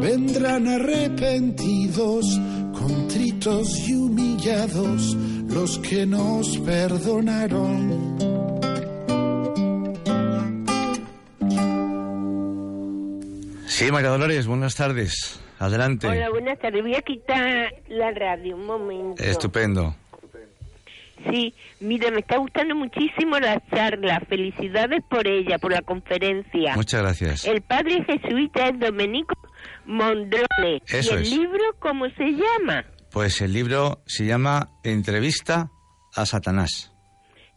Vendrán 0.00 0.68
arrepentidos, 0.68 2.24
contritos 2.72 3.88
y 3.88 3.94
humillados 3.94 5.16
los 5.48 5.76
que 5.80 6.06
nos 6.06 6.56
perdonaron. 6.58 8.09
Sí, 13.80 13.90
María 13.90 14.10
Dolores, 14.10 14.46
buenas 14.46 14.74
tardes. 14.74 15.40
Adelante. 15.58 16.06
Hola, 16.06 16.28
buenas 16.28 16.58
tardes. 16.58 16.82
Voy 16.82 16.94
a 16.94 17.00
quitar 17.00 17.72
la 17.88 18.10
radio 18.10 18.54
un 18.54 18.66
momento. 18.66 19.22
Estupendo. 19.22 19.96
Sí, 21.30 21.54
mira, 21.80 22.10
me 22.10 22.18
está 22.20 22.36
gustando 22.36 22.74
muchísimo 22.74 23.38
la 23.38 23.58
charla. 23.70 24.20
Felicidades 24.28 25.02
por 25.08 25.26
ella, 25.26 25.56
por 25.58 25.72
la 25.72 25.80
conferencia. 25.80 26.76
Muchas 26.76 27.00
gracias. 27.00 27.46
El 27.46 27.62
padre 27.62 28.04
jesuita 28.04 28.68
es 28.68 28.78
Domenico 28.78 29.34
Mondrone. 29.86 30.82
Eso 30.86 31.14
¿Y 31.14 31.16
el 31.16 31.22
es. 31.22 31.30
libro 31.30 31.64
cómo 31.78 32.04
se 32.18 32.32
llama? 32.32 32.84
Pues 33.10 33.40
el 33.40 33.54
libro 33.54 34.02
se 34.04 34.26
llama 34.26 34.68
Entrevista 34.84 35.70
a 36.14 36.26
Satanás. 36.26 36.92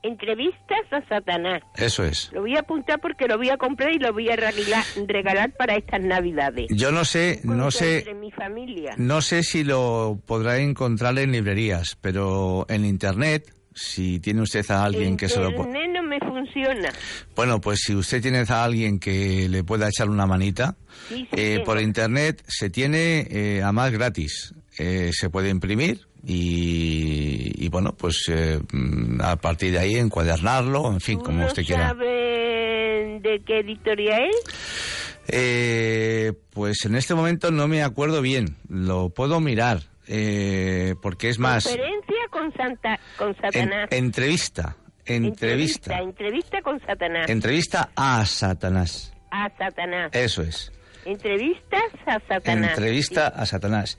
Entrevistas 0.03 0.81
a 0.91 1.01
Satanás. 1.07 1.61
Eso 1.77 2.03
es. 2.03 2.29
Lo 2.33 2.41
voy 2.41 2.55
a 2.55 2.59
apuntar 2.59 2.99
porque 2.99 3.25
lo 3.25 3.37
voy 3.37 3.49
a 3.49 3.57
comprar 3.57 3.93
y 3.93 3.99
lo 3.99 4.11
voy 4.11 4.29
a 4.29 4.35
regalar, 4.35 4.83
regalar 5.07 5.51
para 5.53 5.75
estas 5.75 6.01
navidades. 6.01 6.67
Yo 6.69 6.91
no 6.91 7.05
sé, 7.05 7.39
no 7.43 7.71
sé, 7.71 8.05
mi 8.19 8.31
familia. 8.31 8.95
no 8.97 9.21
sé 9.21 9.43
si 9.43 9.63
lo 9.63 10.19
podrá 10.25 10.59
encontrar 10.59 11.17
en 11.19 11.31
librerías, 11.31 11.97
pero 12.01 12.65
en 12.69 12.85
internet, 12.85 13.53
si 13.73 14.19
tiene 14.19 14.41
usted 14.41 14.69
a 14.71 14.83
alguien 14.83 15.17
que 15.17 15.29
se 15.29 15.39
lo 15.39 15.49
Internet 15.49 15.89
no 15.93 16.03
me 16.03 16.19
funciona. 16.19 16.91
Bueno, 17.35 17.61
pues 17.61 17.79
si 17.79 17.95
usted 17.95 18.21
tiene 18.21 18.43
a 18.47 18.63
alguien 18.63 18.99
que 18.99 19.47
le 19.49 19.63
pueda 19.63 19.87
echar 19.87 20.09
una 20.09 20.25
manita, 20.25 20.75
Sí, 21.07 21.15
sí 21.15 21.27
eh, 21.31 21.61
por 21.65 21.81
internet 21.81 22.43
se 22.47 22.69
tiene 22.69 23.27
eh, 23.29 23.63
a 23.63 23.71
más 23.71 23.91
gratis. 23.91 24.53
Eh, 24.77 25.11
se 25.13 25.29
puede 25.29 25.49
imprimir 25.49 26.07
y, 26.25 27.65
y 27.65 27.69
bueno, 27.69 27.93
pues 27.97 28.23
eh, 28.29 28.59
mm, 28.71 29.21
a 29.21 29.35
partir 29.37 29.71
de 29.73 29.79
ahí 29.79 29.95
encuadernarlo, 29.95 30.87
en 30.91 31.01
fin, 31.01 31.19
¿Tú 31.19 31.25
como 31.25 31.45
usted 31.45 31.63
quiera. 31.65 31.89
sabes 31.89 33.21
de 33.21 33.41
qué 33.45 33.59
editorial 33.59 34.23
es? 34.29 35.23
Eh, 35.27 36.33
pues 36.51 36.83
en 36.85 36.95
este 36.95 37.13
momento 37.15 37.51
no 37.51 37.67
me 37.67 37.81
acuerdo 37.83 38.21
bien, 38.21 38.57
lo 38.69 39.09
puedo 39.09 39.39
mirar, 39.39 39.81
eh, 40.07 40.95
porque 41.01 41.29
es 41.29 41.39
más, 41.39 41.63
Conferencia 41.65 42.15
con, 42.29 42.53
Santa, 42.53 42.99
con 43.17 43.29
en- 43.29 43.35
Satanás. 43.41 43.87
entrevista, 43.91 44.75
entrevista, 45.05 45.97
Entrevista 45.99 46.61
con 46.61 46.79
Satanás. 46.85 47.29
entrevista 47.29 47.89
a 47.95 48.25
Satanás, 48.25 49.13
a 49.31 49.49
Satanás. 49.57 50.09
eso 50.13 50.41
es. 50.41 50.71
Entrevistas 51.05 51.83
a 52.05 52.19
Satanás. 52.27 52.69
Entrevista 52.71 53.27
a 53.27 53.45
Satanás. 53.45 53.97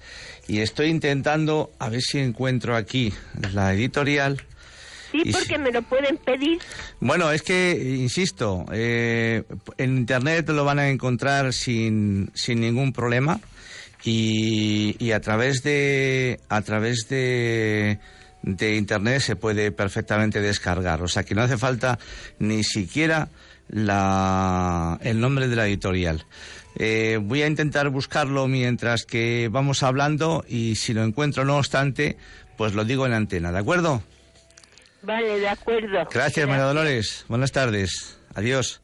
Y 0.49 0.61
estoy 0.61 0.89
intentando 0.89 1.73
a 1.79 1.89
ver 1.89 2.01
si 2.01 2.19
encuentro 2.19 2.77
aquí 2.77 3.13
la 3.53 3.73
editorial. 3.75 4.43
Sí, 5.13 5.31
porque 5.31 5.55
si- 5.55 5.59
me 5.59 5.71
lo 5.71 5.83
pueden 5.83 6.17
pedir. 6.17 6.59
Bueno, 7.01 7.31
es 7.31 7.43
que, 7.43 7.71
insisto, 8.01 8.65
eh, 8.73 9.45
en 9.79 9.97
Internet 9.99 10.49
lo 10.49 10.65
van 10.65 10.79
a 10.81 10.89
encontrar 10.89 11.53
sin, 11.53 12.31
sin 12.35 12.61
ningún 12.61 12.93
problema 12.93 13.39
y, 14.03 14.97
y 14.99 15.13
a 15.13 15.21
través 15.21 15.63
de 15.63 16.41
a 16.49 16.61
través 16.63 17.07
de, 17.09 18.01
de 18.43 18.77
Internet 18.77 19.21
se 19.21 19.37
puede 19.37 19.71
perfectamente 19.71 20.41
descargar. 20.41 21.01
O 21.03 21.09
sea 21.09 21.23
que 21.23 21.35
no 21.37 21.43
hace 21.43 21.59
falta 21.59 21.99
ni 22.41 22.65
siquiera 22.65 23.29
la, 23.69 24.99
el 25.03 25.21
nombre 25.21 25.49
de 25.49 25.57
la 25.57 25.67
editorial. 25.67 26.25
Eh, 26.77 27.19
voy 27.23 27.43
a 27.43 27.47
intentar 27.47 27.89
buscarlo 27.91 28.49
mientras 28.49 29.05
que 29.05 29.49
vamos 29.51 29.83
hablando 29.83 30.45
y 30.49 30.75
si 30.75 30.93
lo 30.93 31.03
encuentro, 31.03 31.45
no 31.45 31.59
obstante, 31.59 32.17
pues 32.57 32.75
lo 32.75 32.85
digo 32.85 33.07
en 33.07 33.13
antena, 33.13 33.53
¿de 33.53 33.59
acuerdo? 33.59 34.03
Vale, 35.03 35.39
de 35.39 35.49
acuerdo. 35.49 36.09
Gracias, 36.11 36.49
María 36.49 36.65
Dolores. 36.65 37.25
Buenas 37.29 37.53
tardes. 37.53 38.19
Adiós. 38.35 38.83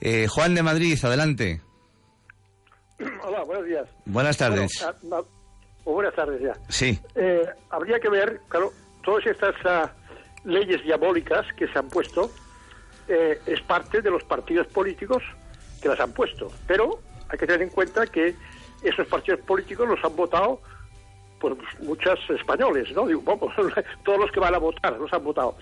Eh, 0.00 0.26
Juan 0.28 0.54
de 0.54 0.62
Madrid, 0.62 0.98
adelante. 1.02 1.60
Hola, 3.22 3.42
buenos 3.44 3.66
días. 3.66 3.88
Buenas 4.04 4.36
tardes. 4.36 4.70
Bueno, 5.02 5.16
ah, 5.16 5.24
o 5.84 5.92
buenas 5.92 6.14
tardes 6.14 6.42
ya. 6.42 6.54
Sí. 6.68 7.00
Eh, 7.14 7.46
habría 7.70 7.98
que 7.98 8.08
ver, 8.08 8.40
claro, 8.48 8.72
todas 9.02 9.26
estas 9.26 9.54
ah, 9.64 9.92
leyes 10.44 10.82
diabólicas 10.84 11.46
que 11.56 11.66
se 11.68 11.78
han 11.78 11.88
puesto 11.88 12.30
eh, 13.08 13.40
es 13.46 13.60
parte 13.62 14.02
de 14.02 14.10
los 14.10 14.22
partidos 14.24 14.66
políticos 14.66 15.22
que 15.80 15.88
las 15.88 15.98
han 16.00 16.12
puesto. 16.12 16.52
Pero 16.66 17.00
hay 17.28 17.38
que 17.38 17.46
tener 17.46 17.62
en 17.62 17.70
cuenta 17.70 18.06
que 18.06 18.34
esos 18.82 19.06
partidos 19.06 19.40
políticos 19.40 19.88
los 19.88 20.04
han 20.04 20.14
votado 20.16 20.60
por 21.40 21.56
muchos 21.80 22.18
españoles, 22.30 22.90
¿no? 22.92 23.06
Digo, 23.06 23.22
vamos, 23.24 23.54
todos 24.04 24.18
los 24.18 24.30
que 24.32 24.40
van 24.40 24.54
a 24.54 24.58
votar 24.58 24.98
los 24.98 25.12
han 25.12 25.24
votado. 25.24 25.56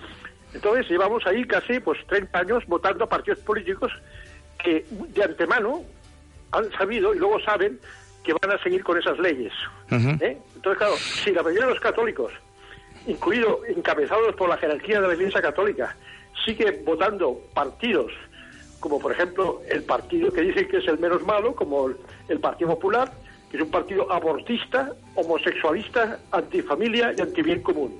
Entonces 0.53 0.89
llevamos 0.89 1.25
ahí 1.27 1.43
casi 1.45 1.79
pues 1.79 1.99
30 2.07 2.39
años 2.39 2.63
votando 2.67 3.03
a 3.03 3.09
partidos 3.09 3.39
políticos 3.39 3.91
que 4.63 4.85
de 4.89 5.23
antemano 5.23 5.83
han 6.51 6.71
sabido 6.71 7.13
y 7.13 7.19
luego 7.19 7.39
saben 7.41 7.79
que 8.23 8.33
van 8.33 8.51
a 8.51 8.63
seguir 8.63 8.83
con 8.83 8.97
esas 8.97 9.19
leyes. 9.19 9.53
¿eh? 9.91 10.37
Entonces, 10.55 10.77
claro, 10.77 10.95
si 10.97 11.31
la 11.31 11.43
mayoría 11.43 11.65
de 11.65 11.73
los 11.73 11.79
católicos, 11.79 12.31
incluido 13.05 13.61
encabezados 13.65 14.35
por 14.35 14.49
la 14.49 14.57
jerarquía 14.57 14.99
de 14.99 15.07
la 15.07 15.13
Iglesia 15.13 15.41
Católica, 15.41 15.95
sigue 16.45 16.81
votando 16.85 17.39
partidos 17.53 18.11
como 18.79 18.99
por 18.99 19.11
ejemplo 19.11 19.61
el 19.69 19.83
partido 19.83 20.31
que 20.31 20.41
dicen 20.41 20.67
que 20.67 20.77
es 20.77 20.87
el 20.87 20.99
menos 20.99 21.23
malo, 21.23 21.55
como 21.55 21.89
el, 22.27 22.39
Partido 22.39 22.71
Popular, 22.71 23.11
que 23.49 23.57
es 23.57 23.63
un 23.63 23.71
partido 23.71 24.11
abortista, 24.11 24.93
homosexualista, 25.15 26.19
antifamilia 26.31 27.13
y 27.17 27.21
antibien 27.21 27.61
común. 27.61 27.99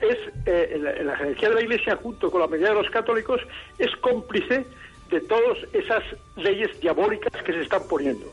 Es 0.00 0.18
eh, 0.46 0.78
la, 0.80 0.92
la 1.02 1.16
jerarquía 1.16 1.48
de 1.50 1.54
la 1.54 1.62
Iglesia, 1.62 1.96
junto 1.96 2.30
con 2.30 2.40
la 2.40 2.46
mayoría 2.46 2.74
de 2.74 2.82
los 2.82 2.90
católicos, 2.90 3.40
es 3.78 3.94
cómplice 3.96 4.64
de 5.10 5.20
todas 5.20 5.58
esas 5.72 6.02
leyes 6.36 6.78
diabólicas 6.80 7.42
que 7.42 7.52
se 7.52 7.62
están 7.62 7.82
poniendo. 7.88 8.26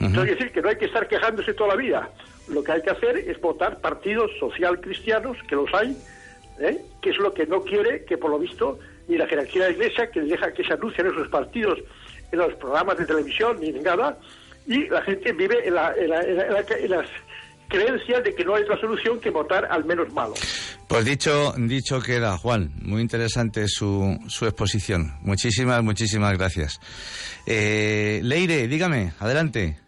Entonces, 0.00 0.22
quiere 0.22 0.34
decir 0.34 0.52
que 0.52 0.62
no 0.62 0.68
hay 0.68 0.76
que 0.76 0.86
estar 0.86 1.06
quejándose 1.06 1.54
toda 1.54 1.70
la 1.70 1.76
vida. 1.76 2.10
Lo 2.48 2.64
que 2.64 2.72
hay 2.72 2.82
que 2.82 2.90
hacer 2.90 3.18
es 3.18 3.40
votar 3.40 3.80
partidos 3.80 4.30
social 4.38 4.80
cristianos, 4.80 5.36
que 5.48 5.54
los 5.54 5.72
hay, 5.74 5.96
¿eh? 6.58 6.78
que 7.00 7.10
es 7.10 7.18
lo 7.18 7.32
que 7.32 7.46
no 7.46 7.62
quiere 7.62 8.04
que, 8.04 8.18
por 8.18 8.30
lo 8.30 8.38
visto, 8.38 8.78
ni 9.12 9.18
la 9.18 9.26
jerarquía 9.26 9.64
de 9.64 9.68
la 9.70 9.74
Iglesia, 9.76 10.10
que 10.10 10.20
deja 10.22 10.52
que 10.52 10.64
se 10.64 10.72
anuncien 10.72 11.06
esos 11.06 11.28
partidos 11.28 11.78
en 12.32 12.38
los 12.38 12.54
programas 12.54 12.96
de 12.98 13.04
televisión, 13.06 13.58
ni 13.60 13.70
nada, 13.72 14.18
y 14.66 14.88
la 14.88 15.02
gente 15.02 15.32
vive 15.32 15.66
en, 15.68 15.74
la- 15.74 15.94
en 15.94 16.08
la- 16.10 16.20
en 16.22 16.36
la- 16.36 16.46
en 16.46 16.52
la- 16.54 16.78
en 16.78 16.90
las 16.90 17.06
creencias 17.68 18.22
de 18.24 18.34
que 18.34 18.44
no 18.44 18.54
hay 18.54 18.62
otra 18.64 18.78
solución 18.80 19.20
que 19.20 19.30
votar 19.30 19.66
al 19.70 19.84
menos 19.84 20.12
malo. 20.12 20.34
Pues 20.88 21.04
dicho, 21.06 21.54
dicho 21.56 22.00
queda, 22.02 22.36
Juan. 22.36 22.70
Muy 22.82 23.00
interesante 23.00 23.66
su, 23.66 24.18
su 24.28 24.44
exposición. 24.46 25.12
Muchísimas, 25.22 25.82
muchísimas 25.82 26.36
gracias. 26.36 26.78
Eh, 27.46 28.20
Leire, 28.22 28.68
dígame, 28.68 29.12
adelante. 29.20 29.78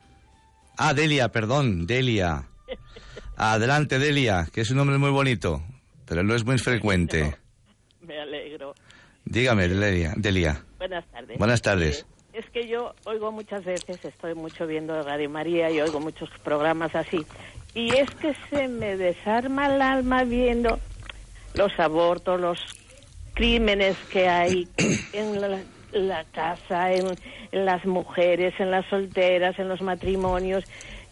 Ah, 0.78 0.94
Delia, 0.94 1.28
perdón, 1.28 1.86
Delia. 1.86 2.44
Adelante, 3.36 3.98
Delia, 3.98 4.46
que 4.52 4.62
es 4.62 4.70
un 4.70 4.78
nombre 4.78 4.96
muy 4.98 5.10
bonito, 5.10 5.62
pero 6.06 6.22
no 6.22 6.34
es 6.34 6.44
muy 6.44 6.58
frecuente. 6.58 7.34
Me 8.00 8.18
alegro. 8.20 8.43
Dígame, 9.24 9.68
Delia. 9.68 10.12
Delia. 10.16 10.64
Buenas 10.78 11.04
tardes. 11.06 11.38
Buenas 11.38 11.62
tardes. 11.62 12.06
Es 12.32 12.44
que 12.50 12.66
yo 12.66 12.94
oigo 13.04 13.30
muchas 13.30 13.64
veces, 13.64 14.04
estoy 14.04 14.34
mucho 14.34 14.66
viendo 14.66 15.00
Radio 15.02 15.30
María 15.30 15.70
y 15.70 15.80
oigo 15.80 16.00
muchos 16.00 16.28
programas 16.42 16.94
así. 16.94 17.24
Y 17.74 17.94
es 17.96 18.10
que 18.16 18.34
se 18.50 18.68
me 18.68 18.96
desarma 18.96 19.66
el 19.66 19.80
alma 19.80 20.24
viendo 20.24 20.78
los 21.54 21.72
abortos, 21.78 22.40
los 22.40 22.58
crímenes 23.34 23.96
que 24.10 24.28
hay 24.28 24.68
en 25.12 25.40
la, 25.40 25.60
la 25.92 26.24
casa, 26.24 26.92
en, 26.92 27.06
en 27.52 27.64
las 27.64 27.84
mujeres, 27.86 28.54
en 28.58 28.70
las 28.70 28.84
solteras, 28.86 29.58
en 29.58 29.68
los 29.68 29.80
matrimonios. 29.80 30.64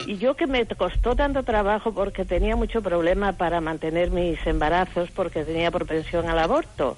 Y 0.07 0.19
yo 0.19 0.35
que 0.35 0.49
me 0.49 0.67
costó 0.67 1.15
tanto 1.15 1.45
trabajo 1.45 1.95
porque 1.95 2.25
tenía 2.25 2.57
mucho 2.57 2.83
problema 2.83 3.33
para 3.33 3.61
mantener 3.61 4.11
mis 4.11 4.45
embarazos 4.47 5.11
porque 5.13 5.45
tenía 5.45 5.71
propensión 5.71 6.29
al 6.29 6.41
aborto. 6.41 6.97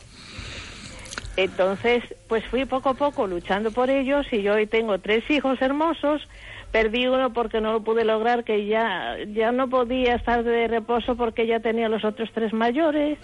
Entonces, 1.36 2.02
pues 2.28 2.44
fui 2.46 2.64
poco 2.64 2.90
a 2.90 2.94
poco 2.94 3.26
luchando 3.26 3.72
por 3.72 3.90
ellos 3.90 4.26
y 4.30 4.42
yo 4.42 4.54
hoy 4.54 4.66
tengo 4.66 4.98
tres 5.00 5.28
hijos 5.30 5.60
hermosos. 5.60 6.22
Perdí 6.70 7.06
uno 7.06 7.32
porque 7.32 7.60
no 7.60 7.72
lo 7.72 7.82
pude 7.82 8.04
lograr, 8.04 8.44
que 8.44 8.66
ya, 8.66 9.16
ya 9.32 9.52
no 9.52 9.68
podía 9.68 10.16
estar 10.16 10.42
de 10.42 10.66
reposo 10.66 11.16
porque 11.16 11.46
ya 11.46 11.60
tenía 11.60 11.88
los 11.88 12.04
otros 12.04 12.30
tres 12.32 12.52
mayores. 12.52 13.18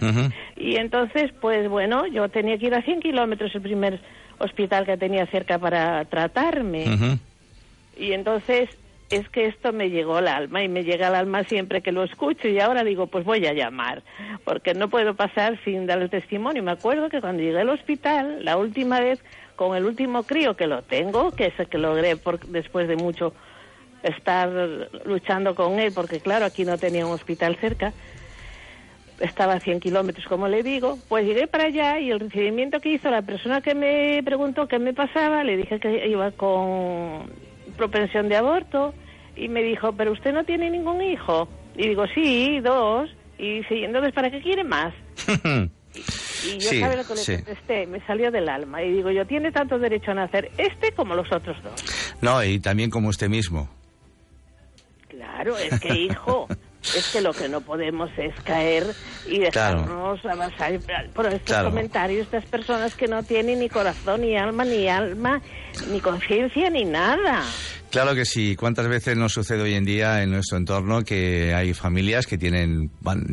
Y 0.57 0.77
entonces, 0.77 1.33
pues 1.41 1.69
bueno, 1.69 2.07
yo 2.07 2.29
tenía 2.29 2.59
que 2.59 2.67
ir 2.67 2.75
a 2.75 2.83
100 2.83 3.01
kilómetros 3.01 3.55
el 3.55 3.63
primer 3.63 4.01
hospital 4.39 4.87
que 4.87 4.97
tenía 4.97 5.27
cerca 5.27 5.59
para 5.59 6.05
tratarme. 6.05 7.19
Y 7.97 8.13
entonces 8.13 8.69
es 9.11 9.29
que 9.29 9.47
esto 9.47 9.73
me 9.73 9.91
llegó 9.91 10.17
al 10.17 10.29
alma 10.29 10.63
y 10.63 10.69
me 10.69 10.85
llega 10.85 11.09
al 11.09 11.17
alma 11.17 11.43
siempre 11.45 11.83
que 11.83 11.91
lo 11.91 12.05
escucho 12.05 12.47
y 12.47 12.61
ahora 12.61 12.85
digo, 12.85 13.09
pues 13.09 13.25
voy 13.25 13.45
a 13.45 13.53
llamar, 13.53 14.05
porque 14.45 14.73
no 14.73 14.89
puedo 14.89 15.15
pasar 15.15 15.59
sin 15.65 15.87
dar 15.87 16.01
el 16.01 16.09
testimonio. 16.09 16.63
Me 16.63 16.71
acuerdo 16.71 17.09
que 17.09 17.21
cuando 17.21 17.43
llegué 17.43 17.61
al 17.61 17.71
hospital, 17.71 18.45
la 18.45 18.57
última 18.57 19.01
vez, 19.01 19.23
con 19.57 19.77
el 19.77 19.85
último 19.85 20.23
crío 20.23 20.57
que 20.57 20.69
lo 20.69 20.83
tengo, 20.83 21.33
que 21.33 21.47
es 21.47 21.59
el 21.59 21.69
que 21.69 21.79
logré 21.79 22.17
por, 22.17 22.39
después 22.47 22.87
de 22.87 22.97
mucho 22.97 23.35
estar 24.05 24.49
luchando 25.05 25.57
con 25.57 25.81
él, 25.81 25.93
porque 25.93 26.21
claro, 26.21 26.45
aquí 26.45 26.65
no 26.65 26.79
tenía 26.79 27.05
un 27.05 27.13
hospital 27.13 27.57
cerca, 27.57 27.93
estaba 29.19 29.55
a 29.55 29.61
100 29.61 29.81
kilómetros, 29.81 30.25
como 30.27 30.47
le 30.47 30.63
digo, 30.63 30.99
pues 31.09 31.27
llegué 31.27 31.49
para 31.49 31.65
allá 31.65 31.99
y 31.99 32.11
el 32.13 32.21
recibimiento 32.21 32.81
que 32.81 32.91
hizo 32.91 33.11
la 33.11 33.23
persona 33.23 33.61
que 33.61 33.75
me 33.75 34.23
preguntó 34.25 34.69
qué 34.69 34.79
me 34.79 34.95
pasaba, 34.95 35.43
le 35.43 35.57
dije 35.57 35.81
que 35.81 36.09
iba 36.09 36.31
con 36.31 37.29
propensión 37.77 38.29
de 38.29 38.37
aborto 38.37 38.95
y 39.45 39.49
me 39.49 39.63
dijo, 39.63 39.93
pero 39.93 40.13
usted 40.13 40.33
no 40.33 40.45
tiene 40.45 40.71
ningún 40.71 41.03
hijo. 41.03 41.49
Y 41.77 41.89
digo, 41.89 42.07
sí, 42.15 42.61
dos. 42.61 43.11
Y 43.39 43.59
dice, 43.61 43.85
entonces, 43.85 44.13
¿para 44.13 44.31
qué 44.31 44.41
quiere 44.41 44.65
más? 44.65 44.93
Y 46.43 46.53
yo 46.59 46.71
Sí, 46.71 46.81
sabe 46.81 46.97
lo 46.97 47.05
que 47.05 47.15
le 47.15 47.21
sí. 47.21 47.35
contesté, 47.35 47.87
me 47.87 48.01
salió 48.07 48.31
del 48.31 48.49
alma. 48.49 48.83
Y 48.83 48.93
digo, 48.93 49.11
yo 49.11 49.27
tiene 49.27 49.51
tanto 49.53 49.79
derecho 49.79 50.13
a 50.13 50.15
nacer 50.15 50.51
este 50.57 50.93
como 50.93 51.15
los 51.15 51.31
otros 51.33 51.61
dos. 51.63 51.75
No, 52.23 52.43
y 52.45 52.61
también 52.61 52.89
como 52.91 53.09
usted 53.09 53.29
mismo. 53.29 53.69
Claro, 55.09 55.59
es 55.59 55.79
que 55.81 55.93
hijo, 55.95 56.47
es 56.83 57.11
que 57.13 57.21
lo 57.21 57.33
que 57.33 57.49
no 57.49 57.61
podemos 57.61 58.09
es 58.17 58.35
caer 58.43 58.85
y 59.27 59.39
dejarnos 59.41 60.25
avanzar 60.25 60.79
por 61.13 61.27
estos 61.27 61.57
comentarios, 61.65 62.23
estas 62.23 62.47
personas 62.47 62.95
que 62.95 63.09
no 63.09 63.23
tienen 63.23 63.59
ni 63.59 63.69
corazón, 63.69 64.21
ni 64.23 64.37
alma, 64.37 64.65
ni 64.65 64.89
alma, 64.89 65.43
ni 65.91 66.01
conciencia, 66.01 66.71
ni 66.71 66.85
nada. 66.85 67.43
Claro 67.91 68.15
que 68.15 68.25
sí. 68.25 68.55
¿Cuántas 68.55 68.87
veces 68.87 69.17
nos 69.17 69.33
sucede 69.33 69.63
hoy 69.63 69.75
en 69.75 69.85
día 69.85 70.23
en 70.23 70.31
nuestro 70.31 70.57
entorno 70.57 71.03
que 71.03 71.55
hay 71.55 71.75
familias 71.75 72.29
que 72.29 72.39
tienen, 72.39 72.91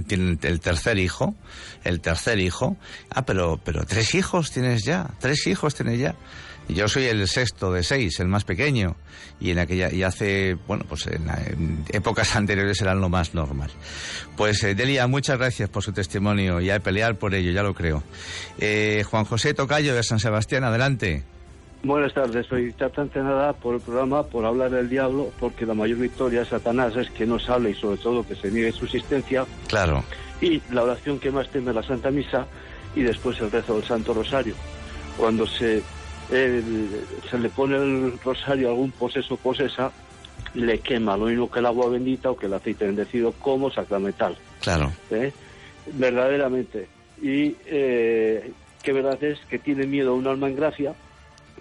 tienen 0.07 0.39
el 0.41 0.59
tercer 0.59 0.97
hijo, 0.97 1.35
el 1.83 2.01
tercer 2.01 2.39
hijo? 2.39 2.75
Ah, 3.11 3.23
pero, 3.23 3.59
pero 3.63 3.85
tres 3.85 4.15
hijos 4.15 4.51
tienes 4.51 4.83
ya, 4.83 5.11
tres 5.19 5.45
hijos 5.45 5.75
tienes 5.75 5.99
ya. 5.99 6.15
Yo 6.69 6.87
soy 6.87 7.05
el 7.05 7.25
sexto 7.27 7.71
de 7.71 7.83
seis, 7.83 8.19
el 8.19 8.27
más 8.27 8.43
pequeño, 8.43 8.97
y 9.39 9.51
en 9.51 9.59
aquella 9.59 9.91
y 9.91 10.03
hace 10.03 10.55
bueno 10.67 10.85
pues 10.89 11.07
en, 11.07 11.85
épocas 11.93 12.35
anteriores 12.35 12.81
era 12.81 12.95
lo 12.95 13.09
más 13.09 13.35
normal. 13.35 13.69
Pues 14.35 14.63
eh, 14.63 14.73
Delia, 14.73 15.05
muchas 15.05 15.37
gracias 15.37 15.69
por 15.69 15.83
su 15.83 15.93
testimonio 15.93 16.59
y 16.59 16.71
a 16.71 16.79
pelear 16.79 17.17
por 17.19 17.35
ello, 17.35 17.51
ya 17.51 17.61
lo 17.61 17.75
creo. 17.75 18.03
Eh, 18.57 19.05
Juan 19.09 19.25
José 19.25 19.53
Tocayo 19.53 19.93
de 19.93 20.01
San 20.01 20.19
Sebastián, 20.19 20.63
adelante. 20.63 21.36
Buenas 21.83 22.13
tardes, 22.13 22.47
soy 22.47 22.73
tratante 22.73 23.19
nada 23.19 23.53
por 23.53 23.75
el 23.75 23.81
programa, 23.81 24.23
por 24.23 24.45
hablar 24.45 24.71
del 24.71 24.89
diablo, 24.89 25.31
porque 25.39 25.65
la 25.65 25.73
mayor 25.73 25.99
victoria 25.99 26.39
de 26.39 26.45
Satanás 26.45 26.95
es 26.95 27.09
que 27.11 27.25
no 27.25 27.39
sale 27.39 27.69
y 27.69 27.75
sobre 27.75 27.97
todo 27.97 28.25
que 28.25 28.35
se 28.35 28.51
niegue 28.51 28.71
su 28.71 28.85
existencia. 28.85 29.45
Claro. 29.67 30.03
Y 30.41 30.61
la 30.71 30.83
oración 30.83 31.19
que 31.19 31.31
más 31.31 31.49
teme 31.49 31.73
la 31.73 31.83
Santa 31.83 32.11
Misa 32.11 32.45
y 32.95 33.03
después 33.03 33.39
el 33.39 33.51
rezo 33.51 33.75
del 33.75 33.83
Santo 33.83 34.13
Rosario. 34.13 34.55
Cuando 35.17 35.47
se 35.47 35.83
se 36.29 37.37
le 37.39 37.49
pone 37.49 37.77
el 37.77 38.19
rosario 38.19 38.67
a 38.67 38.71
algún 38.71 38.91
poseso 38.91 39.37
posesa, 39.37 39.91
le 40.53 40.79
quema 40.79 41.17
lo 41.17 41.25
mismo 41.25 41.49
que 41.49 41.59
el 41.59 41.65
agua 41.65 41.89
bendita 41.89 42.31
o 42.31 42.37
que 42.37 42.47
el 42.47 42.53
aceite 42.53 42.85
bendecido 42.85 43.31
como 43.33 43.71
sacramental. 43.71 44.37
Claro. 44.61 44.91
¿Eh? 45.09 45.31
Verdaderamente. 45.93 46.87
Y 47.21 47.55
eh, 47.65 48.51
que 48.83 48.93
verdad 48.93 49.21
es 49.23 49.39
que 49.49 49.59
tiene 49.59 49.85
miedo 49.85 50.11
a 50.11 50.15
un 50.15 50.27
alma 50.27 50.47
en 50.47 50.55
gracia, 50.55 50.95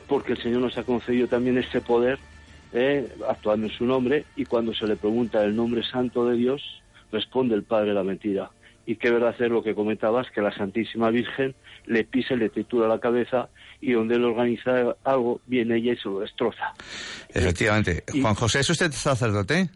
porque 0.08 0.32
el 0.32 0.42
Señor 0.42 0.60
nos 0.60 0.78
ha 0.78 0.84
concedido 0.84 1.28
también 1.28 1.58
ese 1.58 1.80
poder, 1.80 2.18
¿eh? 2.72 3.08
actuando 3.28 3.66
en 3.66 3.72
su 3.72 3.84
nombre, 3.84 4.24
y 4.36 4.44
cuando 4.44 4.74
se 4.74 4.86
le 4.86 4.96
pregunta 4.96 5.42
el 5.44 5.56
nombre 5.56 5.82
santo 5.84 6.26
de 6.26 6.36
Dios, 6.36 6.62
responde 7.12 7.54
el 7.54 7.62
Padre 7.62 7.94
la 7.94 8.02
mentira. 8.02 8.50
Y 8.88 8.96
qué 8.96 9.10
verdad 9.10 9.34
es 9.38 9.50
lo 9.50 9.64
que 9.64 9.74
comentabas, 9.74 10.30
que 10.30 10.40
la 10.40 10.54
Santísima 10.54 11.10
Virgen 11.10 11.56
le 11.86 12.04
pisa 12.04 12.36
le 12.36 12.48
tritura 12.48 12.86
la 12.86 13.00
cabeza 13.00 13.48
y 13.80 13.92
donde 13.92 14.14
él 14.14 14.24
organiza 14.24 14.94
algo, 15.02 15.40
viene 15.46 15.76
ella 15.76 15.92
y 15.92 15.96
se 15.96 16.08
lo 16.08 16.20
destroza. 16.20 16.72
Efectivamente. 17.28 18.04
Juan 18.22 18.34
José, 18.34 18.60
¿es 18.60 18.70
usted 18.70 18.92
sacerdote? 18.92 19.68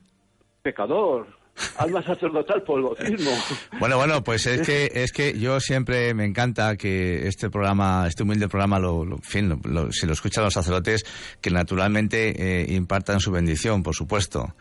Pecador. 0.62 1.39
Alma 1.78 2.02
sacerdotal 2.02 2.62
por 2.62 2.78
el 2.78 2.84
bautismo. 2.84 3.30
Bueno, 3.78 3.96
bueno, 3.96 4.22
pues 4.22 4.46
es 4.46 4.66
que 4.66 4.90
es 4.94 5.12
que 5.12 5.38
yo 5.38 5.60
siempre 5.60 6.14
me 6.14 6.24
encanta 6.24 6.76
que 6.76 7.26
este 7.26 7.50
programa, 7.50 8.06
este 8.06 8.22
humilde 8.22 8.48
programa, 8.48 8.78
lo, 8.78 9.04
lo, 9.04 9.18
fin, 9.18 9.60
si 9.90 10.06
lo 10.06 10.12
escuchan 10.12 10.44
los 10.44 10.54
sacerdotes, 10.54 11.04
que 11.40 11.50
naturalmente 11.50 12.62
eh, 12.62 12.66
impartan 12.74 13.20
su 13.20 13.30
bendición, 13.30 13.82
por 13.82 13.94
supuesto. 13.94 14.54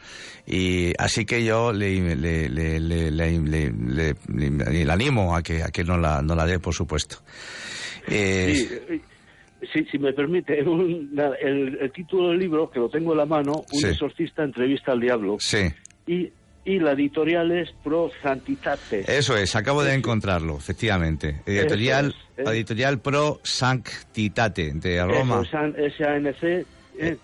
Y 0.46 0.94
así 0.98 1.26
que 1.26 1.44
yo 1.44 1.72
le, 1.72 2.16
le, 2.16 2.50
le, 2.50 2.80
le, 3.12 4.92
animo 4.92 5.36
a 5.36 5.44
que, 5.44 5.64
a 5.64 5.70
que 5.70 5.84
no, 5.84 5.98
la, 5.98 6.22
no 6.22 6.36
la 6.36 6.46
dé, 6.46 6.60
por 6.60 6.74
supuesto. 6.74 7.18
Eh, 8.08 9.02
Sí, 9.74 9.86
si 9.92 10.00
me 10.00 10.14
permite, 10.14 10.58
el, 10.60 11.92
título 11.94 12.30
del 12.30 12.40
libro, 12.40 12.70
que 12.70 12.80
lo 12.80 12.90
tengo 12.90 13.12
en 13.12 13.18
la 13.18 13.26
mano, 13.26 13.66
Un 13.72 13.86
exorcista 13.86 14.44
entrevista 14.44 14.94
al 14.94 15.02
diablo. 15.02 15.36
Sí. 15.40 15.68
Y, 16.08 16.32
y 16.66 16.80
la 16.80 16.92
editorial 16.92 17.52
es 17.52 17.70
Pro 17.84 18.12
Santitate. 18.22 19.06
Eso 19.08 19.36
es, 19.36 19.56
acabo 19.56 19.84
de 19.84 19.94
encontrarlo, 19.94 20.58
efectivamente. 20.58 21.42
Editorial, 21.46 22.16
¿eh? 22.38 22.44
editorial 22.48 23.00
Pro 23.00 23.40
Sanctitate, 23.44 24.74
de 24.74 25.04
Roma. 25.04 25.42
S-A-N-C. 25.44 26.66
Eh, 27.00 27.18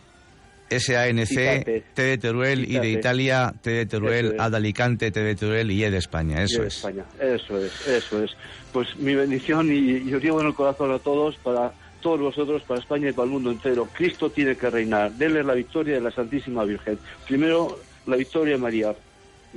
S-A-N-C, 0.69 1.83
T 1.93 2.01
de 2.01 2.17
Teruel, 2.17 2.69
I 2.69 2.79
de 2.79 2.89
Italia, 2.89 3.53
T 3.61 3.69
de 3.69 3.85
Teruel, 3.85 4.35
A 4.39 4.49
de 4.49 4.57
Alicante, 4.57 5.11
T 5.11 5.19
de 5.19 5.35
Teruel 5.35 5.69
y 5.69 5.83
E 5.83 5.91
de 5.91 5.97
España, 5.97 6.41
eso 6.41 6.63
es. 6.63 6.77
España. 6.77 7.05
Eso 7.19 7.59
es, 7.59 7.87
eso 7.87 8.23
es. 8.23 8.31
Pues 8.73 8.95
mi 8.97 9.13
bendición 9.13 9.71
y, 9.71 10.09
y 10.09 10.13
os 10.13 10.23
llevo 10.23 10.41
en 10.41 10.47
el 10.47 10.53
corazón 10.55 10.91
a 10.91 10.99
todos 10.99 11.35
para 11.37 11.71
todos 12.01 12.19
vosotros, 12.19 12.61
para 12.63 12.79
España 12.79 13.09
y 13.09 13.13
para 13.13 13.25
el 13.25 13.31
mundo 13.31 13.51
entero. 13.51 13.87
Cristo 13.93 14.29
tiene 14.29 14.55
que 14.55 14.69
reinar. 14.69 15.11
Denle 15.13 15.43
la 15.43 15.53
victoria 15.53 15.95
de 15.95 16.01
la 16.01 16.11
Santísima 16.11 16.63
Virgen. 16.63 16.99
Primero, 17.25 17.79
la 18.05 18.15
victoria 18.15 18.53
de 18.53 18.59
María. 18.59 18.95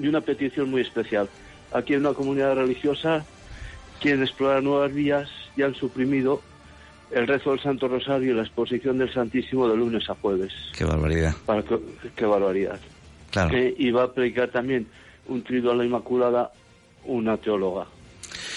Y 0.01 0.09
una 0.09 0.21
petición 0.21 0.71
muy 0.71 0.83
especial. 0.83 1.29
Aquí 1.73 1.95
en 1.95 2.01
una 2.01 2.15
comunidad 2.15 2.55
religiosa 2.55 3.25
quieren 4.01 4.23
explorar 4.23 4.63
nuevas 4.63 4.93
vías 4.93 5.29
y 5.57 5.63
han 5.63 5.75
suprimido 5.75 6.41
el 7.11 7.27
rezo 7.27 7.51
del 7.51 7.61
Santo 7.61 7.89
Rosario 7.89 8.33
y 8.33 8.35
la 8.35 8.43
exposición 8.43 8.99
del 8.99 9.13
Santísimo 9.13 9.69
de 9.69 9.77
lunes 9.77 10.09
a 10.11 10.15
jueves. 10.15 10.53
Qué 10.77 10.85
barbaridad. 10.85 11.35
Para 11.47 11.65
qué 12.15 12.27
barbaridad. 12.27 12.79
Claro. 13.31 13.59
y 13.59 13.91
va 13.91 14.05
a 14.05 14.13
predicar 14.13 14.49
también 14.49 14.87
un 15.27 15.45
trido 15.45 15.71
a 15.71 15.75
la 15.75 15.85
Inmaculada 15.85 16.51
una 17.05 17.37
teóloga 17.37 17.87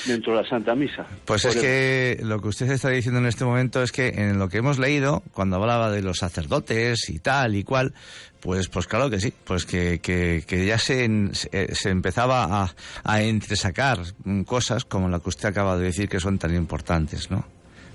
dentro 0.06 0.36
de 0.36 0.44
la 0.44 0.50
Santa 0.50 0.76
Misa. 0.76 1.06
Pues 1.26 1.46
es 1.46 1.56
que 1.56 2.20
lo 2.24 2.42
que 2.42 2.48
usted 2.50 2.70
está 2.72 2.90
diciendo 2.90 3.20
en 3.20 3.28
este 3.28 3.46
momento 3.46 3.82
es 3.82 3.92
que 3.92 4.10
en 4.10 4.40
lo 4.40 4.50
que 4.50 4.58
hemos 4.58 4.80
leído, 4.80 5.24
cuando 5.34 5.58
hablaba 5.58 5.92
de 5.92 6.02
los 6.02 6.18
sacerdotes 6.18 7.10
y 7.10 7.20
tal 7.20 7.56
y 7.56 7.64
cual, 7.64 7.94
pues, 8.40 8.68
pues 8.68 8.88
claro 8.88 9.10
que 9.10 9.20
sí, 9.20 9.34
pues 9.44 9.66
que, 9.66 10.00
que, 10.00 10.44
que 10.48 10.66
ya 10.66 10.78
se, 10.78 11.10
se 11.34 11.90
empezaba 11.90 12.64
a, 12.64 12.76
a 13.04 13.22
entresacar 13.22 14.00
cosas 14.46 14.86
como 14.86 15.10
la 15.10 15.20
que 15.20 15.30
usted 15.30 15.50
acaba 15.50 15.78
de 15.78 15.86
decir 15.86 16.10
que 16.10 16.20
son 16.20 16.40
tan 16.40 16.56
importantes, 16.56 17.30
¿no? 17.30 17.46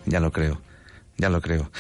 Ya 0.07 0.21
lo 0.21 0.31
creo 0.31 0.61
ya 1.17 1.31
lo 1.31 1.41
creo. 1.41 1.71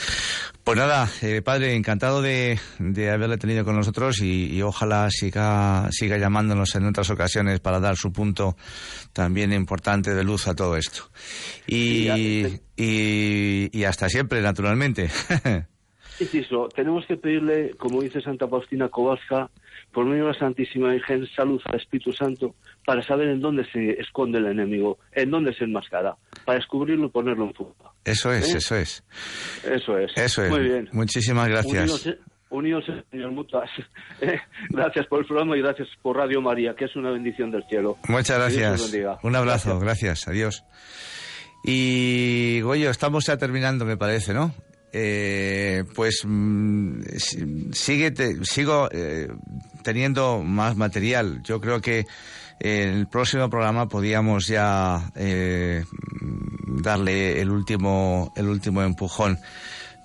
Pues 0.64 0.78
nada, 0.78 1.08
eh, 1.22 1.42
padre, 1.42 1.76
encantado 1.76 2.22
de, 2.22 2.58
de, 2.80 3.10
haberle 3.10 3.38
tenido 3.38 3.64
con 3.64 3.76
nosotros 3.76 4.20
y, 4.20 4.60
ojalá 4.62 5.08
siga, 5.10 5.88
siga 5.92 6.18
llamándonos 6.18 6.74
en 6.74 6.86
otras 6.86 7.08
ocasiones 7.10 7.60
para 7.60 7.78
dar 7.78 7.96
su 7.96 8.12
punto 8.12 8.56
también 9.12 9.52
importante 9.52 10.12
de 10.12 10.24
luz 10.24 10.48
a 10.48 10.56
todo 10.56 10.76
esto. 10.76 11.08
Y, 11.68 12.08
y, 12.76 13.70
y 13.72 13.84
hasta 13.84 14.08
siempre, 14.08 14.42
naturalmente. 14.42 15.08
Inciso, 16.18 16.68
tenemos 16.74 17.04
que 17.06 17.16
pedirle, 17.16 17.74
como 17.76 18.02
dice 18.02 18.20
Santa 18.20 18.48
Faustina 18.48 18.88
Kowalska, 18.88 19.50
por 19.96 20.04
medio 20.04 20.26
de 20.26 20.32
la 20.32 20.38
Santísima 20.38 20.90
Virgen, 20.90 21.26
salud 21.34 21.58
al 21.64 21.80
Espíritu 21.80 22.12
Santo, 22.12 22.54
para 22.84 23.02
saber 23.02 23.28
en 23.28 23.40
dónde 23.40 23.64
se 23.72 23.98
esconde 23.98 24.36
el 24.36 24.44
enemigo, 24.44 24.98
en 25.10 25.30
dónde 25.30 25.54
se 25.54 25.64
enmascara, 25.64 26.14
para 26.44 26.58
descubrirlo 26.58 27.06
y 27.06 27.08
ponerlo 27.08 27.46
en 27.46 27.54
fuga. 27.54 27.92
Eso 28.04 28.30
es, 28.30 28.52
¿Eh? 28.52 28.58
eso 28.58 28.76
es. 28.76 29.02
Eso 29.64 29.96
es. 29.96 30.12
Eso 30.14 30.44
es. 30.44 30.50
Muy 30.50 30.64
bien. 30.64 30.90
Muchísimas 30.92 31.48
gracias. 31.48 32.10
Unidos, 32.50 32.84
señor 33.10 33.30
Mutas. 33.30 33.70
Eh, 34.20 34.38
gracias 34.68 35.06
por 35.06 35.20
el 35.20 35.26
programa 35.26 35.56
y 35.56 35.62
gracias 35.62 35.88
por 36.02 36.18
Radio 36.18 36.42
María, 36.42 36.74
que 36.74 36.84
es 36.84 36.94
una 36.94 37.10
bendición 37.10 37.50
del 37.50 37.64
cielo. 37.64 37.96
Muchas 38.06 38.38
gracias. 38.38 38.94
Un 39.22 39.34
abrazo, 39.34 39.80
gracias. 39.80 40.28
Adiós. 40.28 40.62
Y 41.64 42.60
Goyo, 42.60 42.90
estamos 42.90 43.24
ya 43.24 43.38
terminando, 43.38 43.86
me 43.86 43.96
parece, 43.96 44.34
¿no? 44.34 44.54
Eh, 44.92 45.84
pues 45.94 46.22
mm, 46.24 47.00
sigue 47.72 48.14
sigo 48.44 48.88
eh, 48.92 49.28
teniendo 49.86 50.42
más 50.42 50.74
material. 50.74 51.44
Yo 51.44 51.60
creo 51.60 51.80
que 51.80 52.06
en 52.58 52.88
el 52.88 53.06
próximo 53.06 53.48
programa 53.48 53.88
podíamos 53.88 54.48
ya 54.48 55.12
eh, 55.14 55.84
darle 56.66 57.40
el 57.40 57.52
último 57.52 58.32
el 58.34 58.48
último 58.48 58.82
empujón. 58.82 59.38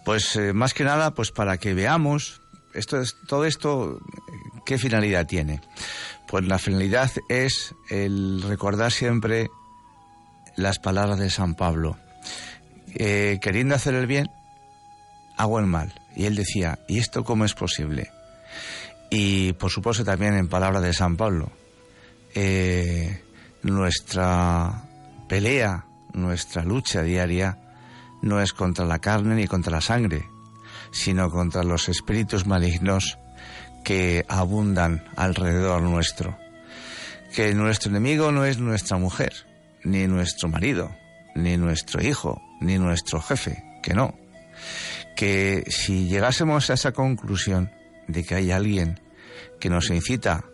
Pues 0.05 0.39
más 0.53 0.75
que 0.75 0.83
nada, 0.83 1.15
pues 1.15 1.31
para 1.31 1.57
que 1.57 1.73
veamos 1.73 2.41
esto 2.75 3.01
es 3.01 3.15
todo 3.27 3.45
esto 3.45 3.99
qué 4.67 4.77
finalidad 4.77 5.25
tiene. 5.25 5.61
Pues 6.27 6.45
la 6.45 6.59
finalidad 6.59 7.09
es 7.27 7.73
el 7.89 8.43
recordar 8.43 8.91
siempre 8.91 9.49
las 10.57 10.77
palabras 10.77 11.17
de 11.17 11.31
San 11.31 11.55
Pablo. 11.55 11.97
queriendo 12.93 13.73
hacer 13.73 13.95
el 13.95 14.05
bien, 14.05 14.29
hago 15.37 15.57
el 15.57 15.65
mal. 15.65 15.91
Y 16.15 16.25
él 16.25 16.35
decía, 16.35 16.77
¿y 16.87 16.99
esto 16.99 17.23
cómo 17.23 17.45
es 17.45 17.55
posible? 17.55 18.11
Y 19.13 19.51
por 19.53 19.69
supuesto 19.69 20.05
también 20.05 20.35
en 20.35 20.47
palabras 20.47 20.81
de 20.81 20.93
San 20.93 21.17
Pablo, 21.17 21.51
eh, 22.33 23.21
nuestra 23.61 24.85
pelea, 25.27 25.85
nuestra 26.13 26.63
lucha 26.63 27.03
diaria 27.03 27.59
no 28.21 28.41
es 28.41 28.53
contra 28.53 28.85
la 28.85 28.99
carne 28.99 29.35
ni 29.35 29.47
contra 29.47 29.73
la 29.73 29.81
sangre, 29.81 30.29
sino 30.91 31.29
contra 31.29 31.63
los 31.63 31.89
espíritus 31.89 32.47
malignos 32.47 33.17
que 33.83 34.25
abundan 34.29 35.03
alrededor 35.17 35.81
nuestro. 35.81 36.37
Que 37.35 37.53
nuestro 37.53 37.89
enemigo 37.89 38.31
no 38.31 38.45
es 38.45 38.59
nuestra 38.59 38.97
mujer, 38.97 39.33
ni 39.83 40.07
nuestro 40.07 40.47
marido, 40.47 40.89
ni 41.35 41.57
nuestro 41.57 42.01
hijo, 42.01 42.41
ni 42.61 42.77
nuestro 42.77 43.21
jefe, 43.21 43.61
que 43.83 43.93
no 43.93 44.15
que 45.15 45.65
si 45.67 46.07
llegásemos 46.07 46.69
a 46.69 46.73
esa 46.73 46.93
conclusión 46.93 47.71
de 48.11 48.23
que 48.23 48.35
hay 48.35 48.51
alguien 48.51 48.99
que 49.59 49.69
nos 49.69 49.89
incita 49.89 50.45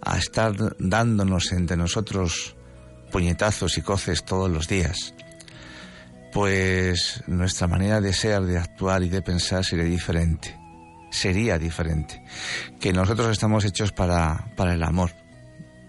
a 0.00 0.18
estar 0.18 0.54
dándonos 0.78 1.52
entre 1.52 1.76
nosotros 1.76 2.56
puñetazos 3.10 3.78
y 3.78 3.82
coces 3.82 4.24
todos 4.24 4.50
los 4.50 4.68
días, 4.68 5.14
pues 6.32 7.22
nuestra 7.26 7.68
manera 7.68 8.00
de 8.00 8.12
ser, 8.12 8.42
de 8.42 8.58
actuar 8.58 9.02
y 9.02 9.08
de 9.08 9.22
pensar 9.22 9.64
sería 9.64 9.84
diferente. 9.84 10.58
Sería 11.10 11.58
diferente. 11.58 12.24
Que 12.80 12.92
nosotros 12.92 13.30
estamos 13.30 13.64
hechos 13.64 13.92
para, 13.92 14.52
para 14.56 14.74
el 14.74 14.82
amor. 14.82 15.12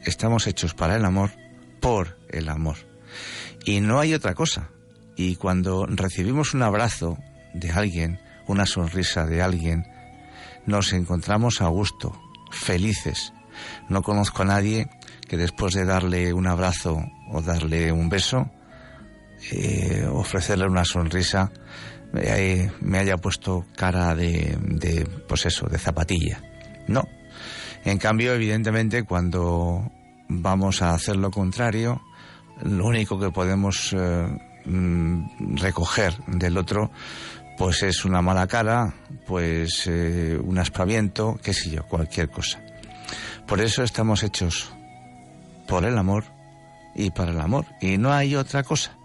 Estamos 0.04 0.46
hechos 0.46 0.76
para 0.76 0.96
el 0.98 1.04
amor, 1.04 1.32
por 1.82 2.20
el 2.30 2.48
amor. 2.48 2.78
Y 3.66 3.82
no 3.82 4.00
hay 4.00 4.14
otra 4.14 4.36
cosa. 4.36 4.70
Y 5.16 5.36
cuando 5.38 5.88
recibimos 5.88 6.54
un 6.54 6.62
abrazo 6.62 7.18
de 7.56 7.72
alguien, 7.72 8.20
una 8.46 8.68
sonrisa 8.68 9.26
de 9.26 9.42
alguien, 9.42 9.88
nos 10.66 10.94
encontramos 10.94 11.62
a 11.62 11.68
gusto, 11.68 12.18
felices. 12.52 13.34
No 13.90 14.02
conozco 14.02 14.42
a 14.44 14.46
nadie 14.46 14.88
que 15.28 15.38
después 15.38 15.74
de 15.74 15.86
darle 15.86 16.34
un 16.34 16.48
abrazo 16.48 17.04
o 17.32 17.42
darle 17.42 17.92
un 17.92 18.10
beso, 18.10 18.50
eh, 19.52 20.08
ofrecerle 20.12 20.66
una 20.66 20.86
sonrisa, 20.86 21.52
me 22.14 22.98
haya 22.98 23.18
puesto 23.18 23.66
cara 23.76 24.16
de, 24.16 24.58
de, 24.62 25.06
pues 25.28 25.46
eso, 25.46 25.68
de 25.68 25.78
zapatilla. 25.78 26.42
No. 26.88 27.08
En 27.84 27.98
cambio, 27.98 28.34
evidentemente, 28.34 29.04
cuando 29.04 29.92
vamos 30.28 30.82
a 30.82 30.94
hacer 30.94 31.18
lo 31.18 31.30
contrario, 31.32 32.02
lo 32.64 32.86
único 32.86 33.20
que 33.20 33.32
podemos 33.32 33.94
eh, 33.94 34.38
mm, 34.66 35.58
recoger 35.58 36.16
del 36.28 36.58
otro 36.58 36.92
pues 37.58 37.84
es 37.84 38.06
una 38.06 38.22
mala 38.22 38.48
cara, 38.48 38.94
pues 39.26 39.88
eh, 39.88 40.40
un 40.42 40.58
aspaviento, 40.58 41.40
qué 41.42 41.54
sé 41.54 41.70
yo, 41.72 41.84
cualquier 41.84 42.30
cosa. 42.30 42.62
Por 43.48 43.62
eso 43.62 43.84
estamos 43.84 44.24
hechos 44.24 44.72
por 45.68 45.86
el 45.86 45.98
amor 45.98 46.26
y 46.96 47.12
para 47.12 47.32
el 47.32 47.40
amor, 47.40 47.66
y 47.82 47.98
no 47.98 48.12
hay 48.12 48.36
otra 48.36 48.64
cosa. 48.64 48.98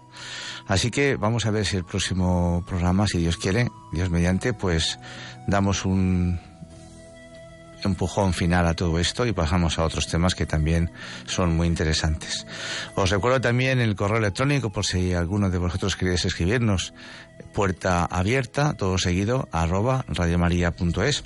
Así 0.67 0.91
que 0.91 1.15
vamos 1.15 1.45
a 1.45 1.51
ver 1.51 1.65
si 1.65 1.77
el 1.77 1.85
próximo 1.85 2.63
programa, 2.67 3.07
si 3.07 3.17
Dios 3.17 3.37
quiere, 3.37 3.69
Dios 3.91 4.09
mediante, 4.09 4.53
pues 4.53 4.99
damos 5.47 5.85
un 5.85 6.39
empujón 7.83 8.33
final 8.33 8.67
a 8.67 8.73
todo 8.73 8.99
esto 8.99 9.25
y 9.25 9.33
pasamos 9.33 9.79
a 9.79 9.83
otros 9.83 10.07
temas 10.07 10.35
que 10.35 10.45
también 10.45 10.91
son 11.25 11.55
muy 11.55 11.67
interesantes. 11.67 12.45
Os 12.95 13.09
recuerdo 13.09 13.41
también 13.41 13.79
el 13.79 13.95
correo 13.95 14.17
electrónico 14.17 14.71
por 14.71 14.85
si 14.85 15.13
alguno 15.13 15.49
de 15.49 15.57
vosotros 15.57 15.95
queréis 15.95 16.25
escribirnos 16.25 16.93
puerta 17.53 18.05
abierta, 18.05 18.73
todo 18.73 18.97
seguido, 18.97 19.47
arroba 19.51 20.05
radiomaria.es. 20.07 21.23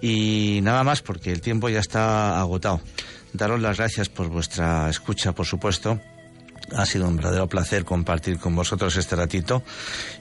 Y 0.00 0.60
nada 0.62 0.84
más 0.84 1.02
porque 1.02 1.32
el 1.32 1.40
tiempo 1.40 1.68
ya 1.68 1.80
está 1.80 2.40
agotado. 2.40 2.80
Daros 3.32 3.60
las 3.60 3.76
gracias 3.76 4.08
por 4.08 4.28
vuestra 4.28 4.88
escucha, 4.88 5.32
por 5.32 5.46
supuesto. 5.46 6.00
Ha 6.76 6.86
sido 6.86 7.08
un 7.08 7.16
verdadero 7.16 7.48
placer 7.48 7.84
compartir 7.84 8.38
con 8.38 8.54
vosotros 8.54 8.96
este 8.96 9.16
ratito 9.16 9.62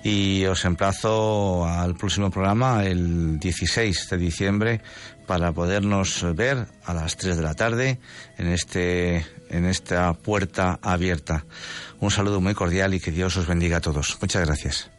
y 0.04 0.46
os 0.46 0.66
emplazo 0.66 1.66
al 1.66 1.96
próximo 1.96 2.32
programa 2.32 2.86
el 2.86 3.40
16 3.40 4.10
de 4.10 4.18
diciembre 4.18 4.82
para 5.28 5.52
podernos 5.52 6.26
ver 6.36 6.68
a 6.86 6.94
las 6.94 7.18
3 7.18 7.38
de 7.38 7.44
la 7.44 7.54
tarde 7.54 8.00
en 8.38 8.48
este 8.48 9.26
en 9.50 9.66
esta 9.66 10.14
puerta 10.14 10.80
abierta. 10.82 11.46
Un 12.00 12.12
saludo 12.12 12.42
muy 12.42 12.54
cordial 12.54 12.94
y 12.94 13.00
que 13.00 13.12
Dios 13.12 13.38
os 13.38 13.48
bendiga 13.48 13.78
a 13.78 13.82
todos. 13.82 14.18
Muchas 14.22 14.46
gracias. 14.46 14.99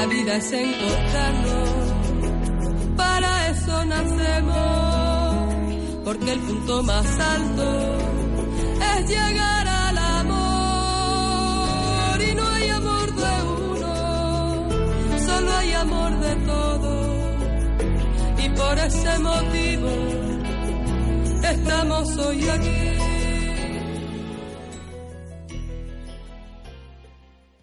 La 0.00 0.06
vida 0.06 0.36
es 0.36 0.50
encontrarnos, 0.50 1.68
para 2.96 3.48
eso 3.50 3.84
nacemos, 3.84 5.54
porque 6.06 6.32
el 6.32 6.40
punto 6.40 6.82
más 6.84 7.06
alto 7.20 7.98
es 8.94 9.08
llegar 9.10 9.68
al 9.68 9.98
amor. 10.22 11.38
Y 12.22 12.34
no 12.34 12.48
hay 12.48 12.68
amor 12.70 13.14
de 13.14 13.42
uno, 13.68 14.68
solo 15.26 15.52
hay 15.58 15.72
amor 15.72 16.18
de 16.18 16.34
todos. 16.46 17.06
Y 18.42 18.48
por 18.48 18.78
ese 18.78 19.18
motivo 19.18 19.90
estamos 21.44 22.16
hoy 22.16 22.48
aquí. 22.48 22.99